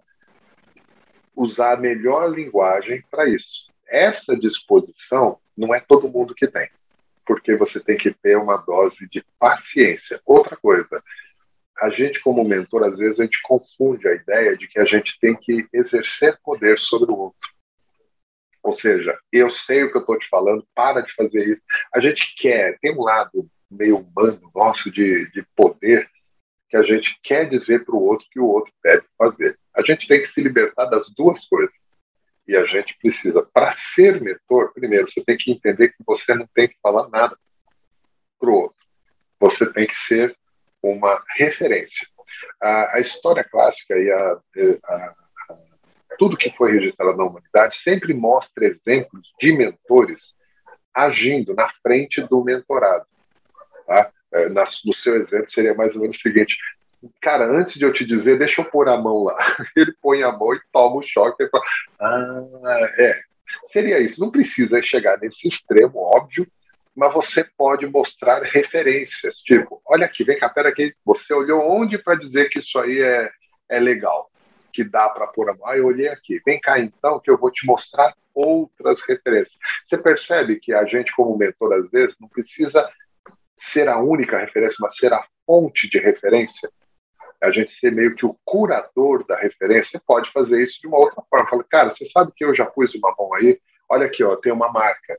usar 1.36 1.74
a 1.74 1.78
melhor 1.78 2.30
linguagem 2.30 3.04
para 3.10 3.28
isso 3.28 3.74
essa 3.94 4.36
disposição 4.36 5.38
não 5.56 5.74
é 5.74 5.80
todo 5.80 6.10
mundo 6.10 6.34
que 6.34 6.48
tem, 6.48 6.68
porque 7.26 7.56
você 7.56 7.80
tem 7.80 7.96
que 7.96 8.12
ter 8.12 8.36
uma 8.36 8.58
dose 8.58 9.08
de 9.08 9.24
paciência. 9.38 10.20
Outra 10.26 10.58
coisa, 10.58 11.04
a 11.84 11.90
gente, 11.90 12.22
como 12.22 12.46
mentor, 12.46 12.86
às 12.86 12.98
vezes 12.98 13.20
a 13.20 13.24
gente 13.24 13.42
confunde 13.42 14.08
a 14.08 14.16
ideia 14.16 14.56
de 14.56 14.70
que 14.70 14.80
a 14.80 14.86
gente 14.86 15.20
tem 15.20 15.36
que 15.36 15.68
exercer 15.74 16.40
poder 16.42 16.80
sobre 16.80 17.12
o 17.12 17.18
outro. 17.18 17.50
Ou 18.64 18.72
seja, 18.72 19.20
eu 19.34 19.50
sei 19.50 19.84
o 19.84 19.92
que 19.92 19.98
eu 19.98 20.02
estou 20.02 20.18
te 20.18 20.30
falando, 20.30 20.66
para 20.74 21.02
de 21.02 21.14
fazer 21.14 21.46
isso. 21.46 21.62
A 21.94 22.00
gente 22.00 22.24
quer, 22.38 22.80
tem 22.80 22.98
um 22.98 23.04
lado 23.04 23.46
meio 23.70 23.98
humano 23.98 24.50
nosso 24.56 24.90
de, 24.90 25.30
de 25.32 25.46
poder 25.58 26.10
que 26.70 26.78
a 26.78 26.84
gente 26.84 27.20
quer 27.22 27.50
dizer 27.50 27.84
para 27.84 27.96
o 27.96 28.02
outro 28.02 28.26
que 28.32 28.40
o 28.40 28.48
outro 28.48 28.72
deve 28.82 29.04
fazer. 29.18 29.60
A 29.76 29.82
gente 29.82 30.08
tem 30.08 30.22
que 30.22 30.28
se 30.28 30.42
libertar 30.42 30.86
das 30.86 31.10
duas 31.10 31.46
coisas. 31.48 31.76
E 32.48 32.56
a 32.56 32.64
gente 32.66 32.98
precisa, 32.98 33.42
para 33.42 33.74
ser 33.74 34.22
mentor, 34.22 34.72
primeiro, 34.74 35.06
você 35.06 35.22
tem 35.22 35.36
que 35.36 35.52
entender 35.52 35.90
que 35.90 36.04
você 36.06 36.34
não 36.34 36.48
tem 36.48 36.70
que 36.70 36.78
falar 36.82 37.10
nada 37.10 37.38
para 38.40 38.50
o 38.50 38.54
outro. 38.54 38.78
Você 39.38 39.66
tem 39.74 39.86
que 39.86 39.96
ser 39.96 40.34
uma 40.84 41.24
referência. 41.38 42.06
A, 42.62 42.98
a 42.98 43.00
história 43.00 43.44
clássica 43.44 43.98
e 43.98 44.12
a, 44.12 44.38
a, 44.86 45.14
tudo 46.18 46.38
que 46.38 46.52
foi 46.52 46.74
registrado 46.74 47.18
na 47.18 47.24
humanidade 47.24 47.78
sempre 47.78 48.14
mostra 48.14 48.66
exemplos 48.66 49.34
de 49.40 49.54
mentores 49.56 50.34
agindo 50.94 51.54
na 51.54 51.70
frente 51.82 52.22
do 52.22 52.44
mentorado. 52.44 53.06
Tá? 53.88 54.12
É, 54.34 54.50
na, 54.50 54.64
no 54.86 54.94
seu 54.94 55.16
exemplo, 55.16 55.50
seria 55.52 55.74
mais 55.74 55.94
ou 55.96 56.02
menos 56.02 56.16
o 56.16 56.20
seguinte: 56.20 56.58
cara, 57.22 57.46
antes 57.46 57.74
de 57.74 57.84
eu 57.84 57.92
te 57.92 58.06
dizer, 58.06 58.38
deixa 58.38 58.62
eu 58.62 58.66
pôr 58.66 58.88
a 58.88 58.98
mão 58.98 59.24
lá. 59.24 59.38
Ele 59.76 59.94
põe 60.02 60.24
a 60.24 60.32
mão 60.32 60.54
e 60.54 60.62
toma 60.72 60.98
o 60.98 61.04
choque. 61.04 61.44
E 61.44 61.50
fala, 61.50 61.64
ah, 62.00 62.94
é. 62.98 63.22
Seria 63.72 64.00
isso. 64.00 64.20
Não 64.20 64.32
precisa 64.32 64.82
chegar 64.82 65.20
nesse 65.20 65.48
extremo, 65.48 65.98
óbvio, 65.98 66.48
mas 66.96 67.14
você 67.14 67.44
pode 67.58 67.86
mostrar 67.88 68.42
referências. 68.44 69.36
Tipo, 69.38 69.82
olha 69.86 70.06
aqui, 70.06 70.24
vem 70.24 70.38
cá, 70.38 70.50
pera 70.50 70.70
aqui. 70.70 70.94
Você 71.06 71.34
olhou 71.34 71.62
onde 71.70 71.98
para 71.98 72.16
dizer 72.16 72.50
que 72.50 72.60
isso 72.60 72.78
aí 72.80 73.02
é, 73.02 73.32
é 73.70 73.80
legal, 73.80 74.30
que 74.72 74.84
dá 74.84 75.10
para 75.10 75.28
pôr 75.28 75.50
a 75.50 75.54
mão? 75.54 75.68
Ah, 75.68 75.78
eu 75.78 75.86
olhei 75.86 76.08
aqui. 76.08 76.42
Vem 76.46 76.60
cá 76.60 76.80
então, 76.80 77.20
que 77.20 77.30
eu 77.30 77.38
vou 77.38 77.52
te 77.52 77.66
mostrar 77.66 78.14
outras 78.34 79.02
referências. 79.02 79.58
Você 79.84 79.98
percebe 79.98 80.60
que 80.60 80.74
a 80.74 80.86
gente, 80.86 81.12
como 81.16 81.38
mentor, 81.38 81.74
às 81.74 81.90
vezes, 81.90 82.16
não 82.20 82.28
precisa 82.28 82.90
ser 83.56 83.88
a 83.88 84.00
única 84.00 84.38
referência, 84.38 84.78
mas 84.80 84.96
ser 84.98 85.14
a 85.14 85.24
fonte 85.46 85.90
de 85.90 86.00
referência 86.00 86.70
a 87.44 87.52
gente 87.52 87.72
ser 87.78 87.92
meio 87.92 88.16
que 88.16 88.26
o 88.26 88.38
curador 88.46 89.26
da 89.28 89.38
referência, 89.38 90.02
pode 90.08 90.32
fazer 90.32 90.62
isso 90.62 90.80
de 90.80 90.88
uma 90.88 90.98
outra 90.98 91.22
forma. 91.30 91.50
Fala, 91.50 91.64
cara, 91.66 91.92
você 91.92 92.06
sabe 92.06 92.32
que 92.34 92.46
eu 92.46 92.54
já 92.54 92.66
pus 92.66 92.96
uma 92.96 93.14
mão 93.20 93.34
aí? 93.34 93.60
Olha 93.90 94.06
aqui, 94.06 94.24
ó, 94.24 94.38
tem 94.38 94.52
uma 94.52 94.72
marca. 94.72 95.18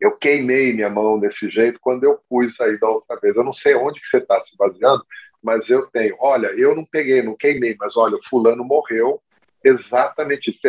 Eu 0.00 0.16
queimei 0.16 0.72
minha 0.72 0.88
mão 0.88 1.18
desse 1.18 1.48
jeito 1.48 1.78
quando 1.80 2.04
eu 2.04 2.20
pus 2.28 2.58
aí 2.60 2.78
da 2.78 2.88
outra 2.88 3.18
vez. 3.20 3.34
Eu 3.34 3.44
não 3.44 3.52
sei 3.52 3.74
onde 3.74 4.00
que 4.00 4.06
você 4.06 4.18
está 4.18 4.38
se 4.40 4.56
baseando, 4.56 5.04
mas 5.42 5.68
eu 5.68 5.86
tenho. 5.88 6.16
Olha, 6.20 6.48
eu 6.48 6.74
não 6.74 6.84
peguei, 6.84 7.22
não 7.22 7.36
queimei, 7.36 7.76
mas 7.78 7.96
olha, 7.96 8.16
fulano 8.28 8.64
morreu 8.64 9.20
exatamente 9.64 10.50
isso. 10.50 10.60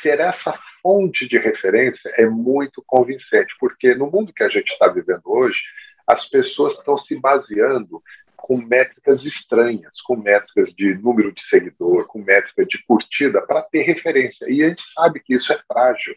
Ser 0.00 0.20
essa 0.20 0.56
fonte 0.82 1.28
de 1.28 1.38
referência 1.38 2.12
é 2.16 2.26
muito 2.26 2.82
convincente, 2.86 3.54
porque 3.58 3.94
no 3.94 4.10
mundo 4.10 4.32
que 4.32 4.42
a 4.42 4.48
gente 4.48 4.70
está 4.70 4.88
vivendo 4.88 5.22
hoje, 5.24 5.58
as 6.06 6.28
pessoas 6.28 6.72
estão 6.72 6.96
se 6.96 7.18
baseando 7.18 8.02
com 8.36 8.56
métricas 8.56 9.24
estranhas, 9.24 10.00
com 10.02 10.16
métricas 10.16 10.72
de 10.72 10.94
número 10.94 11.32
de 11.32 11.42
seguidor, 11.42 12.06
com 12.06 12.20
métrica 12.20 12.64
de 12.64 12.78
curtida, 12.86 13.42
para 13.42 13.62
ter 13.62 13.82
referência. 13.82 14.46
E 14.48 14.62
a 14.62 14.68
gente 14.68 14.82
sabe 14.94 15.18
que 15.18 15.34
isso 15.34 15.52
é 15.52 15.60
frágil. 15.66 16.14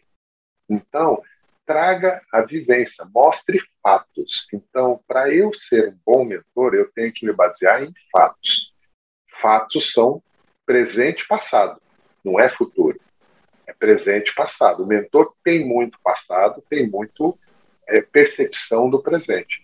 Então, 0.68 1.20
traga 1.70 2.20
a 2.32 2.40
vivência, 2.40 3.06
mostre 3.14 3.62
fatos. 3.80 4.48
Então, 4.52 5.00
para 5.06 5.32
eu 5.32 5.52
ser 5.54 5.90
um 5.90 5.98
bom 6.04 6.24
mentor, 6.24 6.74
eu 6.74 6.90
tenho 6.90 7.12
que 7.12 7.24
me 7.24 7.32
basear 7.32 7.84
em 7.84 7.94
fatos. 8.10 8.72
Fatos 9.40 9.92
são 9.92 10.20
presente 10.66 11.20
e 11.22 11.28
passado, 11.28 11.80
não 12.24 12.40
é 12.40 12.48
futuro. 12.48 13.00
É 13.68 13.72
presente 13.72 14.32
e 14.32 14.34
passado. 14.34 14.82
O 14.82 14.86
mentor 14.86 15.32
tem 15.44 15.64
muito 15.64 15.96
passado, 16.02 16.60
tem 16.68 16.90
muito 16.90 17.38
é, 17.86 18.00
percepção 18.00 18.90
do 18.90 19.00
presente. 19.00 19.62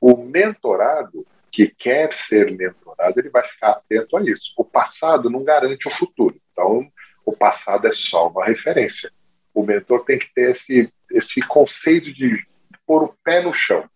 O 0.00 0.16
mentorado 0.18 1.26
que 1.50 1.66
quer 1.66 2.12
ser 2.12 2.52
mentorado, 2.52 3.18
ele 3.18 3.28
vai 3.28 3.42
ficar 3.42 3.72
atento 3.72 4.16
a 4.16 4.22
isso. 4.22 4.52
O 4.56 4.64
passado 4.64 5.28
não 5.28 5.42
garante 5.42 5.88
o 5.88 5.98
futuro. 5.98 6.40
Então, 6.52 6.88
o 7.26 7.36
passado 7.36 7.88
é 7.88 7.90
só 7.90 8.28
uma 8.28 8.44
referência. 8.44 9.10
O 9.54 9.62
mentor 9.62 10.04
tem 10.04 10.18
que 10.18 10.32
ter 10.34 10.50
esse, 10.50 10.92
esse 11.10 11.40
conceito 11.42 12.12
de 12.12 12.44
pôr 12.86 13.04
o 13.04 13.14
pé 13.24 13.42
no 13.42 13.52
chão, 13.52 13.88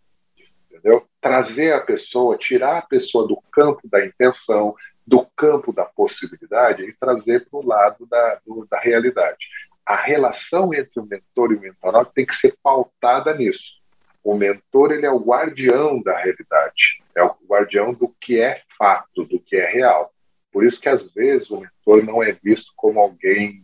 entendeu? 0.70 1.07
Trazer 1.20 1.72
a 1.72 1.80
pessoa, 1.80 2.36
tirar 2.36 2.78
a 2.78 2.82
pessoa 2.82 3.26
do 3.26 3.40
campo 3.52 3.88
da 3.88 4.05
intenção, 4.05 4.74
do 5.07 5.26
campo 5.36 5.72
da 5.72 5.84
possibilidade 5.84 6.82
e 6.82 6.92
trazer 6.94 7.46
para 7.48 7.59
o 7.59 7.66
lado 7.66 8.07
da, 8.07 8.40
do, 8.46 8.66
da 8.70 8.78
realidade. 8.78 9.46
A 9.84 9.96
relação 9.96 10.72
entre 10.72 10.98
o 10.98 11.05
mentor 11.05 11.52
e 11.52 11.57
o 11.57 11.61
mentorado 11.61 12.11
tem 12.14 12.24
que 12.24 12.34
ser 12.34 12.57
pautada 12.62 13.34
nisso. 13.34 13.82
O 14.22 14.34
mentor 14.34 14.92
ele 14.92 15.05
é 15.05 15.11
o 15.11 15.20
guardião 15.20 16.02
da 16.02 16.16
realidade, 16.16 17.02
é 17.14 17.22
o 17.22 17.36
guardião 17.46 17.92
do 17.92 18.09
que 18.18 18.40
é 18.40 18.62
fato, 18.78 19.24
do 19.24 19.38
que 19.38 19.57
é 19.57 19.70
real. 19.70 20.11
Por 20.50 20.64
isso 20.64 20.80
que 20.80 20.88
às 20.88 21.02
vezes 21.12 21.50
o 21.50 21.61
mentor 21.61 22.02
não 22.02 22.22
é 22.22 22.32
visto 22.32 22.72
como 22.74 22.98
alguém, 22.98 23.62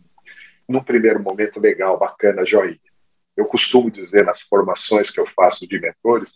num 0.71 0.83
primeiro 0.83 1.21
momento, 1.21 1.59
legal, 1.59 1.97
bacana, 1.97 2.45
joinha. 2.45 2.79
Eu 3.35 3.45
costumo 3.45 3.91
dizer 3.91 4.25
nas 4.25 4.41
formações 4.41 5.09
que 5.09 5.19
eu 5.19 5.25
faço 5.27 5.67
de 5.67 5.79
mentores, 5.79 6.33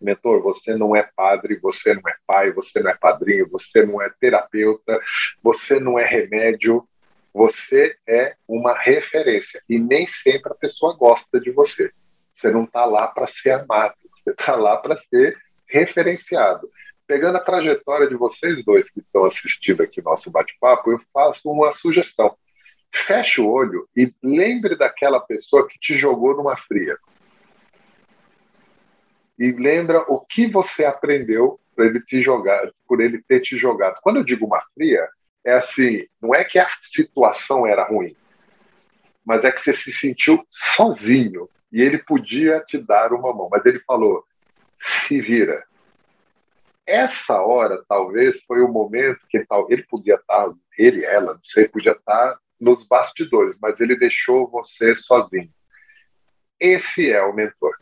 mentor, 0.00 0.40
você 0.42 0.74
não 0.76 0.94
é 0.94 1.02
padre, 1.16 1.58
você 1.60 1.94
não 1.94 2.02
é 2.08 2.14
pai, 2.26 2.52
você 2.52 2.80
não 2.80 2.90
é 2.90 2.96
padrinho, 2.96 3.48
você 3.48 3.84
não 3.84 4.00
é 4.00 4.10
terapeuta, 4.20 5.00
você 5.42 5.80
não 5.80 5.98
é 5.98 6.06
remédio, 6.06 6.86
você 7.32 7.96
é 8.06 8.34
uma 8.46 8.76
referência. 8.78 9.62
E 9.68 9.78
nem 9.78 10.06
sempre 10.06 10.52
a 10.52 10.56
pessoa 10.56 10.96
gosta 10.96 11.40
de 11.40 11.50
você. 11.50 11.90
Você 12.36 12.50
não 12.50 12.64
está 12.64 12.84
lá 12.84 13.08
para 13.08 13.26
ser 13.26 13.50
amado, 13.50 13.94
você 14.14 14.30
está 14.30 14.54
lá 14.54 14.76
para 14.76 14.96
ser 14.96 15.36
referenciado. 15.66 16.70
Pegando 17.06 17.36
a 17.36 17.40
trajetória 17.40 18.06
de 18.06 18.14
vocês 18.14 18.64
dois 18.64 18.88
que 18.90 19.00
estão 19.00 19.24
assistindo 19.24 19.82
aqui 19.82 20.02
nosso 20.02 20.30
bate-papo, 20.30 20.92
eu 20.92 21.00
faço 21.12 21.50
uma 21.50 21.72
sugestão. 21.72 22.36
Feche 22.92 23.40
o 23.40 23.48
olho 23.48 23.88
e 23.96 24.12
lembre 24.22 24.76
daquela 24.76 25.20
pessoa 25.20 25.66
que 25.68 25.78
te 25.78 25.96
jogou 25.96 26.36
numa 26.36 26.56
fria. 26.56 26.96
E 29.38 29.52
lembra 29.52 30.00
o 30.08 30.20
que 30.20 30.48
você 30.48 30.84
aprendeu 30.84 31.60
por 31.76 31.86
ele 31.86 32.00
te 32.00 32.22
jogar, 32.22 32.72
por 32.86 33.00
ele 33.00 33.22
ter 33.22 33.40
te 33.40 33.56
jogado. 33.56 33.98
Quando 34.02 34.16
eu 34.16 34.24
digo 34.24 34.46
uma 34.46 34.60
fria, 34.74 35.08
é 35.44 35.52
assim, 35.54 36.06
não 36.20 36.34
é 36.34 36.42
que 36.44 36.58
a 36.58 36.68
situação 36.82 37.66
era 37.66 37.84
ruim, 37.84 38.16
mas 39.24 39.44
é 39.44 39.52
que 39.52 39.60
você 39.60 39.72
se 39.72 39.92
sentiu 39.92 40.44
sozinho, 40.50 41.48
e 41.70 41.80
ele 41.80 41.98
podia 41.98 42.60
te 42.66 42.78
dar 42.78 43.12
uma 43.12 43.32
mão, 43.32 43.48
mas 43.50 43.64
ele 43.64 43.78
falou: 43.80 44.24
se 44.78 45.20
vira. 45.20 45.64
Essa 46.86 47.42
hora, 47.42 47.84
talvez, 47.86 48.42
foi 48.46 48.62
o 48.62 48.68
momento 48.68 49.20
que 49.28 49.44
ele 49.68 49.82
podia 49.84 50.14
estar, 50.14 50.50
ele, 50.76 51.04
ela, 51.04 51.34
não 51.34 51.44
sei, 51.44 51.68
podia 51.68 51.92
estar 51.92 52.38
nos 52.60 52.86
bastidores, 52.86 53.54
mas 53.60 53.78
ele 53.80 53.96
deixou 53.96 54.48
você 54.48 54.94
sozinho. 54.94 55.50
Esse 56.58 57.10
é 57.10 57.22
o 57.22 57.34
mentor. 57.34 57.74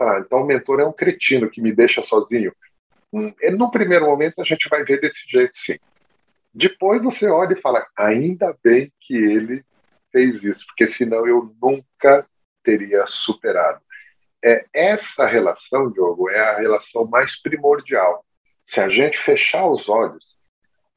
Ah, 0.00 0.22
então, 0.24 0.42
o 0.42 0.46
mentor 0.46 0.80
é 0.80 0.84
um 0.84 0.92
cretino 0.92 1.48
que 1.48 1.60
me 1.60 1.72
deixa 1.72 2.02
sozinho. 2.02 2.52
Hum, 3.12 3.32
no 3.52 3.70
primeiro 3.70 4.06
momento, 4.06 4.40
a 4.40 4.44
gente 4.44 4.68
vai 4.68 4.84
ver 4.84 5.00
desse 5.00 5.20
jeito, 5.28 5.56
sim. 5.56 5.78
Depois 6.52 7.02
você 7.02 7.28
olha 7.28 7.54
e 7.54 7.60
fala: 7.60 7.86
ainda 7.96 8.56
bem 8.62 8.92
que 9.00 9.14
ele 9.14 9.64
fez 10.10 10.42
isso, 10.42 10.64
porque 10.66 10.86
senão 10.86 11.26
eu 11.26 11.54
nunca 11.62 12.26
teria 12.62 13.06
superado. 13.06 13.80
É, 14.44 14.66
essa 14.72 15.26
relação, 15.26 15.90
Diogo, 15.90 16.28
é 16.28 16.40
a 16.40 16.58
relação 16.58 17.06
mais 17.06 17.40
primordial. 17.40 18.24
Se 18.64 18.80
a 18.80 18.88
gente 18.88 19.18
fechar 19.22 19.66
os 19.66 19.88
olhos 19.88 20.35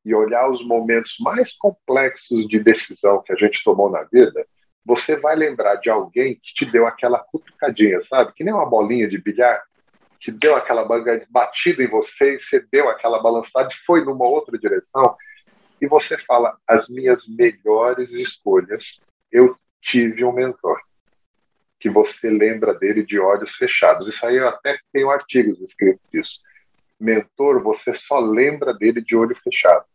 e 0.05 0.13
olhar 0.13 0.49
os 0.49 0.65
momentos 0.65 1.15
mais 1.19 1.51
complexos 1.53 2.47
de 2.47 2.59
decisão 2.59 3.21
que 3.21 3.33
a 3.33 3.35
gente 3.35 3.63
tomou 3.63 3.89
na 3.89 4.03
vida, 4.03 4.45
você 4.85 5.15
vai 5.15 5.35
lembrar 5.35 5.75
de 5.75 5.89
alguém 5.89 6.35
que 6.35 6.53
te 6.53 6.65
deu 6.65 6.87
aquela 6.87 7.19
cutucadinha, 7.19 7.99
sabe? 8.01 8.33
Que 8.33 8.43
nem 8.43 8.53
uma 8.53 8.65
bolinha 8.65 9.07
de 9.07 9.17
bilhar, 9.17 9.61
que 10.19 10.31
deu 10.31 10.55
aquela 10.55 10.83
batida 11.29 11.83
em 11.83 11.87
você 11.87 12.33
e 12.33 12.39
você 12.39 12.65
deu 12.71 12.89
aquela 12.89 13.21
balançada 13.21 13.69
e 13.71 13.85
foi 13.85 14.03
numa 14.03 14.25
outra 14.25 14.57
direção. 14.57 15.15
E 15.81 15.87
você 15.87 16.17
fala: 16.19 16.57
as 16.67 16.87
minhas 16.89 17.25
melhores 17.27 18.11
escolhas, 18.11 18.99
eu 19.31 19.55
tive 19.81 20.23
um 20.25 20.33
mentor 20.33 20.79
que 21.79 21.89
você 21.89 22.29
lembra 22.29 22.73
dele 22.73 23.03
de 23.03 23.17
olhos 23.17 23.55
fechados. 23.55 24.07
Isso 24.07 24.25
aí 24.25 24.35
eu 24.35 24.47
até 24.49 24.77
tenho 24.91 25.09
artigos 25.09 25.61
escritos 25.61 26.01
disso. 26.11 26.39
Mentor, 26.99 27.61
você 27.61 27.93
só 27.93 28.19
lembra 28.19 28.73
dele 28.73 29.01
de 29.01 29.15
olho 29.15 29.35
fechado. 29.43 29.85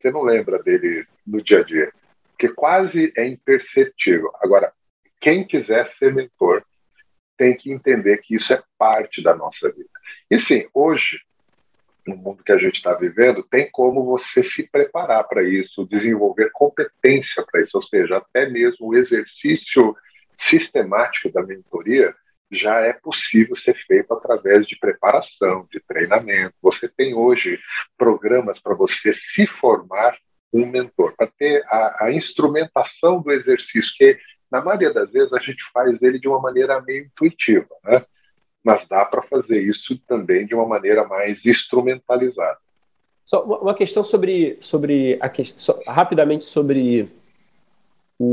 Você 0.00 0.10
não 0.10 0.22
lembra 0.22 0.62
dele 0.62 1.06
no 1.26 1.42
dia 1.42 1.60
a 1.60 1.62
dia, 1.62 1.92
porque 2.30 2.48
quase 2.48 3.12
é 3.16 3.26
imperceptível. 3.26 4.30
Agora, 4.40 4.72
quem 5.20 5.46
quiser 5.46 5.86
ser 5.86 6.12
mentor 6.12 6.64
tem 7.36 7.56
que 7.56 7.72
entender 7.72 8.18
que 8.18 8.34
isso 8.34 8.52
é 8.52 8.62
parte 8.78 9.22
da 9.22 9.34
nossa 9.34 9.70
vida. 9.70 9.88
E 10.30 10.36
sim, 10.36 10.66
hoje 10.74 11.18
no 12.06 12.16
mundo 12.16 12.44
que 12.44 12.52
a 12.52 12.58
gente 12.58 12.76
está 12.76 12.94
vivendo, 12.94 13.42
tem 13.42 13.70
como 13.70 14.04
você 14.04 14.42
se 14.42 14.62
preparar 14.64 15.24
para 15.24 15.42
isso, 15.42 15.86
desenvolver 15.86 16.50
competência 16.52 17.44
para 17.50 17.62
isso, 17.62 17.72
ou 17.74 17.80
seja, 17.80 18.18
até 18.18 18.48
mesmo 18.48 18.88
o 18.88 18.96
exercício 18.96 19.96
sistemático 20.34 21.30
da 21.32 21.42
mentoria 21.42 22.14
já 22.54 22.80
é 22.80 22.92
possível 22.92 23.54
ser 23.54 23.74
feito 23.86 24.12
através 24.14 24.66
de 24.66 24.78
preparação, 24.78 25.66
de 25.70 25.80
treinamento. 25.80 26.54
Você 26.62 26.88
tem 26.88 27.14
hoje 27.14 27.58
programas 27.96 28.58
para 28.58 28.74
você 28.74 29.12
se 29.12 29.46
formar 29.46 30.16
um 30.52 30.66
mentor, 30.66 31.14
para 31.16 31.26
ter 31.26 31.64
a, 31.66 32.04
a, 32.04 32.12
instrumentação 32.12 33.20
do 33.20 33.32
exercício, 33.32 33.92
que 33.96 34.16
na 34.50 34.62
maioria 34.62 34.92
das 34.92 35.10
vezes 35.10 35.32
a 35.32 35.40
gente 35.40 35.62
faz 35.72 36.00
ele 36.00 36.18
de 36.18 36.28
uma 36.28 36.40
maneira 36.40 36.80
meio 36.80 37.06
intuitiva, 37.06 37.74
né? 37.82 38.04
mas 38.62 38.86
dá 38.88 39.04
para 39.04 39.22
fazer 39.22 39.60
isso 39.60 39.98
também 40.06 40.46
de 40.46 40.54
uma 40.54 40.66
maneira 40.66 41.06
mais 41.06 41.44
instrumentalizada. 41.44 42.58
Só 43.24 43.42
uma 43.44 43.74
questão 43.74 44.04
sobre, 44.04 44.56
sobre 44.60 45.18
a 45.20 45.92
rapidamente 45.92 46.44
sobre 46.44 47.10
o, 48.18 48.24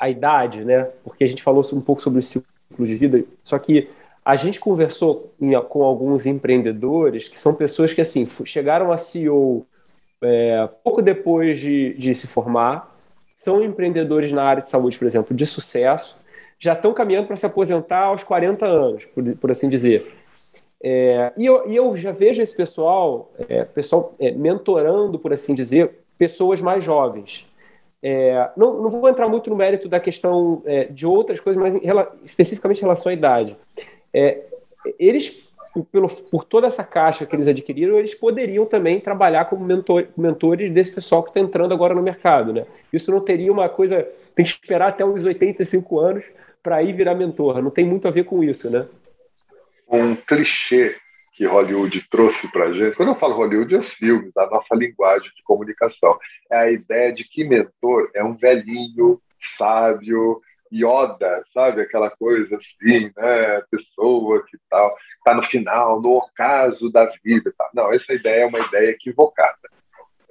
a 0.00 0.08
idade, 0.08 0.64
né? 0.64 0.88
Porque 1.04 1.22
a 1.22 1.26
gente 1.28 1.42
falou 1.42 1.62
um 1.74 1.80
pouco 1.80 2.02
sobre 2.02 2.18
o 2.18 2.22
ciclo 2.22 2.46
de 2.78 2.94
vida, 2.96 3.22
só 3.42 3.58
que 3.58 3.88
a 4.24 4.34
gente 4.34 4.58
conversou 4.58 5.32
com 5.68 5.84
alguns 5.84 6.24
empreendedores 6.24 7.28
que 7.28 7.38
são 7.38 7.54
pessoas 7.54 7.92
que 7.92 8.00
assim 8.00 8.26
chegaram 8.44 8.90
a 8.90 8.96
CEO 8.96 9.66
é, 10.22 10.68
pouco 10.84 11.00
depois 11.02 11.58
de, 11.58 11.94
de 11.94 12.14
se 12.14 12.26
formar, 12.26 12.94
são 13.34 13.62
empreendedores 13.62 14.30
na 14.32 14.42
área 14.42 14.62
de 14.62 14.68
saúde, 14.68 14.98
por 14.98 15.06
exemplo, 15.06 15.34
de 15.34 15.46
sucesso, 15.46 16.18
já 16.58 16.74
estão 16.74 16.92
caminhando 16.92 17.26
para 17.26 17.36
se 17.36 17.46
aposentar 17.46 18.04
aos 18.04 18.22
40 18.22 18.66
anos, 18.66 19.04
por, 19.06 19.24
por 19.36 19.50
assim 19.50 19.68
dizer. 19.68 20.14
É, 20.82 21.32
e, 21.36 21.46
eu, 21.46 21.70
e, 21.70 21.76
eu, 21.76 21.96
já 21.96 22.12
vejo 22.12 22.42
esse 22.42 22.54
pessoal, 22.54 23.30
é, 23.48 23.64
pessoal 23.64 24.14
é, 24.18 24.30
mentorando, 24.30 25.18
por 25.18 25.32
assim 25.32 25.54
dizer, 25.54 26.00
pessoas 26.18 26.60
mais 26.60 26.84
jovens. 26.84 27.46
É, 28.02 28.50
não, 28.56 28.82
não, 28.82 28.88
vou 28.88 29.08
entrar 29.08 29.28
muito 29.28 29.50
no 29.50 29.56
mérito 29.56 29.88
da 29.88 30.00
questão 30.00 30.62
é, 30.64 30.84
de 30.84 31.06
outras 31.06 31.38
coisas, 31.38 31.60
mas 31.60 31.74
em, 31.74 31.80
especificamente 32.24 32.78
em 32.78 32.82
relação 32.82 33.10
à 33.10 33.12
idade. 33.12 33.56
É, 34.12 34.40
eles, 34.98 35.46
pelo, 35.92 36.08
por 36.08 36.44
toda 36.44 36.66
essa 36.66 36.82
caixa 36.82 37.26
que 37.26 37.36
eles 37.36 37.46
adquiriram, 37.46 37.98
eles 37.98 38.14
poderiam 38.14 38.64
também 38.64 39.00
trabalhar 39.00 39.44
como 39.46 39.64
mentor, 39.64 40.06
mentores 40.16 40.70
desse 40.70 40.94
pessoal 40.94 41.22
que 41.22 41.30
está 41.30 41.40
entrando 41.40 41.74
agora 41.74 41.94
no 41.94 42.02
mercado. 42.02 42.52
Né? 42.52 42.64
Isso 42.92 43.10
não 43.10 43.20
teria 43.20 43.52
uma 43.52 43.68
coisa. 43.68 44.08
Tem 44.34 44.44
que 44.44 44.50
esperar 44.50 44.88
até 44.88 45.04
uns 45.04 45.24
85 45.24 45.98
anos 45.98 46.24
para 46.62 46.82
ir 46.82 46.94
virar 46.94 47.14
mentor. 47.14 47.60
Não 47.62 47.70
tem 47.70 47.84
muito 47.84 48.08
a 48.08 48.10
ver 48.10 48.24
com 48.24 48.42
isso, 48.42 48.70
né? 48.70 48.86
Um 49.88 50.14
clichê 50.14 50.94
que 51.40 51.46
Hollywood 51.46 52.06
trouxe 52.10 52.52
para 52.52 52.66
a 52.66 52.70
gente, 52.70 52.94
quando 52.94 53.08
eu 53.08 53.14
falo 53.14 53.34
Hollywood, 53.34 53.74
é 53.74 53.78
os 53.78 53.88
filmes, 53.94 54.36
a 54.36 54.44
nossa 54.44 54.74
linguagem 54.74 55.30
de 55.34 55.42
comunicação, 55.42 56.18
é 56.52 56.56
a 56.58 56.70
ideia 56.70 57.10
de 57.14 57.24
que 57.24 57.44
mentor 57.44 58.10
é 58.14 58.22
um 58.22 58.36
velhinho, 58.36 59.18
sábio, 59.56 60.42
Yoda, 60.70 61.42
sabe? 61.54 61.80
Aquela 61.80 62.10
coisa 62.10 62.56
assim, 62.56 63.10
né? 63.16 63.62
Pessoa 63.70 64.44
que 64.44 64.58
tal, 64.68 64.94
está 65.16 65.34
no 65.34 65.40
final, 65.40 65.98
no 66.02 66.10
ocaso 66.10 66.92
da 66.92 67.10
vida. 67.24 67.54
Tal. 67.56 67.70
Não, 67.72 67.90
essa 67.90 68.12
ideia 68.12 68.42
é 68.42 68.46
uma 68.46 68.60
ideia 68.60 68.90
equivocada. 68.90 69.56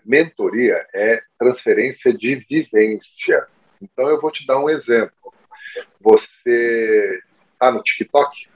Mentoria 0.05 0.85
é 0.93 1.23
transferência 1.39 2.13
de 2.13 2.35
vivência. 2.47 3.47
Então, 3.81 4.07
eu 4.09 4.21
vou 4.21 4.29
te 4.29 4.45
dar 4.45 4.59
um 4.59 4.69
exemplo. 4.69 5.33
Você 5.99 7.19
está 7.53 7.71
no 7.71 7.81
TikTok? 7.81 8.48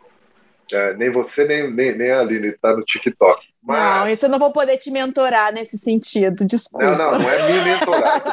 É, 0.74 0.96
nem 0.96 1.12
você, 1.12 1.46
nem, 1.46 1.72
nem, 1.72 1.96
nem 1.96 2.12
a 2.12 2.22
Aline 2.22 2.48
está 2.48 2.76
no 2.76 2.84
TikTok. 2.84 3.48
Mas... 3.62 3.80
Não, 3.80 4.08
isso 4.08 4.26
eu 4.26 4.30
não 4.30 4.40
vou 4.40 4.52
poder 4.52 4.78
te 4.78 4.90
mentorar 4.90 5.54
nesse 5.54 5.78
sentido, 5.78 6.46
desculpa. 6.48 6.86
Não, 6.86 6.98
não, 6.98 7.20
não 7.20 7.30
é 7.30 7.52
me 7.52 7.62
mentorar. 7.64 8.24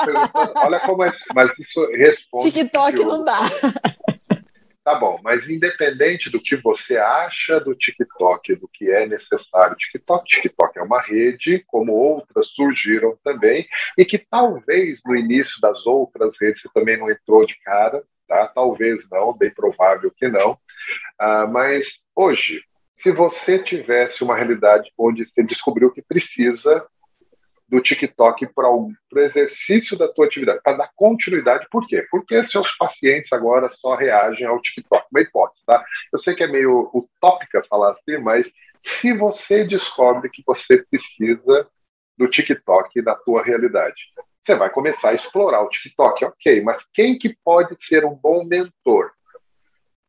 olha 0.56 0.80
como 0.80 1.04
é. 1.04 1.12
Mas 1.34 1.52
isso 1.58 1.86
responde. 1.92 2.50
TikTok 2.50 3.04
não 3.04 3.22
dá. 3.22 3.40
Tá 4.82 4.94
bom, 4.94 5.20
mas 5.22 5.46
independente 5.48 6.30
do 6.30 6.40
que 6.40 6.56
você 6.56 6.96
acha 6.96 7.60
do 7.60 7.74
TikTok, 7.74 8.56
do 8.56 8.66
que 8.66 8.90
é 8.90 9.06
necessário, 9.06 9.76
TikTok, 9.76 10.24
TikTok 10.24 10.78
é 10.78 10.82
uma 10.82 11.02
rede, 11.02 11.62
como 11.66 11.92
outras 11.92 12.48
surgiram 12.48 13.16
também, 13.22 13.68
e 13.96 14.06
que 14.06 14.18
talvez 14.18 14.98
no 15.04 15.14
início 15.14 15.60
das 15.60 15.86
outras 15.86 16.34
redes 16.40 16.62
você 16.62 16.68
também 16.72 16.98
não 16.98 17.10
entrou 17.10 17.44
de 17.44 17.54
cara, 17.60 18.02
tá? 18.26 18.46
Talvez 18.48 19.02
não, 19.10 19.36
bem 19.36 19.52
provável 19.52 20.10
que 20.16 20.28
não. 20.28 20.58
Ah, 21.18 21.46
mas 21.46 21.98
hoje, 22.14 22.62
se 22.94 23.10
você 23.12 23.58
tivesse 23.58 24.22
uma 24.22 24.36
realidade 24.36 24.90
onde 24.98 25.24
você 25.26 25.42
descobriu 25.42 25.90
que 25.90 26.02
precisa 26.02 26.86
do 27.70 27.80
TikTok 27.80 28.48
para 28.48 28.68
o 28.68 28.92
exercício 29.16 29.96
da 29.96 30.08
tua 30.08 30.26
atividade, 30.26 30.60
para 30.62 30.76
dar 30.76 30.90
continuidade, 30.96 31.66
por 31.70 31.86
quê? 31.86 32.04
Porque 32.10 32.42
seus 32.44 32.70
pacientes 32.76 33.32
agora 33.32 33.68
só 33.68 33.94
reagem 33.94 34.44
ao 34.44 34.60
TikTok, 34.60 35.06
uma 35.10 35.20
hipótese, 35.20 35.62
tá? 35.64 35.82
Eu 36.12 36.18
sei 36.18 36.34
que 36.34 36.42
é 36.42 36.48
meio 36.48 36.90
utópica 36.92 37.62
falar 37.70 37.92
assim, 37.92 38.18
mas 38.18 38.50
se 38.82 39.12
você 39.12 39.64
descobre 39.64 40.28
que 40.28 40.42
você 40.44 40.84
precisa 40.90 41.68
do 42.18 42.28
TikTok 42.28 43.00
da 43.02 43.14
tua 43.14 43.42
realidade, 43.42 44.02
você 44.42 44.56
vai 44.56 44.68
começar 44.68 45.10
a 45.10 45.14
explorar 45.14 45.62
o 45.62 45.68
TikTok, 45.68 46.24
ok, 46.24 46.62
mas 46.62 46.84
quem 46.92 47.16
que 47.16 47.36
pode 47.44 47.76
ser 47.84 48.04
um 48.04 48.14
bom 48.14 48.44
mentor? 48.44 49.12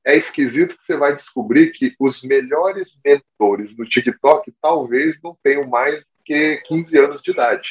É 0.03 0.15
esquisito 0.15 0.75
que 0.75 0.83
você 0.83 0.95
vai 0.95 1.13
descobrir 1.13 1.71
que 1.71 1.95
os 1.99 2.21
melhores 2.23 2.91
mentores 3.03 3.75
no 3.77 3.85
TikTok 3.85 4.51
talvez 4.61 5.15
não 5.23 5.37
tenham 5.43 5.67
mais 5.67 6.03
que 6.25 6.57
15 6.65 6.97
anos 6.97 7.21
de 7.21 7.31
idade, 7.31 7.67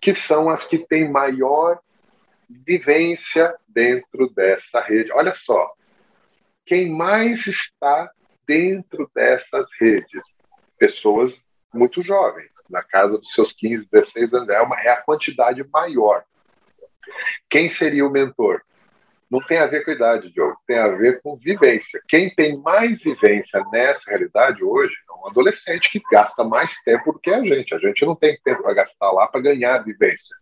que 0.00 0.14
são 0.14 0.48
as 0.48 0.62
que 0.64 0.78
têm 0.78 1.10
maior 1.10 1.80
vivência 2.48 3.54
dentro 3.66 4.30
dessa 4.30 4.80
rede. 4.80 5.12
Olha 5.12 5.32
só, 5.32 5.72
quem 6.64 6.90
mais 6.90 7.46
está 7.46 8.10
dentro 8.46 9.10
dessas 9.14 9.68
redes? 9.80 10.22
Pessoas 10.78 11.36
muito 11.74 12.02
jovens, 12.02 12.50
na 12.70 12.82
casa 12.82 13.18
dos 13.18 13.32
seus 13.32 13.52
15, 13.52 13.88
16 13.90 14.34
anos, 14.34 14.48
é, 14.48 14.60
uma, 14.60 14.80
é 14.80 14.90
a 14.90 15.02
quantidade 15.02 15.64
maior. 15.72 16.24
Quem 17.50 17.68
seria 17.68 18.06
o 18.06 18.10
mentor? 18.10 18.62
Não 19.30 19.40
tem 19.40 19.58
a 19.58 19.66
ver 19.66 19.84
com 19.84 19.90
idade, 19.90 20.32
Diogo, 20.32 20.56
tem 20.66 20.78
a 20.78 20.88
ver 20.88 21.20
com 21.20 21.36
vivência. 21.36 22.00
Quem 22.08 22.34
tem 22.34 22.56
mais 22.58 23.02
vivência 23.02 23.62
nessa 23.70 24.02
realidade 24.08 24.64
hoje 24.64 24.94
é 25.08 25.12
um 25.12 25.28
adolescente 25.28 25.90
que 25.90 26.00
gasta 26.10 26.42
mais 26.44 26.74
tempo 26.82 27.12
do 27.12 27.18
que 27.18 27.30
a 27.30 27.42
gente. 27.42 27.74
A 27.74 27.78
gente 27.78 28.04
não 28.06 28.16
tem 28.16 28.38
tempo 28.42 28.62
para 28.62 28.74
gastar 28.74 29.10
lá 29.10 29.26
para 29.26 29.40
ganhar 29.40 29.84
vivência. 29.84 30.34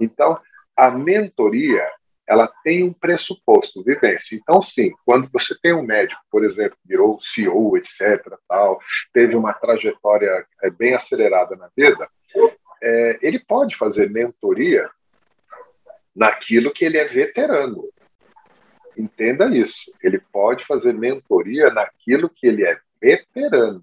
Então, 0.00 0.36
a 0.76 0.90
mentoria 0.90 1.88
ela 2.26 2.50
tem 2.62 2.82
um 2.82 2.92
pressuposto, 2.92 3.84
vivência. 3.84 4.34
Então, 4.34 4.60
sim, 4.60 4.92
quando 5.04 5.28
você 5.30 5.54
tem 5.60 5.74
um 5.74 5.82
médico, 5.82 6.20
por 6.30 6.42
exemplo, 6.42 6.76
virou 6.84 7.20
CEO, 7.20 7.76
etc., 7.76 8.34
tal, 8.48 8.80
teve 9.12 9.36
uma 9.36 9.52
trajetória 9.52 10.46
é, 10.62 10.70
bem 10.70 10.94
acelerada 10.94 11.54
na 11.54 11.68
vida, 11.76 12.08
é, 12.82 13.18
ele 13.22 13.38
pode 13.38 13.76
fazer 13.76 14.10
mentoria 14.10 14.88
naquilo 16.14 16.72
que 16.72 16.84
ele 16.84 16.96
é 16.96 17.04
veterano. 17.06 17.84
Entenda 18.96 19.46
isso. 19.56 19.92
Ele 20.02 20.20
pode 20.32 20.66
fazer 20.66 20.92
mentoria 20.92 21.70
naquilo 21.70 22.28
que 22.28 22.46
ele 22.46 22.64
é 22.64 22.78
veterano. 23.00 23.82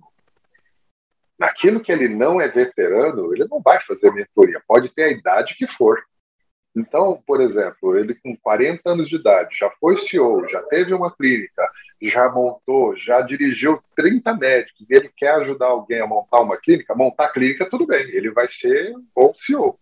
Naquilo 1.38 1.80
que 1.80 1.92
ele 1.92 2.08
não 2.08 2.40
é 2.40 2.48
veterano, 2.48 3.34
ele 3.34 3.46
não 3.46 3.62
vai 3.62 3.82
fazer 3.82 4.12
mentoria. 4.12 4.62
Pode 4.68 4.90
ter 4.90 5.04
a 5.04 5.12
idade 5.12 5.56
que 5.56 5.68
for. 5.68 6.02
Então, 6.76 7.22
por 7.28 7.42
exemplo, 7.42 7.98
ele 7.98 8.16
com 8.16 8.36
40 8.38 8.92
anos 8.92 9.10
de 9.10 9.18
idade 9.18 9.56
já 9.60 9.70
foi 9.72 9.96
CEO, 9.98 10.48
já 10.48 10.62
teve 10.64 10.94
uma 10.94 11.14
clínica, 11.14 11.70
já 12.02 12.30
montou, 12.30 12.96
já 12.96 13.20
dirigiu 13.22 13.82
30 13.96 14.34
médicos 14.36 14.90
e 14.90 14.94
ele 14.94 15.12
quer 15.16 15.36
ajudar 15.36 15.68
alguém 15.68 16.00
a 16.00 16.08
montar 16.08 16.40
uma 16.40 16.56
clínica, 16.56 16.96
montar 16.96 17.26
a 17.26 17.30
clínica, 17.30 17.70
tudo 17.70 17.86
bem, 17.86 18.08
ele 18.10 18.32
vai 18.32 18.48
ser 18.48 18.94
bom 19.14 19.34
CEO. 19.34 19.78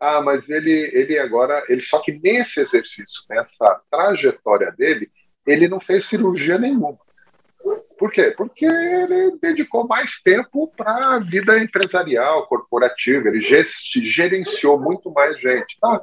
Ah, 0.00 0.20
mas 0.20 0.48
ele, 0.48 0.90
ele 0.94 1.18
agora, 1.18 1.64
ele 1.68 1.80
só 1.80 1.98
que 2.00 2.12
nesse 2.12 2.60
exercício, 2.60 3.22
nessa 3.28 3.80
trajetória 3.90 4.70
dele, 4.72 5.10
ele 5.46 5.68
não 5.68 5.80
fez 5.80 6.04
cirurgia 6.04 6.58
nenhuma. 6.58 6.98
Por 7.98 8.12
quê? 8.12 8.32
Porque 8.36 8.64
ele 8.64 9.36
dedicou 9.42 9.86
mais 9.86 10.22
tempo 10.22 10.72
para 10.76 11.16
a 11.16 11.18
vida 11.18 11.58
empresarial, 11.58 12.46
corporativa, 12.46 13.28
ele 13.28 13.40
gerenciou 13.40 14.80
muito 14.80 15.10
mais 15.10 15.38
gente. 15.40 15.76
Tá? 15.80 16.00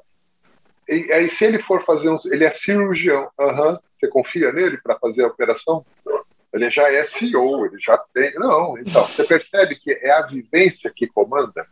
E 0.88 1.12
aí, 1.12 1.28
se 1.30 1.46
ele 1.46 1.62
for 1.64 1.84
fazer 1.86 2.10
um. 2.10 2.18
Ele 2.26 2.44
é 2.44 2.50
cirurgião, 2.50 3.30
uhum. 3.40 3.78
você 3.98 4.08
confia 4.08 4.52
nele 4.52 4.78
para 4.78 5.00
fazer 5.00 5.24
a 5.24 5.28
operação? 5.28 5.86
Ele 6.54 6.70
já 6.70 6.92
é 6.92 7.04
CEO, 7.04 7.66
ele 7.66 7.80
já 7.80 7.98
tem. 8.14 8.34
Não, 8.36 8.78
então, 8.78 9.04
você 9.04 9.24
percebe 9.24 9.76
que 9.76 9.92
é 9.92 10.12
a 10.12 10.22
vivência 10.22 10.92
que 10.96 11.08
comanda? 11.08 11.66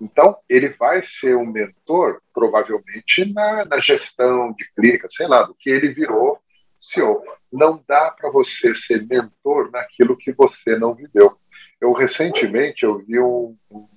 Então, 0.00 0.36
ele 0.48 0.68
vai 0.68 1.00
ser 1.00 1.36
um 1.36 1.46
mentor, 1.46 2.20
provavelmente, 2.32 3.32
na, 3.32 3.64
na 3.64 3.80
gestão 3.80 4.52
de 4.52 4.64
clínica, 4.74 5.08
sei 5.08 5.26
lá, 5.26 5.42
do 5.42 5.54
que 5.54 5.68
ele 5.68 5.88
virou 5.88 6.38
CEO. 6.78 7.22
Não 7.52 7.82
dá 7.86 8.10
para 8.10 8.30
você 8.30 8.72
ser 8.72 9.06
mentor 9.06 9.70
naquilo 9.70 10.16
que 10.16 10.32
você 10.32 10.78
não 10.78 10.94
viveu. 10.94 11.36
Eu 11.80 11.92
recentemente 11.92 12.84
eu 12.84 12.98
vi 12.98 13.18
um, 13.18 13.56
um 13.70 13.88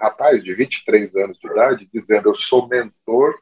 rapaz 0.00 0.42
de 0.42 0.52
23 0.52 1.14
anos 1.16 1.38
de 1.38 1.46
idade 1.46 1.88
dizendo 1.92 2.28
eu 2.28 2.34
sou 2.34 2.68
mentor 2.68 3.34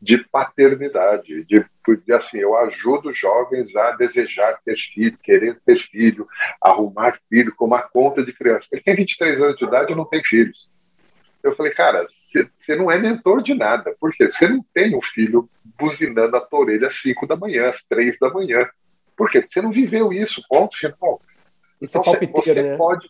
de 0.00 0.18
paternidade, 0.18 1.44
de, 1.44 1.64
de 2.06 2.12
assim, 2.12 2.38
eu 2.38 2.56
ajudo 2.56 3.12
jovens 3.12 3.74
a 3.74 3.92
desejar 3.92 4.60
ter 4.64 4.76
filho, 4.76 5.18
querer 5.18 5.60
ter 5.66 5.76
filho, 5.90 6.26
arrumar 6.62 7.18
filho 7.28 7.52
com 7.56 7.64
uma 7.64 7.82
conta 7.82 8.24
de 8.24 8.32
criança. 8.32 8.66
Ele 8.70 8.80
tem 8.80 8.94
23 8.94 9.42
anos 9.42 9.56
de 9.56 9.64
idade 9.64 9.92
e 9.92 9.96
não 9.96 10.04
tem 10.04 10.22
filhos. 10.22 10.68
Eu 11.42 11.54
falei, 11.54 11.72
cara, 11.72 12.06
você 12.08 12.76
não 12.76 12.90
é 12.90 12.98
mentor 12.98 13.42
de 13.42 13.54
nada, 13.54 13.94
porque 14.00 14.30
você 14.30 14.48
não 14.48 14.64
tem 14.74 14.96
um 14.96 15.02
filho 15.02 15.48
buzinando 15.78 16.36
a 16.36 16.40
tua 16.40 16.60
orelha 16.60 16.88
às 16.88 17.00
5 17.00 17.26
da 17.26 17.36
manhã, 17.36 17.68
às 17.68 17.82
3 17.84 18.18
da 18.18 18.30
manhã. 18.30 18.68
Por 19.16 19.30
quê? 19.30 19.44
Você 19.46 19.62
não 19.62 19.70
viveu 19.70 20.12
isso, 20.12 20.42
ponto 20.48 20.76
final. 20.76 21.20
Isso 21.80 21.98
então, 21.98 22.14
é 22.14 22.26
você, 22.26 22.54
né? 22.54 22.76
pode 22.76 23.08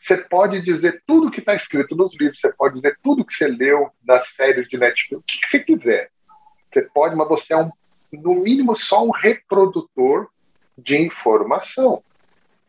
você 0.00 0.16
pode 0.16 0.60
dizer 0.62 1.02
tudo 1.06 1.30
que 1.30 1.40
está 1.40 1.54
escrito 1.54 1.94
nos 1.94 2.12
livros, 2.14 2.38
você 2.38 2.52
pode 2.52 2.76
dizer 2.76 2.98
tudo 3.02 3.24
que 3.24 3.32
você 3.32 3.46
leu 3.46 3.90
nas 4.04 4.28
séries 4.28 4.68
de 4.68 4.76
Netflix, 4.76 5.22
o 5.22 5.22
que 5.22 5.46
você 5.48 5.58
quiser. 5.60 6.10
Você 6.72 6.82
pode, 6.82 7.16
mas 7.16 7.28
você 7.28 7.54
é 7.54 7.56
um, 7.56 7.70
no 8.12 8.34
mínimo 8.34 8.74
só 8.74 9.04
um 9.04 9.10
reprodutor 9.10 10.28
de 10.76 10.96
informação. 10.96 12.02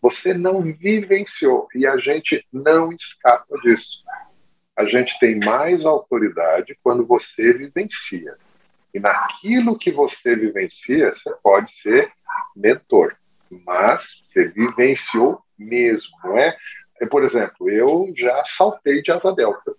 Você 0.02 0.34
não 0.34 0.62
vivenciou 0.62 1.68
e 1.76 1.86
a 1.86 1.98
gente 1.98 2.46
não 2.54 2.92
escapa 2.92 3.58
disso. 3.62 4.04
A 4.78 4.86
gente 4.86 5.18
tem 5.20 5.40
mais 5.40 5.84
autoridade 5.84 6.78
quando 6.84 7.06
você 7.06 7.52
vivencia. 7.52 8.36
E 8.94 9.00
naquilo 9.00 9.78
que 9.78 9.92
você 9.92 10.36
vivencia, 10.36 11.12
você 11.12 11.32
pode 11.42 11.72
ser 11.82 12.12
mentor, 12.56 13.16
mas 13.50 14.24
você 14.28 14.46
vivenciou 14.46 15.42
mesmo, 15.58 16.10
não 16.24 16.38
é? 16.38 16.56
Por 17.10 17.24
exemplo, 17.24 17.70
eu 17.70 18.12
já 18.16 18.44
saltei 18.44 19.02
de 19.02 19.12
asa 19.12 19.34
delta 19.34 19.76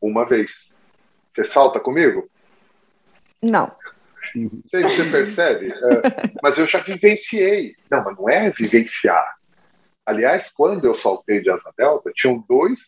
uma 0.00 0.24
vez. 0.24 0.52
Você 1.34 1.44
salta 1.44 1.80
comigo? 1.80 2.28
Não. 3.42 3.66
Você, 4.34 4.82
você 4.82 5.10
percebe? 5.10 5.72
É, 5.72 6.32
mas 6.42 6.56
eu 6.56 6.66
já 6.66 6.80
vivenciei. 6.80 7.74
Não, 7.90 8.04
mas 8.04 8.16
não 8.16 8.28
é 8.28 8.50
vivenciar. 8.50 9.36
Aliás, 10.04 10.48
quando 10.54 10.84
eu 10.84 10.94
saltei 10.94 11.40
de 11.40 11.50
asa 11.50 11.72
delta, 11.76 12.12
tinham 12.14 12.44
dois, 12.48 12.78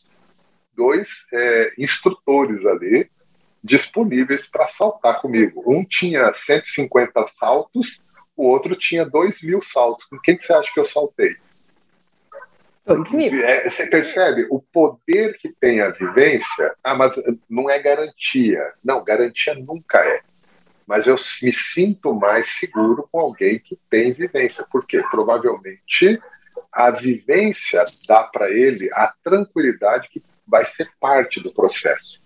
dois 0.79 1.09
é, 1.33 1.73
instrutores 1.77 2.65
ali 2.65 3.11
disponíveis 3.63 4.47
para 4.47 4.65
saltar 4.65 5.21
comigo. 5.21 5.65
Um 5.67 5.85
tinha 5.85 6.33
150 6.33 7.27
saltos, 7.27 8.01
o 8.37 8.47
outro 8.47 8.77
tinha 8.77 9.05
2 9.05 9.43
mil 9.43 9.61
saltos. 9.61 10.05
Com 10.05 10.19
quem 10.21 10.37
que 10.37 10.47
você 10.47 10.53
acha 10.53 10.73
que 10.73 10.79
eu 10.79 10.85
saltei? 10.85 11.31
2 12.87 13.15
mil. 13.15 13.45
É, 13.45 13.69
você 13.69 13.87
percebe 13.87 14.47
o 14.49 14.61
poder 14.61 15.37
que 15.39 15.53
tem 15.61 15.81
a 15.81 15.91
vivência? 15.91 16.75
Ah, 16.85 16.95
mas 16.95 17.15
não 17.51 17.69
é 17.69 17.79
garantia. 17.81 18.73
Não, 18.83 19.03
garantia 19.03 19.55
nunca 19.55 19.99
é. 19.99 20.21
Mas 20.87 21.07
eu 21.07 21.17
me 21.43 21.53
sinto 21.53 22.15
mais 22.15 22.47
seguro 22.59 23.07
com 23.11 23.21
alguém 23.21 23.59
que 23.59 23.77
tem 23.91 24.13
vivência, 24.13 24.65
porque 24.71 25.03
provavelmente 25.11 26.19
a 26.73 26.91
vivência 26.91 27.83
dá 28.09 28.23
para 28.25 28.51
ele 28.51 28.89
a 28.95 29.13
tranquilidade 29.23 30.09
que 30.09 30.23
vai 30.49 30.65
ser 30.65 30.91
parte 30.99 31.41
do 31.41 31.53
processo. 31.53 32.19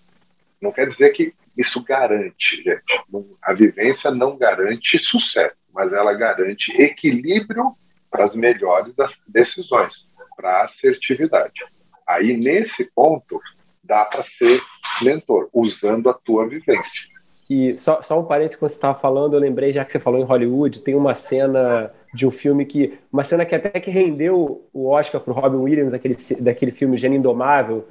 Não 0.61 0.71
quer 0.73 0.87
dizer 0.87 1.11
que 1.11 1.35
isso 1.57 1.83
garante, 1.83 2.63
gente. 2.63 3.05
A 3.43 3.53
vivência 3.53 4.11
não 4.11 4.37
garante 4.37 4.99
sucesso, 4.99 5.57
mas 5.73 5.93
ela 5.93 6.15
garante 6.15 6.73
equilíbrio 6.81 7.75
para 8.11 8.25
as 8.25 8.35
melhores 8.35 8.95
decisões 9.27 9.93
para 10.37 10.63
assertividade. 10.63 11.65
Aí, 12.07 12.37
nesse 12.37 12.85
ponto, 12.85 13.41
dá 13.83 14.05
para 14.05 14.23
ser 14.23 14.61
mentor, 15.03 15.49
usando 15.53 16.09
a 16.09 16.15
tua 16.15 16.49
vivência. 16.49 17.13
E 17.51 17.79
só, 17.79 18.01
só 18.01 18.19
um 18.19 18.25
parênteses 18.25 18.57
que 18.57 18.63
você 18.63 18.75
estava 18.75 18.99
falando, 18.99 19.35
eu 19.35 19.41
lembrei, 19.41 19.73
já 19.73 19.85
que 19.85 19.93
você 19.93 19.99
falou 19.99 20.21
em 20.21 20.25
Hollywood, 20.25 20.81
tem 20.81 20.95
uma 20.95 21.15
cena 21.15 21.93
de 22.15 22.27
um 22.27 22.31
filme 22.31 22.65
que. 22.65 22.99
Uma 23.13 23.25
cena 23.25 23.45
que 23.45 23.55
até 23.55 23.79
que 23.79 23.91
rendeu 23.91 24.67
o 24.73 24.89
Oscar 24.89 25.21
para 25.21 25.33
o 25.33 25.37
Robin 25.37 25.59
Williams, 25.59 25.93
daquele, 25.93 26.17
daquele 26.41 26.73
filme 26.73 26.97
Gênio 26.97 27.19
Indomável, 27.19 27.87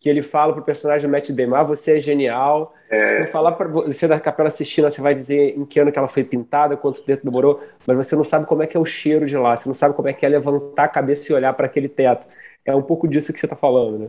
que 0.00 0.08
ele 0.08 0.22
fala 0.22 0.52
pro 0.52 0.62
personagem 0.62 1.08
do 1.08 1.12
Matt 1.12 1.30
Damon, 1.30 1.56
ah, 1.56 1.62
você 1.64 1.98
é 1.98 2.00
genial. 2.00 2.74
É... 2.88 3.10
Se 3.10 3.22
eu 3.22 3.26
falar 3.26 3.52
para 3.52 3.68
você 3.68 4.06
da 4.06 4.20
Capela 4.20 4.50
Sistina, 4.50 4.90
você 4.90 5.00
vai 5.00 5.14
dizer 5.14 5.58
em 5.58 5.64
que 5.64 5.80
ano 5.80 5.90
que 5.90 5.98
ela 5.98 6.08
foi 6.08 6.22
pintada, 6.22 6.76
quanto 6.76 7.04
tempo 7.04 7.24
demorou, 7.24 7.62
mas 7.86 7.96
você 7.96 8.14
não 8.14 8.24
sabe 8.24 8.46
como 8.46 8.62
é 8.62 8.66
que 8.66 8.76
é 8.76 8.80
o 8.80 8.84
cheiro 8.84 9.26
de 9.26 9.36
lá, 9.36 9.56
você 9.56 9.68
não 9.68 9.74
sabe 9.74 9.94
como 9.94 10.08
é 10.08 10.12
que 10.12 10.24
é 10.24 10.28
levantar 10.28 10.84
a 10.84 10.88
cabeça 10.88 11.30
e 11.30 11.34
olhar 11.34 11.52
para 11.52 11.66
aquele 11.66 11.88
teto. 11.88 12.28
É 12.64 12.74
um 12.74 12.82
pouco 12.82 13.08
disso 13.08 13.32
que 13.32 13.40
você 13.40 13.46
está 13.46 13.56
falando, 13.56 13.98
né? 13.98 14.08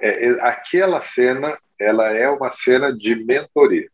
É, 0.00 0.28
aquela 0.40 1.00
cena, 1.00 1.56
ela 1.78 2.10
é 2.10 2.28
uma 2.28 2.52
cena 2.52 2.92
de 2.92 3.14
mentoria. 3.14 3.88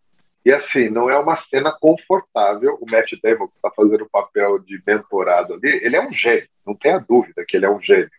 E 0.44 0.52
assim, 0.52 0.88
não 0.88 1.08
é 1.08 1.16
uma 1.16 1.36
cena 1.36 1.72
confortável. 1.80 2.76
O 2.80 2.90
Matt 2.90 3.12
Damon, 3.22 3.46
que 3.46 3.54
está 3.56 3.70
fazendo 3.70 4.02
o 4.04 4.10
papel 4.10 4.58
de 4.58 4.82
mentorado 4.84 5.54
ali, 5.54 5.80
ele 5.84 5.94
é 5.94 6.04
um 6.04 6.10
gênio, 6.10 6.48
não 6.66 6.74
tenha 6.74 6.98
dúvida 6.98 7.44
que 7.46 7.56
ele 7.56 7.66
é 7.66 7.70
um 7.70 7.80
gênio 7.80 8.10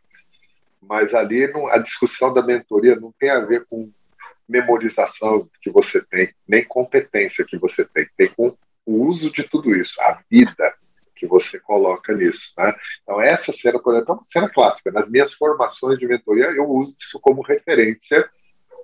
mas 0.88 1.14
ali 1.14 1.48
não, 1.52 1.68
a 1.68 1.78
discussão 1.78 2.34
da 2.34 2.42
mentoria 2.42 2.96
não 2.96 3.14
tem 3.20 3.30
a 3.30 3.40
ver 3.40 3.66
com 3.70 3.92
memorização 4.48 5.48
que 5.62 5.70
você 5.70 6.02
tem, 6.02 6.34
nem 6.48 6.64
competência 6.64 7.46
que 7.46 7.58
você 7.58 7.86
tem, 7.86 8.08
tem 8.18 8.30
com 8.30 8.56
o 8.86 9.06
uso 9.06 9.32
de 9.32 9.44
tudo 9.44 9.74
isso, 9.76 10.00
a 10.02 10.20
vida 10.30 10.74
que 11.16 11.26
você 11.26 11.60
coloca 11.60 12.14
nisso. 12.14 12.52
Né? 12.58 12.76
Então, 13.02 13.22
essa 13.22 13.52
cena, 13.54 13.80
por 13.80 13.94
exemplo, 13.94 14.14
é 14.14 14.18
uma 14.18 14.26
cena 14.26 14.50
clássica. 14.50 14.92
Nas 14.92 15.10
minhas 15.10 15.34
formações 15.34 15.98
de 15.98 16.06
mentoria, 16.06 16.48
eu 16.48 16.70
uso 16.70 16.94
isso 17.00 17.20
como 17.22 17.42
referência 17.42 18.30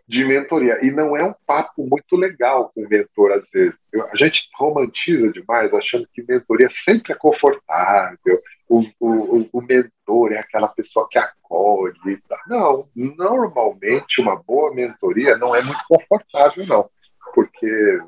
de 0.08 0.24
mentoria. 0.24 0.80
E 0.84 0.90
não 0.90 1.18
é 1.18 1.24
um 1.24 1.36
papo 1.46 1.86
muito 1.86 2.16
legal 2.16 2.72
com 2.74 2.82
o 2.84 2.90
mentor, 2.90 3.34
às 3.34 3.48
vezes. 3.50 3.78
A 4.12 4.16
gente 4.16 4.48
romantiza 4.56 5.32
demais, 5.32 5.74
achando 5.74 6.08
que 6.14 6.24
mentoria 6.24 6.70
sempre 6.70 7.12
é 7.12 7.16
confortável, 7.16 8.42
o, 8.70 8.86
o, 9.00 9.50
o 9.52 9.62
mentor 9.62 10.32
é 10.32 10.38
aquela 10.38 10.68
pessoa 10.68 11.08
que 11.10 11.18
acolhe. 11.18 12.22
Não, 12.48 12.88
normalmente 12.96 14.22
uma 14.22 14.36
boa 14.36 14.74
mentoria 14.74 15.36
não 15.38 15.56
é 15.56 15.64
muito 15.64 15.82
confortável, 15.90 16.66
não, 16.68 16.90
porque 17.34 18.00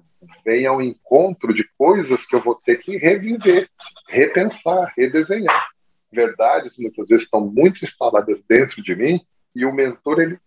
vem 0.45 0.68
ao 0.68 0.80
encontro 0.80 1.51
de 1.51 1.68
coisas 1.76 2.24
que 2.24 2.36
eu 2.36 2.43
vou 2.43 2.55
ter 2.55 2.78
que 2.78 2.95
reviver, 2.95 3.68
repensar, 4.07 4.93
redesenhar. 4.95 5.70
Verdades 6.12 6.78
muitas 6.78 7.07
vezes 7.07 7.26
estão 7.26 7.41
muito 7.41 7.84
instaladas 7.84 8.39
dentro 8.47 8.84
de 8.84 8.95
mim 8.95 9.20
e 9.55 9.66
o 9.66 9.74
mentor 9.74 10.22
ele 10.22 10.39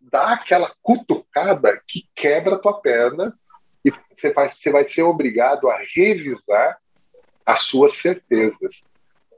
dá 0.00 0.32
aquela 0.32 0.72
cutucada 0.82 1.80
que 1.86 2.08
quebra 2.14 2.56
a 2.56 2.58
tua 2.58 2.80
perna 2.80 3.32
e 3.84 3.92
você 4.10 4.32
vai, 4.32 4.52
você 4.52 4.70
vai 4.70 4.84
ser 4.84 5.02
obrigado 5.02 5.68
a 5.68 5.78
revisar 5.94 6.78
as 7.44 7.60
suas 7.60 7.96
certezas. 7.98 8.82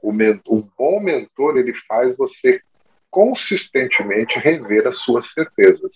Um 0.03 0.67
bom 0.77 0.99
mentor 0.99 1.57
ele 1.57 1.73
faz 1.87 2.15
você 2.15 2.61
consistentemente 3.09 4.37
rever 4.39 4.87
as 4.87 4.97
suas 4.97 5.27
certezas. 5.33 5.91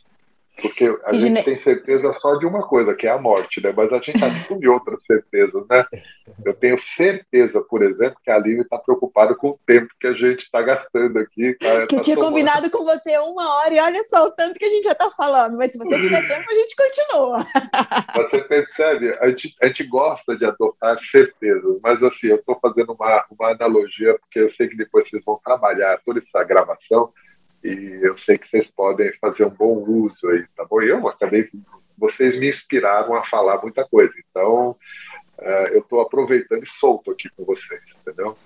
Porque 0.62 0.86
a 1.06 1.14
gente 1.14 1.44
tem 1.44 1.60
certeza 1.62 2.16
só 2.22 2.36
de 2.36 2.46
uma 2.46 2.62
coisa, 2.68 2.94
que 2.94 3.08
é 3.08 3.12
a 3.12 3.18
morte, 3.18 3.62
né? 3.62 3.74
Mas 3.76 3.92
a 3.92 4.00
gente 4.00 4.24
assume 4.24 4.68
outras 4.68 5.04
certezas, 5.06 5.66
né? 5.68 5.84
Eu 6.46 6.54
tenho 6.54 6.78
certeza, 6.78 7.60
por 7.62 7.82
exemplo, 7.82 8.18
que 8.24 8.30
a 8.30 8.36
Aline 8.36 8.62
está 8.62 8.78
preocupada 8.78 9.34
com 9.36 9.50
o 9.50 9.60
tempo 9.66 9.90
que 10.00 10.08
a 10.08 10.14
gente 10.14 10.44
está 10.44 10.62
gastando 10.62 11.18
aqui. 11.18 11.56
Cara, 11.56 11.88
que 11.88 11.96
tá 11.96 11.96
eu 11.96 12.02
tinha 12.02 12.16
tomando... 12.16 12.30
combinado 12.30 12.70
com 12.70 12.86
você 12.86 13.18
uma 13.18 13.58
hora 13.58 13.74
e 13.74 13.80
olha 13.80 14.04
só 14.04 14.28
o 14.28 14.32
tanto 14.32 14.60
que 14.60 14.66
a 14.66 14.70
gente 14.70 14.84
já 14.84 14.92
está 14.92 15.10
falando. 15.10 15.58
Mas 15.58 15.72
se 15.72 15.78
você 15.80 16.00
tiver 16.00 16.22
tempo, 16.30 16.50
a 16.50 16.54
gente 16.54 16.76
continua. 16.76 17.48
Você 18.16 18.42
percebe? 18.44 19.18
A 19.20 19.30
gente, 19.30 19.56
a 19.62 19.68
gente 19.68 19.84
gosta 19.86 20.38
de 20.38 20.46
adotar 20.46 20.98
certezas, 21.00 21.80
mas 21.82 22.02
assim, 22.04 22.28
eu 22.28 22.36
estou 22.36 22.60
fazendo 22.62 22.94
uma, 22.94 23.26
uma 23.32 23.52
analogia, 23.52 24.18
porque 24.20 24.40
eu 24.40 24.50
sei 24.50 24.68
que 24.68 24.78
depois 24.78 25.10
vocês 25.10 25.24
vão 25.26 25.40
trabalhar 25.44 26.00
toda 26.06 26.20
essa 26.20 26.44
gravação 26.44 27.12
e 27.64 28.00
eu 28.02 28.18
sei 28.18 28.38
que 28.38 28.50
vocês 28.50 28.68
podem 28.68 29.12
fazer 29.20 29.46
um 29.46 29.50
bom 29.50 29.78
uso 29.88 30.28
aí, 30.30 30.46
tá 30.56 30.66
bom? 30.66 30.82
Eu 30.82 31.08
acabei, 31.08 31.50
vocês 31.98 32.38
me 32.40 32.50
inspiraram 32.50 33.16
a 33.16 33.26
falar 33.26 33.62
muita 33.62 33.86
coisa, 33.86 34.14
então 34.30 34.76
uh, 35.40 35.68
eu 35.72 35.80
estou 35.80 36.02
aproveitando 36.02 36.64
e 36.64 36.68
solto 36.68 37.12
aqui 37.12 37.30
com 37.36 37.46
vocês, 37.46 37.82
entendeu? 38.02 38.38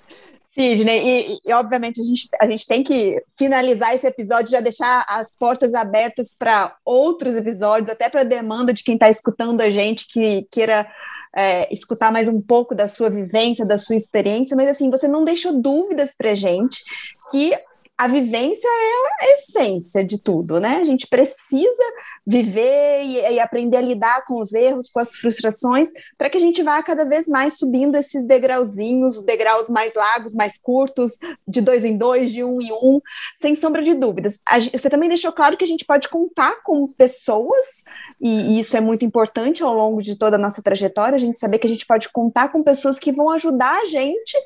Sidney, 0.57 0.99
e, 1.05 1.39
e, 1.45 1.53
obviamente 1.53 2.01
a 2.01 2.03
gente, 2.03 2.27
a 2.41 2.47
gente 2.47 2.65
tem 2.65 2.83
que 2.83 3.23
finalizar 3.37 3.93
esse 3.93 4.07
episódio, 4.07 4.49
já 4.49 4.59
deixar 4.59 5.05
as 5.07 5.35
portas 5.35 5.73
abertas 5.75 6.35
para 6.37 6.75
outros 6.83 7.35
episódios, 7.35 7.89
até 7.89 8.09
para 8.09 8.23
demanda 8.23 8.73
de 8.73 8.83
quem 8.83 8.95
está 8.95 9.07
escutando 9.07 9.61
a 9.61 9.69
gente 9.69 10.07
que 10.11 10.47
queira 10.51 10.87
é, 11.35 11.71
escutar 11.71 12.11
mais 12.11 12.27
um 12.27 12.41
pouco 12.41 12.73
da 12.73 12.87
sua 12.87 13.09
vivência, 13.09 13.65
da 13.65 13.77
sua 13.77 13.95
experiência, 13.95 14.55
mas 14.55 14.67
assim, 14.67 14.89
você 14.89 15.07
não 15.07 15.23
deixou 15.23 15.61
dúvidas 15.61 16.15
para 16.15 16.33
gente 16.33 16.83
que 17.29 17.53
a 17.97 18.07
vivência 18.07 18.67
é 18.67 19.25
a 19.25 19.33
essência 19.33 20.03
de 20.03 20.21
tudo, 20.21 20.59
né? 20.59 20.77
A 20.77 20.85
gente 20.85 21.07
precisa 21.07 21.83
viver 22.29 23.03
e, 23.05 23.35
e, 23.35 23.39
aprender 23.39 23.77
a 23.77 23.81
lidar 23.81 24.25
com 24.25 24.41
os 24.41 24.53
erros, 24.53 24.89
com 24.89 24.99
as 24.99 25.15
frustrações, 25.15 25.89
para 26.17 26.29
que 26.29 26.35
a 26.35 26.41
gente 26.41 26.61
vá 26.61 26.83
cada 26.83 27.05
vez 27.05 27.25
mais 27.25 27.57
subindo 27.57 27.95
esses 27.95 28.27
degrauzinhos, 28.27 29.23
degraus 29.23 29.69
mais 29.69 29.93
largos, 29.95 30.35
mais 30.35 30.57
curtos, 30.57 31.13
de 31.47 31.61
dois 31.61 31.85
em 31.85 31.97
dois, 31.97 32.29
de 32.31 32.43
um 32.43 32.61
em 32.61 32.71
um, 32.73 32.99
sem 33.39 33.55
sombra 33.55 33.81
de 33.81 33.93
dúvidas. 33.93 34.39
A, 34.45 34.59
você 34.59 34.89
também 34.89 35.07
deixou 35.07 35.31
claro 35.31 35.55
que 35.55 35.63
a 35.63 35.67
gente 35.67 35.85
pode 35.85 36.09
contar 36.09 36.61
com 36.63 36.85
pessoas, 36.87 37.85
e, 38.19 38.57
e 38.57 38.59
isso 38.59 38.75
é 38.75 38.81
muito 38.81 39.05
importante 39.05 39.63
ao 39.63 39.73
longo 39.73 40.01
de 40.01 40.17
toda 40.17 40.35
a 40.35 40.39
nossa 40.39 40.61
trajetória, 40.61 41.15
a 41.15 41.19
gente 41.19 41.39
saber 41.39 41.59
que 41.59 41.67
a 41.67 41.69
gente 41.69 41.85
pode 41.85 42.09
contar 42.09 42.49
com 42.49 42.61
pessoas 42.61 42.99
que 42.99 43.11
vão 43.13 43.29
ajudar 43.31 43.73
a 43.83 43.85
gente 43.85 44.37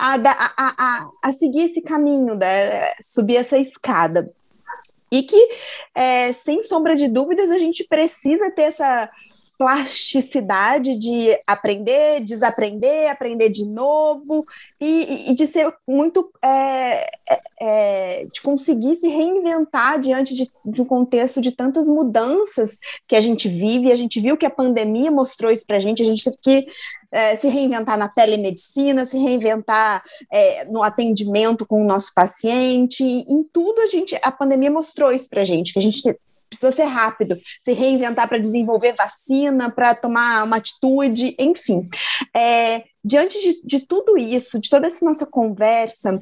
a, 0.00 0.14
a, 0.56 0.74
a, 0.78 1.10
a 1.22 1.32
seguir 1.32 1.64
esse 1.64 1.82
caminho, 1.82 2.34
né, 2.34 2.94
subir 3.02 3.36
essa 3.36 3.58
escada. 3.58 4.32
E 5.12 5.22
que, 5.22 5.48
é, 5.94 6.32
sem 6.32 6.62
sombra 6.62 6.96
de 6.96 7.08
dúvidas, 7.08 7.50
a 7.50 7.58
gente 7.58 7.84
precisa 7.84 8.50
ter 8.50 8.62
essa 8.62 9.10
plasticidade 9.60 10.96
de 10.96 11.38
aprender, 11.46 12.20
desaprender, 12.20 13.10
aprender 13.10 13.50
de 13.50 13.66
novo 13.66 14.46
e, 14.80 15.30
e 15.30 15.34
de 15.34 15.46
ser 15.46 15.68
muito 15.86 16.32
é, 16.42 17.06
é, 17.30 17.40
é, 17.60 18.24
de 18.32 18.40
conseguir 18.40 18.96
se 18.96 19.06
reinventar 19.06 20.00
diante 20.00 20.34
de, 20.34 20.50
de, 20.64 20.80
um 20.80 20.86
contexto 20.86 21.42
de 21.42 21.52
tantas 21.52 21.88
mudanças 21.88 22.78
que 23.06 23.14
a 23.14 23.20
gente 23.20 23.50
vive. 23.50 23.92
A 23.92 23.96
gente 23.96 24.18
viu 24.18 24.34
que 24.34 24.46
a 24.46 24.50
pandemia 24.50 25.10
mostrou 25.10 25.52
isso 25.52 25.66
para 25.66 25.76
a 25.76 25.80
gente. 25.80 26.02
A 26.02 26.06
gente 26.06 26.24
teve 26.24 26.38
que 26.40 26.66
é, 27.12 27.36
se 27.36 27.46
reinventar 27.48 27.98
na 27.98 28.08
telemedicina, 28.08 29.04
se 29.04 29.18
reinventar 29.18 30.02
é, 30.32 30.64
no 30.70 30.82
atendimento 30.82 31.66
com 31.66 31.82
o 31.82 31.86
nosso 31.86 32.14
paciente. 32.14 33.04
Em 33.04 33.42
tudo 33.52 33.82
a 33.82 33.86
gente, 33.88 34.18
a 34.22 34.32
pandemia 34.32 34.70
mostrou 34.70 35.12
isso 35.12 35.28
para 35.28 35.42
a 35.42 35.44
gente, 35.44 35.74
que 35.74 35.78
a 35.78 35.82
gente 35.82 36.02
precisa 36.50 36.72
ser 36.72 36.84
rápido, 36.84 37.40
se 37.62 37.72
reinventar 37.72 38.28
para 38.28 38.38
desenvolver 38.38 38.92
vacina, 38.92 39.70
para 39.70 39.94
tomar 39.94 40.44
uma 40.44 40.56
atitude, 40.56 41.34
enfim. 41.38 41.86
É, 42.36 42.82
diante 43.02 43.40
de, 43.40 43.62
de 43.64 43.86
tudo 43.86 44.18
isso, 44.18 44.58
de 44.58 44.68
toda 44.68 44.88
essa 44.88 45.04
nossa 45.04 45.24
conversa, 45.24 46.20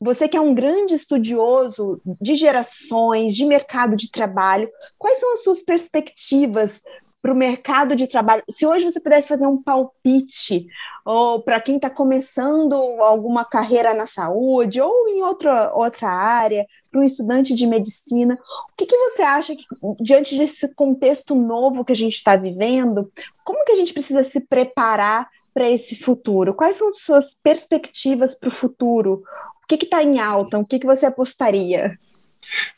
você 0.00 0.28
que 0.28 0.36
é 0.36 0.40
um 0.40 0.54
grande 0.54 0.94
estudioso 0.94 2.00
de 2.20 2.34
gerações, 2.34 3.34
de 3.34 3.44
mercado 3.44 3.96
de 3.96 4.10
trabalho, 4.10 4.68
quais 4.98 5.18
são 5.18 5.32
as 5.32 5.44
suas 5.44 5.62
perspectivas 5.62 6.82
para 7.22 7.32
o 7.32 7.36
mercado 7.36 7.94
de 7.94 8.08
trabalho? 8.08 8.42
Se 8.50 8.66
hoje 8.66 8.84
você 8.84 9.00
pudesse 9.00 9.28
fazer 9.28 9.46
um 9.46 9.62
palpite, 9.62 10.66
ou 11.04 11.40
para 11.40 11.60
quem 11.60 11.76
está 11.76 11.88
começando 11.88 12.74
alguma 13.00 13.44
carreira 13.44 13.94
na 13.94 14.06
saúde, 14.06 14.80
ou 14.80 15.08
em 15.08 15.22
outra, 15.22 15.72
outra 15.72 16.08
área, 16.08 16.66
para 16.90 17.00
um 17.00 17.04
estudante 17.04 17.54
de 17.54 17.66
medicina, 17.66 18.34
o 18.34 18.76
que, 18.76 18.86
que 18.86 18.96
você 18.96 19.22
acha 19.22 19.54
que, 19.54 19.64
diante 20.00 20.36
desse 20.36 20.68
contexto 20.74 21.34
novo 21.36 21.84
que 21.84 21.92
a 21.92 21.96
gente 21.96 22.16
está 22.16 22.34
vivendo, 22.34 23.10
como 23.44 23.64
que 23.64 23.72
a 23.72 23.76
gente 23.76 23.92
precisa 23.92 24.24
se 24.24 24.40
preparar 24.40 25.28
para 25.54 25.70
esse 25.70 25.94
futuro? 25.94 26.54
Quais 26.54 26.76
são 26.76 26.92
suas 26.92 27.34
perspectivas 27.34 28.34
para 28.34 28.48
o 28.48 28.52
futuro? 28.52 29.22
O 29.62 29.66
que 29.68 29.84
está 29.84 30.02
em 30.02 30.18
alta? 30.18 30.58
O 30.58 30.66
que, 30.66 30.78
que 30.78 30.86
você 30.86 31.06
apostaria? 31.06 31.96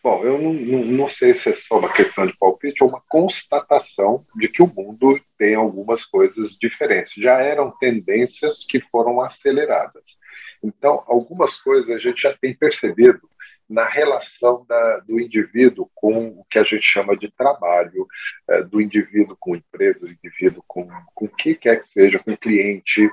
Bom, 0.02 0.24
eu 0.24 0.38
não, 0.38 0.52
não, 0.52 0.84
não, 0.84 1.08
sei 1.08 1.34
se 1.34 1.48
é 1.48 1.52
só 1.52 1.78
uma 1.78 1.92
questão 1.92 2.26
de 2.26 2.36
palpite 2.36 2.82
ou 2.82 2.90
uma 2.90 3.02
constatação 3.08 4.24
de 4.36 4.48
que 4.48 4.62
o 4.62 4.66
mundo 4.66 5.18
tem 5.38 5.54
algumas 5.54 6.04
coisas 6.04 6.50
diferentes. 6.60 7.12
Já 7.16 7.40
eram 7.40 7.70
tendências 7.78 8.64
que 8.68 8.80
foram 8.80 9.20
aceleradas. 9.20 10.04
Então, 10.62 11.02
algumas 11.06 11.54
coisas 11.62 11.90
a 11.90 11.98
gente 11.98 12.22
já 12.22 12.34
tem 12.34 12.54
percebido 12.54 13.28
na 13.68 13.86
relação 13.86 14.64
da, 14.68 14.98
do 15.00 15.18
indivíduo 15.18 15.90
com 15.94 16.28
o 16.28 16.44
que 16.50 16.58
a 16.58 16.64
gente 16.64 16.82
chama 16.82 17.16
de 17.16 17.30
trabalho, 17.30 18.06
é, 18.48 18.62
do 18.62 18.80
indivíduo 18.80 19.36
com 19.40 19.56
empresa, 19.56 20.00
do 20.00 20.12
indivíduo 20.12 20.62
com, 20.66 20.86
com 21.14 21.28
que 21.28 21.54
quer 21.54 21.80
que 21.80 21.88
seja, 21.88 22.18
com 22.18 22.36
cliente. 22.36 23.10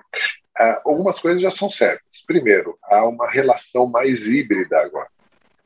É, 0.60 0.82
algumas 0.84 1.18
coisas 1.20 1.42
já 1.42 1.50
são 1.50 1.70
certas. 1.70 2.22
Primeiro, 2.28 2.78
há 2.84 3.06
uma 3.06 3.30
relação 3.30 3.88
mais 3.88 4.28
híbrida 4.28 4.78
agora 4.82 5.08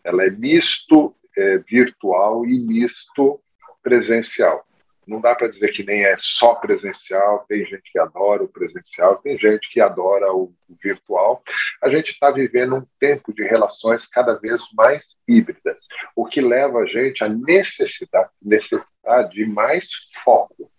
ela 0.06 0.24
é 0.24 0.30
misto 0.30 1.14
é, 1.36 1.58
virtual 1.58 2.46
e 2.46 2.60
misto 2.60 3.42
presencial. 3.84 4.64
Não 5.06 5.20
dá 5.20 5.36
para 5.36 5.48
dizer 5.48 5.72
que 5.72 5.84
nem 5.84 6.04
é 6.04 6.16
só 6.18 6.56
presencial, 6.56 7.46
tem 7.48 7.64
gente 7.66 7.92
que 7.92 8.00
adora 8.00 8.44
o 8.44 8.48
presencial, 8.48 9.18
tem 9.18 9.38
gente 9.38 9.70
que 9.72 9.80
adora 9.80 10.32
o, 10.34 10.54
o 10.68 10.76
virtual. 10.82 11.44
A 11.82 11.90
gente 11.90 12.12
está 12.12 12.32
vivendo 12.32 12.78
um 12.78 12.86
tempo 13.00 13.34
de 13.34 13.44
relações 13.44 14.06
cada 14.06 14.34
vez 14.34 14.62
mais 14.74 15.04
híbridas, 15.28 15.78
o 16.16 16.26
que 16.26 16.42
leva 16.42 16.80
a 16.80 16.86
gente 16.86 17.24
à 17.24 17.30
necessidade, 17.30 18.30
necessidade 18.42 19.36
de 19.36 19.46
mais 19.46 19.88
foco. 20.24 20.72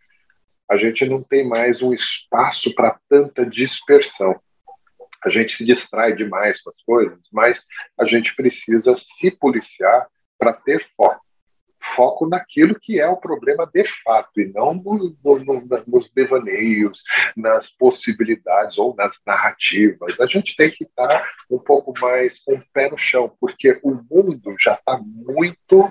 A 0.68 0.76
gente 0.76 1.04
não 1.04 1.22
tem 1.22 1.46
mais 1.46 1.80
um 1.80 1.92
espaço 1.92 2.74
para 2.74 2.98
tanta 3.08 3.46
dispersão 3.46 4.40
a 5.26 5.30
gente 5.30 5.56
se 5.56 5.64
distrai 5.64 6.14
demais 6.14 6.60
com 6.62 6.70
as 6.70 6.80
coisas, 6.82 7.18
mas 7.32 7.60
a 7.98 8.04
gente 8.04 8.34
precisa 8.36 8.94
se 8.94 9.30
policiar 9.30 10.06
para 10.38 10.52
ter 10.52 10.86
foco. 10.96 11.20
Foco 11.94 12.28
naquilo 12.28 12.78
que 12.80 13.00
é 13.00 13.08
o 13.08 13.16
problema 13.16 13.68
de 13.72 13.84
fato, 14.04 14.40
e 14.40 14.46
não 14.46 14.74
no, 14.74 15.16
no, 15.22 15.84
nos 15.86 16.10
devaneios, 16.10 17.02
nas 17.36 17.68
possibilidades 17.68 18.78
ou 18.78 18.94
nas 18.94 19.18
narrativas. 19.26 20.18
A 20.20 20.26
gente 20.26 20.56
tem 20.56 20.70
que 20.70 20.84
estar 20.84 21.28
um 21.50 21.58
pouco 21.58 21.92
mais 22.00 22.38
com 22.38 22.54
o 22.54 22.62
pé 22.72 22.90
no 22.90 22.96
chão, 22.96 23.32
porque 23.40 23.78
o 23.82 24.00
mundo 24.10 24.54
já 24.60 24.74
está 24.74 24.98
muito 24.98 25.90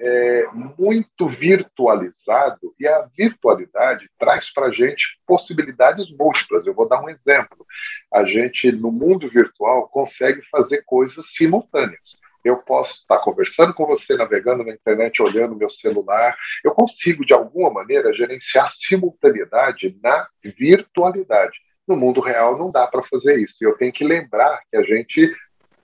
é, 0.00 0.46
muito 0.52 1.28
virtualizado 1.28 2.74
e 2.78 2.86
a 2.86 3.08
virtualidade 3.16 4.08
traz 4.18 4.52
para 4.52 4.66
a 4.66 4.72
gente 4.72 5.02
possibilidades 5.26 6.08
múltiplas. 6.16 6.66
Eu 6.66 6.74
vou 6.74 6.88
dar 6.88 7.02
um 7.02 7.08
exemplo. 7.08 7.66
A 8.12 8.24
gente, 8.24 8.70
no 8.72 8.92
mundo 8.92 9.28
virtual, 9.28 9.88
consegue 9.88 10.40
fazer 10.50 10.82
coisas 10.86 11.32
simultâneas. 11.34 12.16
Eu 12.44 12.58
posso 12.58 12.94
estar 12.94 13.18
conversando 13.18 13.74
com 13.74 13.84
você, 13.84 14.16
navegando 14.16 14.64
na 14.64 14.72
internet, 14.72 15.20
olhando 15.20 15.56
meu 15.56 15.68
celular. 15.68 16.36
Eu 16.64 16.72
consigo, 16.72 17.26
de 17.26 17.34
alguma 17.34 17.70
maneira, 17.70 18.14
gerenciar 18.14 18.68
simultaneidade 18.68 19.98
na 20.02 20.26
virtualidade. 20.42 21.58
No 21.86 21.96
mundo 21.96 22.20
real 22.20 22.56
não 22.56 22.70
dá 22.70 22.86
para 22.86 23.02
fazer 23.02 23.38
isso. 23.38 23.56
Eu 23.60 23.76
tenho 23.76 23.92
que 23.92 24.04
lembrar 24.04 24.60
que 24.70 24.76
a 24.76 24.82
gente 24.82 25.34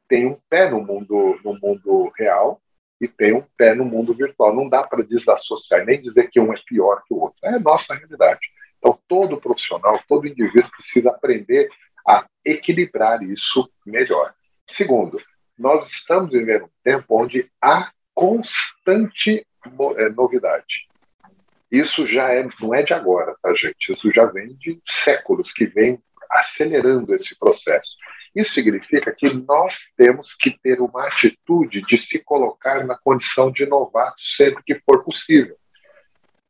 tem 0.08 0.26
um 0.26 0.38
pé 0.48 0.70
no 0.70 0.80
mundo, 0.80 1.40
no 1.44 1.58
mundo 1.60 2.12
real 2.16 2.60
e 3.00 3.08
tem 3.08 3.34
um 3.34 3.44
pé 3.56 3.74
no 3.74 3.84
mundo 3.84 4.14
virtual. 4.14 4.54
Não 4.54 4.68
dá 4.68 4.82
para 4.82 5.02
desassociar, 5.02 5.84
nem 5.84 6.00
dizer 6.00 6.30
que 6.30 6.40
um 6.40 6.52
é 6.52 6.56
pior 6.66 7.02
que 7.06 7.14
o 7.14 7.18
outro. 7.18 7.38
É 7.42 7.54
a 7.54 7.60
nossa 7.60 7.94
realidade. 7.94 8.40
Então, 8.78 8.98
todo 9.08 9.40
profissional, 9.40 10.00
todo 10.08 10.26
indivíduo 10.26 10.70
precisa 10.70 11.10
aprender 11.10 11.68
a 12.06 12.26
equilibrar 12.44 13.22
isso 13.22 13.70
melhor. 13.86 14.34
Segundo, 14.66 15.20
nós 15.58 15.88
estamos 15.90 16.30
vivendo 16.30 16.64
um 16.64 16.70
tempo 16.82 17.04
onde 17.08 17.50
há 17.62 17.90
constante 18.14 19.46
é, 19.96 20.08
novidade. 20.10 20.86
Isso 21.70 22.06
já 22.06 22.30
é, 22.30 22.46
não 22.60 22.74
é 22.74 22.82
de 22.82 22.92
agora, 22.92 23.34
tá, 23.42 23.52
gente? 23.54 23.90
Isso 23.90 24.12
já 24.12 24.26
vem 24.26 24.54
de 24.54 24.80
séculos 24.86 25.50
que 25.52 25.66
vem 25.66 25.98
acelerando 26.30 27.14
esse 27.14 27.36
processo. 27.38 27.96
Isso 28.34 28.52
significa 28.52 29.14
que 29.16 29.32
nós 29.32 29.78
temos 29.96 30.34
que 30.34 30.50
ter 30.62 30.80
uma 30.80 31.06
atitude 31.06 31.82
de 31.82 31.96
se 31.96 32.18
colocar 32.18 32.84
na 32.84 32.98
condição 32.98 33.50
de 33.50 33.64
novato 33.64 34.20
sempre 34.20 34.62
que 34.64 34.80
for 34.80 35.04
possível. 35.04 35.56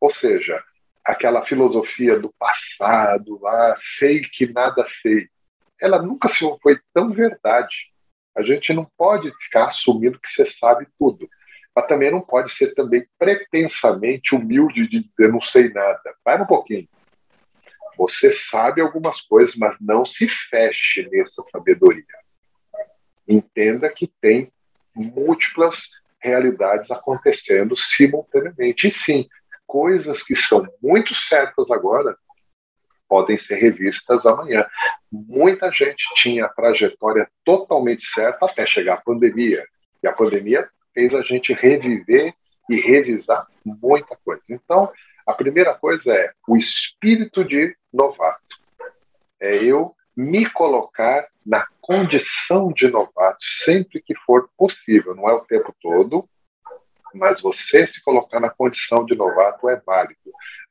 Ou 0.00 0.10
seja, 0.10 0.62
aquela 1.04 1.44
filosofia 1.44 2.18
do 2.18 2.32
passado, 2.38 3.38
lá, 3.42 3.74
sei 3.98 4.22
que 4.22 4.50
nada 4.50 4.84
sei, 5.02 5.28
ela 5.80 6.00
nunca 6.00 6.28
foi 6.28 6.80
tão 6.94 7.10
verdade. 7.10 7.92
A 8.34 8.42
gente 8.42 8.72
não 8.72 8.90
pode 8.96 9.30
ficar 9.44 9.66
assumindo 9.66 10.18
que 10.18 10.28
você 10.28 10.44
sabe 10.44 10.88
tudo, 10.98 11.28
mas 11.76 11.86
também 11.86 12.10
não 12.10 12.20
pode 12.20 12.50
ser 12.50 12.74
também 12.74 13.06
pretensamente 13.18 14.34
humilde 14.34 14.88
de 14.88 15.00
dizer 15.00 15.30
não 15.30 15.40
sei 15.40 15.68
nada. 15.70 16.14
Vai 16.24 16.40
um 16.40 16.46
pouquinho. 16.46 16.88
Você 17.96 18.30
sabe 18.30 18.80
algumas 18.80 19.20
coisas, 19.22 19.54
mas 19.54 19.76
não 19.80 20.04
se 20.04 20.26
feche 20.26 21.08
nessa 21.10 21.42
sabedoria. 21.44 22.04
Entenda 23.26 23.88
que 23.88 24.10
tem 24.20 24.52
múltiplas 24.94 25.82
realidades 26.20 26.90
acontecendo 26.90 27.74
simultaneamente. 27.74 28.86
E 28.86 28.90
sim, 28.90 29.28
coisas 29.66 30.22
que 30.22 30.34
são 30.34 30.66
muito 30.82 31.14
certas 31.14 31.70
agora 31.70 32.16
podem 33.08 33.36
ser 33.36 33.56
revistas 33.56 34.24
amanhã. 34.24 34.66
Muita 35.12 35.70
gente 35.70 36.02
tinha 36.14 36.46
a 36.46 36.48
trajetória 36.48 37.28
totalmente 37.44 38.04
certa 38.06 38.46
até 38.46 38.66
chegar 38.66 38.94
a 38.94 39.00
pandemia. 39.00 39.64
E 40.02 40.08
a 40.08 40.12
pandemia 40.12 40.68
fez 40.92 41.14
a 41.14 41.22
gente 41.22 41.52
reviver 41.52 42.34
e 42.68 42.80
revisar 42.80 43.46
muita 43.64 44.16
coisa. 44.24 44.42
Então, 44.48 44.90
a 45.26 45.32
primeira 45.32 45.74
coisa 45.74 46.12
é 46.12 46.32
o 46.48 46.56
espírito 46.56 47.44
de 47.44 47.76
novato. 47.94 48.42
É 49.40 49.54
eu 49.56 49.94
me 50.16 50.48
colocar 50.50 51.28
na 51.44 51.66
condição 51.80 52.72
de 52.72 52.88
novato 52.88 53.44
sempre 53.64 54.00
que 54.00 54.14
for 54.14 54.48
possível. 54.56 55.14
Não 55.14 55.28
é 55.28 55.34
o 55.34 55.40
tempo 55.40 55.74
todo, 55.80 56.28
mas 57.12 57.40
você 57.40 57.86
se 57.86 58.02
colocar 58.02 58.40
na 58.40 58.50
condição 58.50 59.04
de 59.04 59.14
novato 59.14 59.68
é 59.68 59.76
válido. 59.76 60.18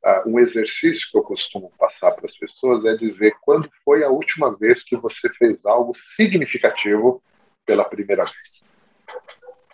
Uh, 0.04 0.30
um 0.30 0.40
exercício 0.40 1.10
que 1.10 1.18
eu 1.18 1.24
costumo 1.24 1.72
passar 1.78 2.12
para 2.12 2.26
as 2.26 2.38
pessoas 2.38 2.84
é 2.84 2.96
dizer 2.96 3.36
quando 3.42 3.70
foi 3.86 4.04
a 4.04 4.10
última 4.10 4.54
vez 4.56 4.84
que 4.84 4.98
você 4.98 5.30
fez 5.30 5.66
algo 5.66 5.94
significativo 5.94 7.24
pela 7.66 7.86
primeira 7.86 8.26
vez. 8.26 8.64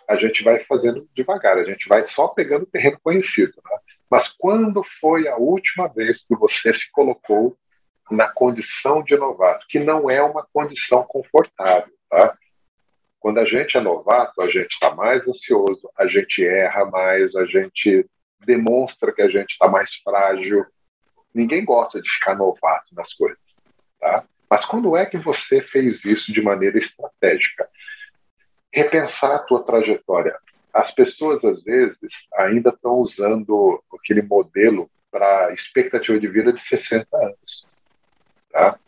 A 0.06 0.16
gente 0.16 0.44
vai 0.44 0.62
fazendo 0.64 1.08
devagar, 1.14 1.58
a 1.58 1.64
gente 1.64 1.88
vai 1.88 2.04
só 2.04 2.28
pegando 2.28 2.66
terreno 2.66 2.98
conhecido. 3.02 3.54
Né? 3.64 3.78
Mas 4.10 4.28
quando 4.28 4.82
foi 5.00 5.28
a 5.28 5.36
última 5.36 5.86
vez 5.86 6.24
que 6.26 6.34
você 6.34 6.72
se 6.72 6.90
colocou 6.90 7.56
na 8.10 8.26
condição 8.26 9.02
de 9.04 9.16
novato, 9.16 9.66
que 9.68 9.78
não 9.78 10.10
é 10.10 10.20
uma 10.20 10.44
condição 10.52 11.04
confortável, 11.04 11.94
tá? 12.10 12.36
Quando 13.20 13.38
a 13.38 13.44
gente 13.44 13.76
é 13.76 13.80
novato, 13.80 14.42
a 14.42 14.46
gente 14.46 14.72
está 14.72 14.94
mais 14.94 15.28
ansioso, 15.28 15.88
a 15.96 16.06
gente 16.06 16.44
erra 16.44 16.86
mais, 16.86 17.36
a 17.36 17.44
gente 17.44 18.04
demonstra 18.44 19.12
que 19.12 19.22
a 19.22 19.28
gente 19.28 19.50
está 19.52 19.68
mais 19.68 19.94
frágil. 19.96 20.66
Ninguém 21.32 21.64
gosta 21.64 22.00
de 22.00 22.10
ficar 22.10 22.34
novato 22.34 22.92
nas 22.94 23.12
coisas, 23.14 23.38
tá? 24.00 24.24
Mas 24.48 24.64
quando 24.64 24.96
é 24.96 25.06
que 25.06 25.18
você 25.18 25.60
fez 25.62 26.04
isso 26.04 26.32
de 26.32 26.42
maneira 26.42 26.78
estratégica? 26.78 27.68
Repensar 28.72 29.36
a 29.36 29.38
tua 29.38 29.62
trajetória. 29.62 30.36
As 30.72 30.92
pessoas, 30.92 31.44
às 31.44 31.62
vezes, 31.62 32.10
ainda 32.34 32.70
estão 32.70 32.94
usando 32.94 33.82
aquele 33.92 34.22
modelo 34.22 34.90
para 35.10 35.52
expectativa 35.52 36.18
de 36.18 36.28
vida 36.28 36.52
de 36.52 36.60
60 36.60 37.06
anos. 37.16 37.66
Tá? 38.50 38.78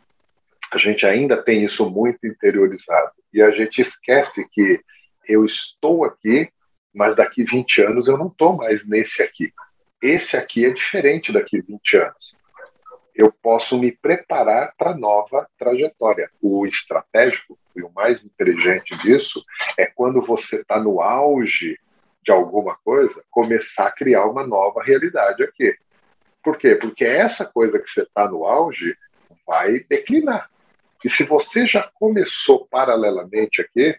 A 0.72 0.78
gente 0.78 1.04
ainda 1.04 1.42
tem 1.42 1.64
isso 1.64 1.88
muito 1.90 2.26
interiorizado. 2.26 3.12
E 3.32 3.42
a 3.42 3.50
gente 3.50 3.80
esquece 3.80 4.46
que 4.50 4.80
eu 5.28 5.44
estou 5.44 6.04
aqui, 6.04 6.48
mas 6.94 7.16
daqui 7.16 7.44
20 7.44 7.82
anos 7.82 8.06
eu 8.06 8.16
não 8.16 8.28
estou 8.28 8.56
mais 8.56 8.86
nesse 8.86 9.22
aqui. 9.22 9.52
Esse 10.00 10.36
aqui 10.36 10.64
é 10.64 10.70
diferente 10.70 11.32
daqui 11.32 11.60
20 11.60 11.96
anos. 11.96 12.34
Eu 13.14 13.32
posso 13.32 13.78
me 13.78 13.92
preparar 13.92 14.74
para 14.76 14.96
nova 14.96 15.46
trajetória. 15.58 16.30
O 16.40 16.64
estratégico 16.64 17.58
e 17.76 17.82
o 17.82 17.90
mais 17.92 18.24
inteligente 18.24 18.96
disso 18.98 19.44
é 19.76 19.86
quando 19.86 20.22
você 20.22 20.56
está 20.56 20.80
no 20.80 21.00
auge 21.00 21.78
de 22.24 22.30
alguma 22.30 22.76
coisa, 22.84 23.22
começar 23.30 23.86
a 23.86 23.92
criar 23.92 24.26
uma 24.26 24.46
nova 24.46 24.82
realidade 24.82 25.42
aqui. 25.42 25.76
Por 26.42 26.56
quê? 26.56 26.74
Porque 26.76 27.04
essa 27.04 27.44
coisa 27.44 27.78
que 27.78 27.88
você 27.88 28.02
está 28.02 28.28
no 28.28 28.44
auge 28.46 28.96
vai 29.46 29.80
declinar. 29.80 30.48
E 31.04 31.08
se 31.08 31.24
você 31.24 31.66
já 31.66 31.90
começou 31.94 32.66
paralelamente 32.66 33.60
aqui, 33.60 33.96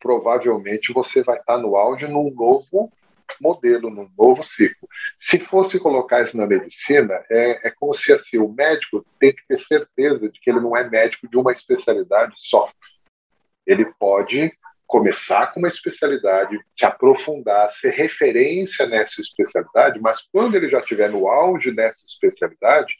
provavelmente 0.00 0.92
você 0.92 1.22
vai 1.22 1.38
estar 1.38 1.58
no 1.58 1.76
auge 1.76 2.06
num 2.06 2.30
novo 2.30 2.92
modelo, 3.40 3.90
num 3.90 4.08
novo 4.16 4.42
ciclo. 4.42 4.88
Se 5.16 5.38
fosse 5.38 5.78
colocar 5.78 6.22
isso 6.22 6.36
na 6.36 6.46
medicina, 6.46 7.22
é, 7.30 7.68
é 7.68 7.70
como 7.70 7.92
se 7.94 8.12
assim, 8.12 8.38
o 8.38 8.48
médico 8.48 9.04
tem 9.18 9.34
que 9.34 9.46
ter 9.46 9.58
certeza 9.58 10.28
de 10.28 10.40
que 10.40 10.50
ele 10.50 10.60
não 10.60 10.76
é 10.76 10.88
médico 10.88 11.28
de 11.28 11.36
uma 11.36 11.52
especialidade 11.52 12.34
só. 12.36 12.70
Ele 13.66 13.84
pode 13.98 14.52
começar 14.86 15.52
com 15.52 15.60
uma 15.60 15.68
especialidade, 15.68 16.58
se 16.78 16.84
aprofundar, 16.84 17.68
ser 17.70 17.90
referência 17.90 18.86
nessa 18.86 19.20
especialidade, 19.20 20.00
mas 20.00 20.20
quando 20.32 20.54
ele 20.54 20.68
já 20.68 20.78
estiver 20.78 21.10
no 21.10 21.26
auge 21.26 21.72
dessa 21.72 22.02
especialidade, 22.04 22.94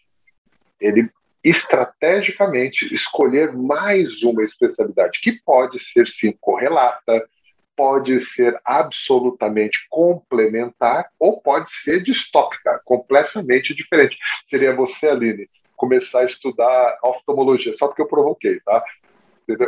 ele 0.81 1.11
estrategicamente 1.45 2.91
escolher 2.93 3.53
mais 3.53 4.23
uma 4.23 4.43
especialidade, 4.43 5.21
que 5.21 5.33
pode 5.45 5.79
ser 5.79 6.07
sim 6.07 6.33
correlata, 6.41 7.23
pode 7.77 8.21
ser 8.21 8.59
absolutamente 8.65 9.79
complementar 9.89 11.09
ou 11.19 11.41
pode 11.41 11.71
ser 11.71 12.03
distópica, 12.03 12.81
completamente 12.85 13.75
diferente. 13.75 14.17
Seria 14.49 14.75
você, 14.75 15.09
Aline, 15.09 15.49
começar 15.77 16.21
a 16.21 16.25
estudar 16.25 16.99
oftalmologia, 17.03 17.75
só 17.77 17.87
porque 17.87 18.03
eu 18.03 18.09
provoquei, 18.09 18.61
tá? 18.61 18.83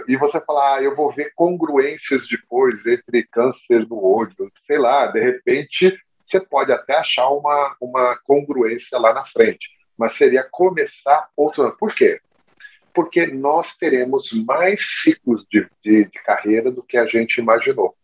E 0.09 0.16
você 0.16 0.40
falar, 0.40 0.76
ah, 0.76 0.82
eu 0.82 0.96
vou 0.96 1.12
ver 1.12 1.32
congruências 1.34 2.26
depois 2.26 2.86
entre 2.86 3.24
câncer 3.24 3.86
no 3.86 4.02
olho, 4.02 4.32
sei 4.66 4.78
lá, 4.78 5.07
de 5.09 5.20
repente 5.20 5.98
você 6.24 6.40
pode 6.40 6.72
até 6.72 6.96
achar 6.96 7.28
uma, 7.28 7.76
uma 7.80 8.18
congruência 8.24 8.98
lá 8.98 9.12
na 9.12 9.24
frente 9.24 9.76
mas 9.96 10.14
seria 10.14 10.46
começar 10.50 11.28
outro. 11.36 11.74
Por 11.78 11.92
quê? 11.94 12.20
Porque 12.97 13.26
nós 13.26 13.76
teremos 13.76 14.30
mais 14.32 14.80
ciclos 15.03 15.44
de, 15.51 15.68
de, 15.84 16.07
de 16.07 16.22
carreira 16.24 16.70
do 16.70 16.82
que 16.82 16.97
a 16.97 17.05
gente 17.05 17.38
imaginou. 17.38 17.94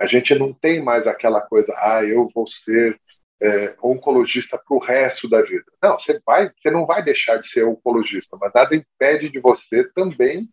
A 0.00 0.06
gente 0.06 0.34
não 0.34 0.50
tem 0.50 0.82
mais 0.82 1.06
aquela 1.06 1.42
coisa, 1.42 1.74
ah, 1.76 2.02
eu 2.02 2.26
vou 2.34 2.46
ser 2.46 2.98
é, 3.38 3.74
oncologista 3.82 4.56
para 4.56 4.76
o 4.76 4.80
resto 4.80 5.28
da 5.28 5.42
vida. 5.42 5.66
Não, 5.82 5.98
você 5.98 6.18
vai, 6.24 6.50
você 6.50 6.70
não 6.70 6.86
vai 6.86 7.04
deixar 7.04 7.36
de 7.36 7.50
ser 7.50 7.66
oncologista, 7.66 8.34
mas 8.40 8.50
nada 8.54 8.74
impede 8.74 9.28
de 9.28 9.38
você 9.40 9.84
também 9.92 10.48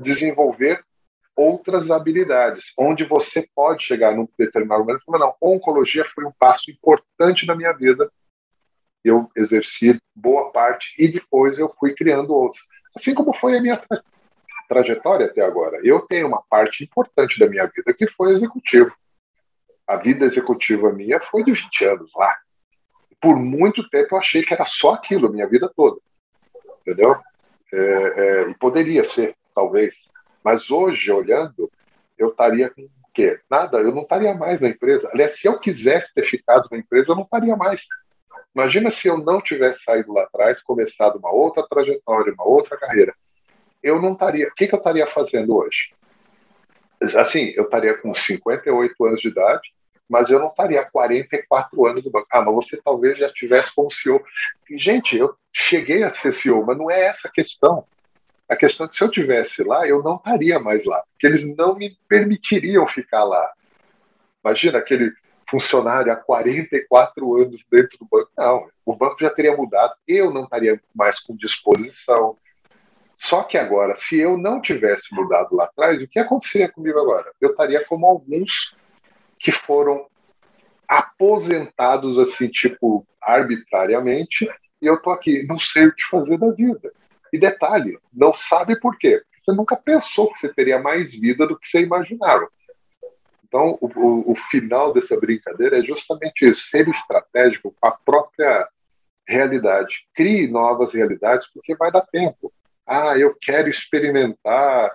desenvolver 0.00 0.82
outras 1.36 1.88
habilidades, 1.88 2.64
onde 2.76 3.04
você 3.04 3.48
pode 3.54 3.84
chegar 3.84 4.12
num 4.12 4.28
determinado 4.36 4.80
momento 4.80 5.02
e 5.02 5.04
falar, 5.04 5.20
não, 5.20 5.34
oncologia 5.40 6.04
foi 6.04 6.24
um 6.24 6.32
passo 6.36 6.68
importante 6.68 7.46
na 7.46 7.54
minha 7.54 7.72
vida 7.72 8.10
eu 9.04 9.30
exerci 9.36 9.98
boa 10.14 10.50
parte 10.50 10.94
e 10.98 11.08
depois 11.08 11.58
eu 11.58 11.72
fui 11.78 11.94
criando 11.94 12.34
outros. 12.34 12.60
Assim 12.96 13.14
como 13.14 13.34
foi 13.34 13.56
a 13.56 13.60
minha 13.60 13.76
tra 13.76 14.02
trajetória 14.68 15.26
até 15.26 15.40
agora. 15.40 15.80
Eu 15.82 16.00
tenho 16.00 16.28
uma 16.28 16.42
parte 16.42 16.84
importante 16.84 17.38
da 17.38 17.48
minha 17.48 17.66
vida 17.66 17.94
que 17.94 18.06
foi 18.08 18.32
executivo. 18.32 18.92
A 19.86 19.96
vida 19.96 20.26
executiva 20.26 20.92
minha 20.92 21.18
foi 21.20 21.42
de 21.42 21.52
20 21.52 21.84
anos 21.86 22.10
lá. 22.14 22.36
Por 23.18 23.36
muito 23.36 23.88
tempo 23.88 24.14
eu 24.14 24.18
achei 24.18 24.42
que 24.42 24.52
era 24.52 24.64
só 24.64 24.92
aquilo, 24.92 25.32
minha 25.32 25.46
vida 25.46 25.72
toda. 25.74 25.98
Entendeu? 26.82 27.16
É, 27.72 27.78
é, 27.78 28.50
e 28.50 28.54
poderia 28.54 29.08
ser, 29.08 29.34
talvez. 29.54 29.94
Mas 30.44 30.70
hoje, 30.70 31.10
olhando, 31.10 31.70
eu 32.18 32.28
estaria 32.28 32.70
com 32.70 32.82
o 32.82 32.90
quê? 33.14 33.40
Nada, 33.50 33.78
eu 33.78 33.94
não 33.94 34.02
estaria 34.02 34.34
mais 34.34 34.60
na 34.60 34.68
empresa. 34.68 35.08
Aliás, 35.12 35.38
se 35.38 35.48
eu 35.48 35.58
quisesse 35.58 36.12
ter 36.14 36.24
ficado 36.24 36.68
na 36.70 36.78
empresa, 36.78 37.12
eu 37.12 37.16
não 37.16 37.22
estaria 37.22 37.56
mais. 37.56 37.86
Imagina 38.54 38.90
se 38.90 39.06
eu 39.08 39.18
não 39.18 39.40
tivesse 39.40 39.82
saído 39.84 40.12
lá 40.12 40.22
atrás, 40.22 40.60
começado 40.60 41.16
uma 41.16 41.30
outra 41.30 41.66
trajetória, 41.68 42.32
uma 42.32 42.46
outra 42.46 42.76
carreira. 42.76 43.14
Eu 43.82 44.00
não 44.00 44.12
estaria. 44.12 44.48
O 44.48 44.54
que, 44.54 44.66
que 44.66 44.74
eu 44.74 44.78
estaria 44.78 45.06
fazendo 45.08 45.54
hoje? 45.56 45.92
Assim, 47.16 47.52
eu 47.56 47.64
estaria 47.64 47.96
com 47.96 48.12
58 48.12 49.04
anos 49.04 49.20
de 49.20 49.28
idade, 49.28 49.72
mas 50.08 50.28
eu 50.28 50.40
não 50.40 50.48
estaria 50.48 50.84
44 50.84 51.86
anos 51.86 52.04
no 52.04 52.10
banco. 52.10 52.26
Ah, 52.32 52.42
mas 52.42 52.54
você 52.54 52.80
talvez 52.82 53.18
já 53.18 53.30
tivesse 53.32 53.72
como 53.74 53.90
CEO. 53.90 54.22
gente, 54.70 55.16
eu 55.16 55.34
cheguei 55.52 56.02
a 56.02 56.10
ser 56.10 56.32
CEO, 56.32 56.64
mas 56.64 56.76
não 56.76 56.90
é 56.90 57.02
essa 57.02 57.28
a 57.28 57.30
questão. 57.30 57.84
A 58.48 58.56
questão 58.56 58.86
é 58.86 58.88
que 58.88 58.96
se 58.96 59.04
eu 59.04 59.10
tivesse 59.10 59.62
lá, 59.62 59.86
eu 59.86 60.02
não 60.02 60.16
estaria 60.16 60.58
mais 60.58 60.84
lá, 60.84 61.02
porque 61.12 61.26
eles 61.26 61.44
não 61.56 61.76
me 61.76 61.96
permitiriam 62.08 62.86
ficar 62.86 63.22
lá. 63.22 63.52
Imagina 64.42 64.78
aquele 64.78 65.12
funcionário 65.50 66.12
há 66.12 66.16
44 66.16 67.42
anos 67.42 67.62
dentro 67.70 67.98
do 67.98 68.06
banco. 68.10 68.30
Não, 68.36 68.68
o 68.84 68.94
banco 68.94 69.16
já 69.20 69.30
teria 69.30 69.56
mudado, 69.56 69.94
eu 70.06 70.32
não 70.32 70.44
estaria 70.44 70.80
mais 70.94 71.18
com 71.20 71.36
disposição. 71.36 72.36
Só 73.14 73.42
que 73.42 73.58
agora, 73.58 73.94
se 73.94 74.16
eu 74.16 74.36
não 74.36 74.60
tivesse 74.60 75.12
mudado 75.12 75.56
lá 75.56 75.64
atrás, 75.64 76.00
o 76.00 76.06
que 76.06 76.18
aconteceria 76.18 76.70
comigo 76.70 76.98
agora? 76.98 77.32
Eu 77.40 77.50
estaria 77.50 77.84
como 77.84 78.06
alguns 78.06 78.72
que 79.40 79.50
foram 79.50 80.06
aposentados, 80.86 82.16
assim, 82.18 82.48
tipo, 82.48 83.06
arbitrariamente, 83.20 84.48
e 84.80 84.86
eu 84.86 85.00
tô 85.02 85.10
aqui, 85.10 85.44
não 85.46 85.58
sei 85.58 85.86
o 85.86 85.94
que 85.94 86.02
fazer 86.10 86.38
da 86.38 86.50
vida. 86.52 86.92
E 87.32 87.38
detalhe, 87.38 87.98
não 88.12 88.32
sabe 88.32 88.78
por 88.78 88.96
quê. 88.96 89.20
Você 89.38 89.52
nunca 89.52 89.76
pensou 89.76 90.32
que 90.32 90.38
você 90.38 90.52
teria 90.52 90.78
mais 90.78 91.10
vida 91.10 91.46
do 91.46 91.58
que 91.58 91.66
você 91.66 91.80
imaginava. 91.80 92.48
Então, 93.48 93.78
o, 93.80 93.86
o, 93.86 94.32
o, 94.32 94.36
final 94.50 94.92
dessa 94.92 95.18
brincadeira 95.18 95.78
é 95.78 95.82
justamente 95.82 96.44
isso: 96.44 96.68
ser 96.68 96.86
estratégico 96.86 97.74
com 97.80 97.88
a 97.88 97.92
própria 97.92 98.68
realidade. 99.26 99.94
Crie 100.14 100.46
novas 100.48 100.92
realidades, 100.92 101.46
porque 101.52 101.74
vai 101.74 101.90
dar 101.90 102.02
tempo. 102.02 102.52
Ah, 102.86 103.18
eu 103.18 103.34
quero 103.40 103.68
experimentar 103.68 104.94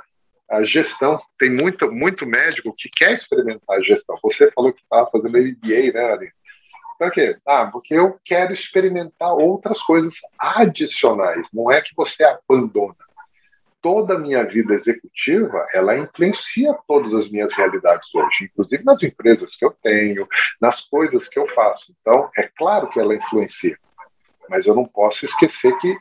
a 0.50 0.64
gestão. 0.64 1.20
Tem 1.38 1.50
muito, 1.50 1.92
muito 1.92 2.26
médico 2.26 2.74
que 2.78 2.90
quer 2.90 3.14
experimentar 3.14 3.78
a 3.78 3.82
gestão. 3.82 4.18
Você 4.22 4.52
falou 4.52 4.72
que 4.72 4.82
estava 4.82 5.10
fazendo 5.10 5.38
MBA, 5.38 5.94
né, 5.94 6.14
Aline? 6.14 6.32
Por 6.98 7.12
quê? 7.12 7.38
Ah, 7.46 7.66
porque 7.66 7.96
eu 7.96 8.20
quero 8.24 8.54
experimentar 8.54 9.34
outras 9.34 9.82
coisas 9.82 10.14
adicionais. 10.40 11.48
Não 11.52 11.72
é 11.72 11.82
que 11.82 11.94
você 11.96 12.24
abandona 12.24 12.96
toda 13.84 14.16
a 14.16 14.20
minha 14.20 14.44
vida 14.46 14.74
executiva, 14.74 15.68
ela 15.74 15.98
influencia 15.98 16.74
todas 16.88 17.14
as 17.14 17.30
minhas 17.30 17.52
realidades 17.52 18.08
hoje, 18.16 18.46
inclusive 18.46 18.82
nas 18.84 19.04
empresas 19.04 19.54
que 19.56 19.66
eu 19.66 19.72
tenho, 19.84 20.26
nas 20.60 20.80
coisas 20.82 21.28
que 21.28 21.38
eu 21.38 21.46
faço. 21.54 21.94
Então, 22.00 22.32
é 22.38 22.50
claro 22.58 22.90
que 22.90 23.00
ela 23.00 23.14
influencia, 23.14 23.78
mas 24.50 24.66
eu 24.66 24.74
não 24.74 24.86
posso 24.86 25.26
esquecer 25.26 25.78
que 25.80 25.96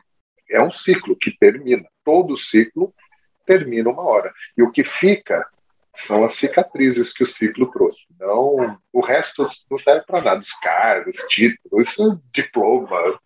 é 0.49 0.63
um 0.63 0.71
ciclo 0.71 1.15
que 1.15 1.37
termina. 1.37 1.83
Todo 2.05 2.37
ciclo 2.37 2.93
termina 3.45 3.89
uma 3.89 4.03
hora. 4.03 4.33
E 4.57 4.63
o 4.63 4.71
que 4.71 4.85
fica 4.85 5.45
são 6.07 6.23
as 6.23 6.35
cicatrizes 6.35 7.11
que 7.11 7.23
o 7.23 7.27
ciclo 7.27 7.69
trouxe. 7.69 8.05
Não, 8.17 8.77
o 8.93 9.01
resto 9.01 9.45
não 9.69 9.77
serve 9.77 10.05
para 10.05 10.21
nada. 10.21 10.39
Os 10.39 10.51
cargos, 10.61 11.15
títulos, 11.27 11.87
isso 11.87 12.01
é 12.01 12.17
diploma, 12.33 13.19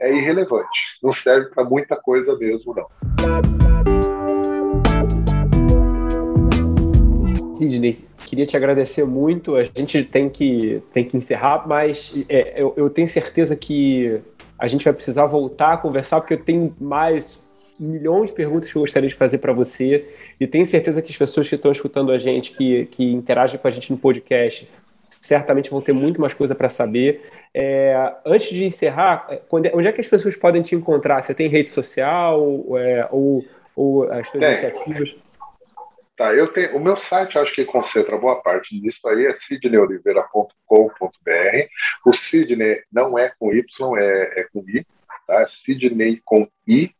é 0.00 0.12
irrelevante. 0.12 0.78
Não 1.02 1.10
serve 1.10 1.50
para 1.50 1.64
muita 1.64 1.96
coisa 1.96 2.36
mesmo, 2.36 2.74
não. 2.74 3.93
Sidney, 7.54 8.04
queria 8.26 8.46
te 8.46 8.56
agradecer 8.56 9.04
muito. 9.04 9.56
A 9.56 9.64
gente 9.64 10.02
tem 10.04 10.28
que, 10.28 10.82
tem 10.92 11.04
que 11.04 11.16
encerrar, 11.16 11.66
mas 11.66 12.14
é, 12.28 12.60
eu, 12.60 12.74
eu 12.76 12.90
tenho 12.90 13.08
certeza 13.08 13.54
que 13.56 14.20
a 14.58 14.68
gente 14.68 14.84
vai 14.84 14.92
precisar 14.92 15.26
voltar 15.26 15.74
a 15.74 15.76
conversar, 15.76 16.20
porque 16.20 16.34
eu 16.34 16.42
tenho 16.42 16.74
mais 16.80 17.44
milhões 17.78 18.30
de 18.30 18.36
perguntas 18.36 18.70
que 18.70 18.76
eu 18.76 18.82
gostaria 18.82 19.08
de 19.08 19.14
fazer 19.14 19.38
para 19.38 19.52
você 19.52 20.06
e 20.38 20.46
tenho 20.46 20.64
certeza 20.64 21.02
que 21.02 21.10
as 21.10 21.16
pessoas 21.16 21.48
que 21.48 21.54
estão 21.54 21.72
escutando 21.72 22.12
a 22.12 22.18
gente, 22.18 22.56
que, 22.56 22.86
que 22.86 23.12
interagem 23.12 23.58
com 23.58 23.66
a 23.66 23.70
gente 23.70 23.90
no 23.90 23.98
podcast, 23.98 24.68
certamente 25.20 25.70
vão 25.70 25.80
ter 25.80 25.92
muito 25.92 26.20
mais 26.20 26.34
coisa 26.34 26.54
para 26.54 26.68
saber. 26.68 27.22
É, 27.52 28.14
antes 28.24 28.48
de 28.48 28.64
encerrar, 28.64 29.26
é, 29.28 29.40
onde 29.50 29.88
é 29.88 29.92
que 29.92 30.00
as 30.00 30.08
pessoas 30.08 30.36
podem 30.36 30.62
te 30.62 30.74
encontrar? 30.74 31.22
Você 31.22 31.34
tem 31.34 31.48
rede 31.48 31.70
social 31.70 32.64
é, 32.76 33.08
ou, 33.10 33.44
ou 33.74 34.10
as 34.10 34.28
suas 34.28 34.42
iniciativas? 34.42 35.16
Tá, 36.16 36.32
eu 36.32 36.46
tenho, 36.52 36.76
o 36.76 36.80
meu 36.80 36.94
site 36.94 37.36
acho 37.36 37.52
que 37.52 37.64
concentra 37.64 38.16
boa 38.16 38.40
parte 38.40 38.80
disso 38.80 39.00
aí, 39.08 39.26
é 39.26 39.32
sidneyoliveira.com.br. 39.32 41.68
O 42.06 42.12
Sidney 42.12 42.84
não 42.92 43.18
é 43.18 43.32
com 43.36 43.52
Y, 43.52 43.98
é, 43.98 44.40
é 44.40 44.46
com 44.52 44.64
I, 44.68 44.86
tá? 45.26 45.44
Sidney 45.44 46.22
com 46.24 46.48
I, 46.68 46.94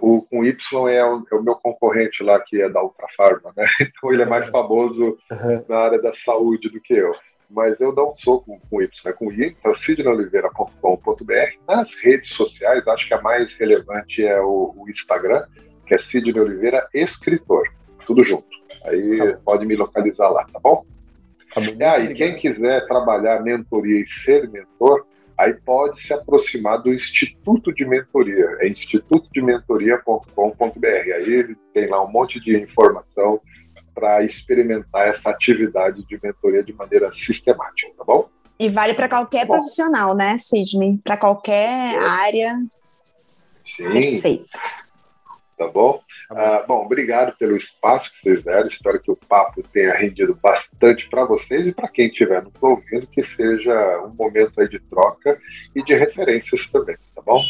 o 0.00 0.22
com 0.22 0.44
Y 0.44 0.88
é 0.88 1.04
o, 1.04 1.24
é 1.30 1.34
o, 1.36 1.42
meu 1.42 1.54
concorrente 1.54 2.24
lá, 2.24 2.40
que 2.40 2.60
é 2.60 2.68
da 2.68 2.82
Ultrafarma, 2.82 3.52
né? 3.56 3.66
Então 3.80 4.12
ele 4.12 4.22
é 4.22 4.26
mais 4.26 4.46
famoso 4.46 5.16
uhum. 5.30 5.64
na 5.68 5.78
área 5.78 6.02
da 6.02 6.12
saúde 6.12 6.68
do 6.68 6.80
que 6.80 6.94
eu. 6.94 7.14
Mas 7.48 7.78
eu 7.78 7.92
não 7.92 8.16
sou 8.16 8.42
com, 8.42 8.58
com 8.58 8.82
Y, 8.82 8.90
é 9.06 9.12
com 9.12 9.30
I, 9.30 9.56
então 9.60 9.72
sidneyoliveira.com.br. 9.72 11.58
Nas 11.68 11.92
redes 12.02 12.30
sociais, 12.30 12.84
acho 12.88 13.06
que 13.06 13.14
a 13.14 13.22
mais 13.22 13.52
relevante 13.52 14.26
é 14.26 14.40
o, 14.40 14.74
o 14.76 14.90
Instagram, 14.90 15.46
que 15.86 15.94
é 15.94 15.98
Sidney 15.98 16.40
Oliveira 16.40 16.88
Escritor, 16.92 17.68
tudo 18.06 18.24
junto. 18.24 18.46
Aí 18.84 19.18
tá 19.18 19.38
pode 19.44 19.66
me 19.66 19.76
localizar 19.76 20.28
lá, 20.28 20.44
tá 20.44 20.58
bom? 20.60 20.84
Tá 21.54 21.60
bom. 21.60 21.76
Ah, 21.82 22.00
e 22.00 22.14
quem 22.14 22.36
quiser 22.36 22.86
trabalhar 22.86 23.42
mentoria 23.42 24.00
e 24.00 24.06
ser 24.06 24.48
mentor, 24.50 25.04
aí 25.38 25.54
pode 25.54 26.02
se 26.02 26.12
aproximar 26.12 26.82
do 26.82 26.92
Instituto 26.92 27.72
de 27.72 27.84
Mentoria, 27.84 28.56
é 28.60 28.68
institutodementoria.com.br. 28.68 30.86
Aí 30.86 31.56
tem 31.72 31.88
lá 31.88 32.04
um 32.04 32.10
monte 32.10 32.40
de 32.40 32.60
informação 32.60 33.40
para 33.94 34.24
experimentar 34.24 35.08
essa 35.08 35.30
atividade 35.30 36.04
de 36.06 36.18
mentoria 36.22 36.62
de 36.62 36.72
maneira 36.72 37.10
sistemática, 37.12 37.92
tá 37.96 38.04
bom? 38.04 38.28
E 38.58 38.68
vale 38.68 38.94
para 38.94 39.08
qualquer 39.08 39.46
bom. 39.46 39.54
profissional, 39.54 40.16
né, 40.16 40.36
Sidney? 40.38 40.98
Para 41.02 41.16
qualquer 41.16 41.98
área. 41.98 42.54
Sim. 43.64 43.92
Perfeito. 43.92 44.48
Tá 45.56 45.68
bom? 45.68 45.92
Tá 46.28 46.34
bom. 46.34 46.40
Ah, 46.40 46.64
bom, 46.66 46.84
obrigado 46.84 47.36
pelo 47.36 47.56
espaço 47.56 48.10
que 48.12 48.22
vocês 48.22 48.44
deram. 48.44 48.66
Espero 48.66 49.00
que 49.00 49.10
o 49.10 49.16
papo 49.16 49.62
tenha 49.72 49.94
rendido 49.94 50.38
bastante 50.42 51.08
para 51.08 51.24
vocês 51.24 51.66
e 51.66 51.72
para 51.72 51.88
quem 51.88 52.08
estiver 52.08 52.42
nos 52.42 52.52
ouvindo, 52.60 53.06
que 53.06 53.22
seja 53.22 54.02
um 54.04 54.14
momento 54.14 54.60
aí 54.60 54.68
de 54.68 54.80
troca 54.80 55.38
e 55.74 55.82
de 55.82 55.94
referências 55.94 56.66
também, 56.66 56.96
tá 57.14 57.22
bom? 57.22 57.42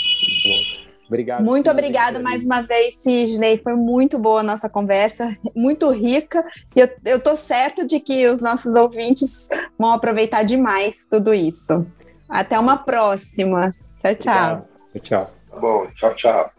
Obrigado. 1.07 1.44
Muito 1.44 1.70
obrigada 1.70 2.18
mais 2.20 2.44
uma 2.44 2.62
vez, 2.62 2.96
Sidney. 3.00 3.59
Foi 3.59 3.74
muito 3.74 4.18
boa 4.18 4.40
a 4.40 4.42
nossa 4.42 4.68
conversa, 4.68 5.36
muito 5.55 5.90
rica. 5.90 6.44
E 6.74 6.80
eu, 6.80 6.88
eu 7.05 7.22
tô 7.22 7.36
certa 7.36 7.86
de 7.86 8.00
que 8.00 8.26
os 8.26 8.40
nossos 8.40 8.74
ouvintes 8.74 9.48
vão 9.78 9.92
aproveitar 9.92 10.42
demais 10.44 11.07
tudo 11.09 11.34
isso. 11.34 11.86
Até 12.28 12.59
uma 12.59 12.78
próxima. 12.78 13.68
Tchau, 14.00 14.14
tchau. 14.14 14.68
Tchau, 14.92 15.02
tchau. 15.02 15.30
Tá 15.50 15.57
bom, 15.59 15.86
tchau, 15.94 16.14
tchau. 16.14 16.52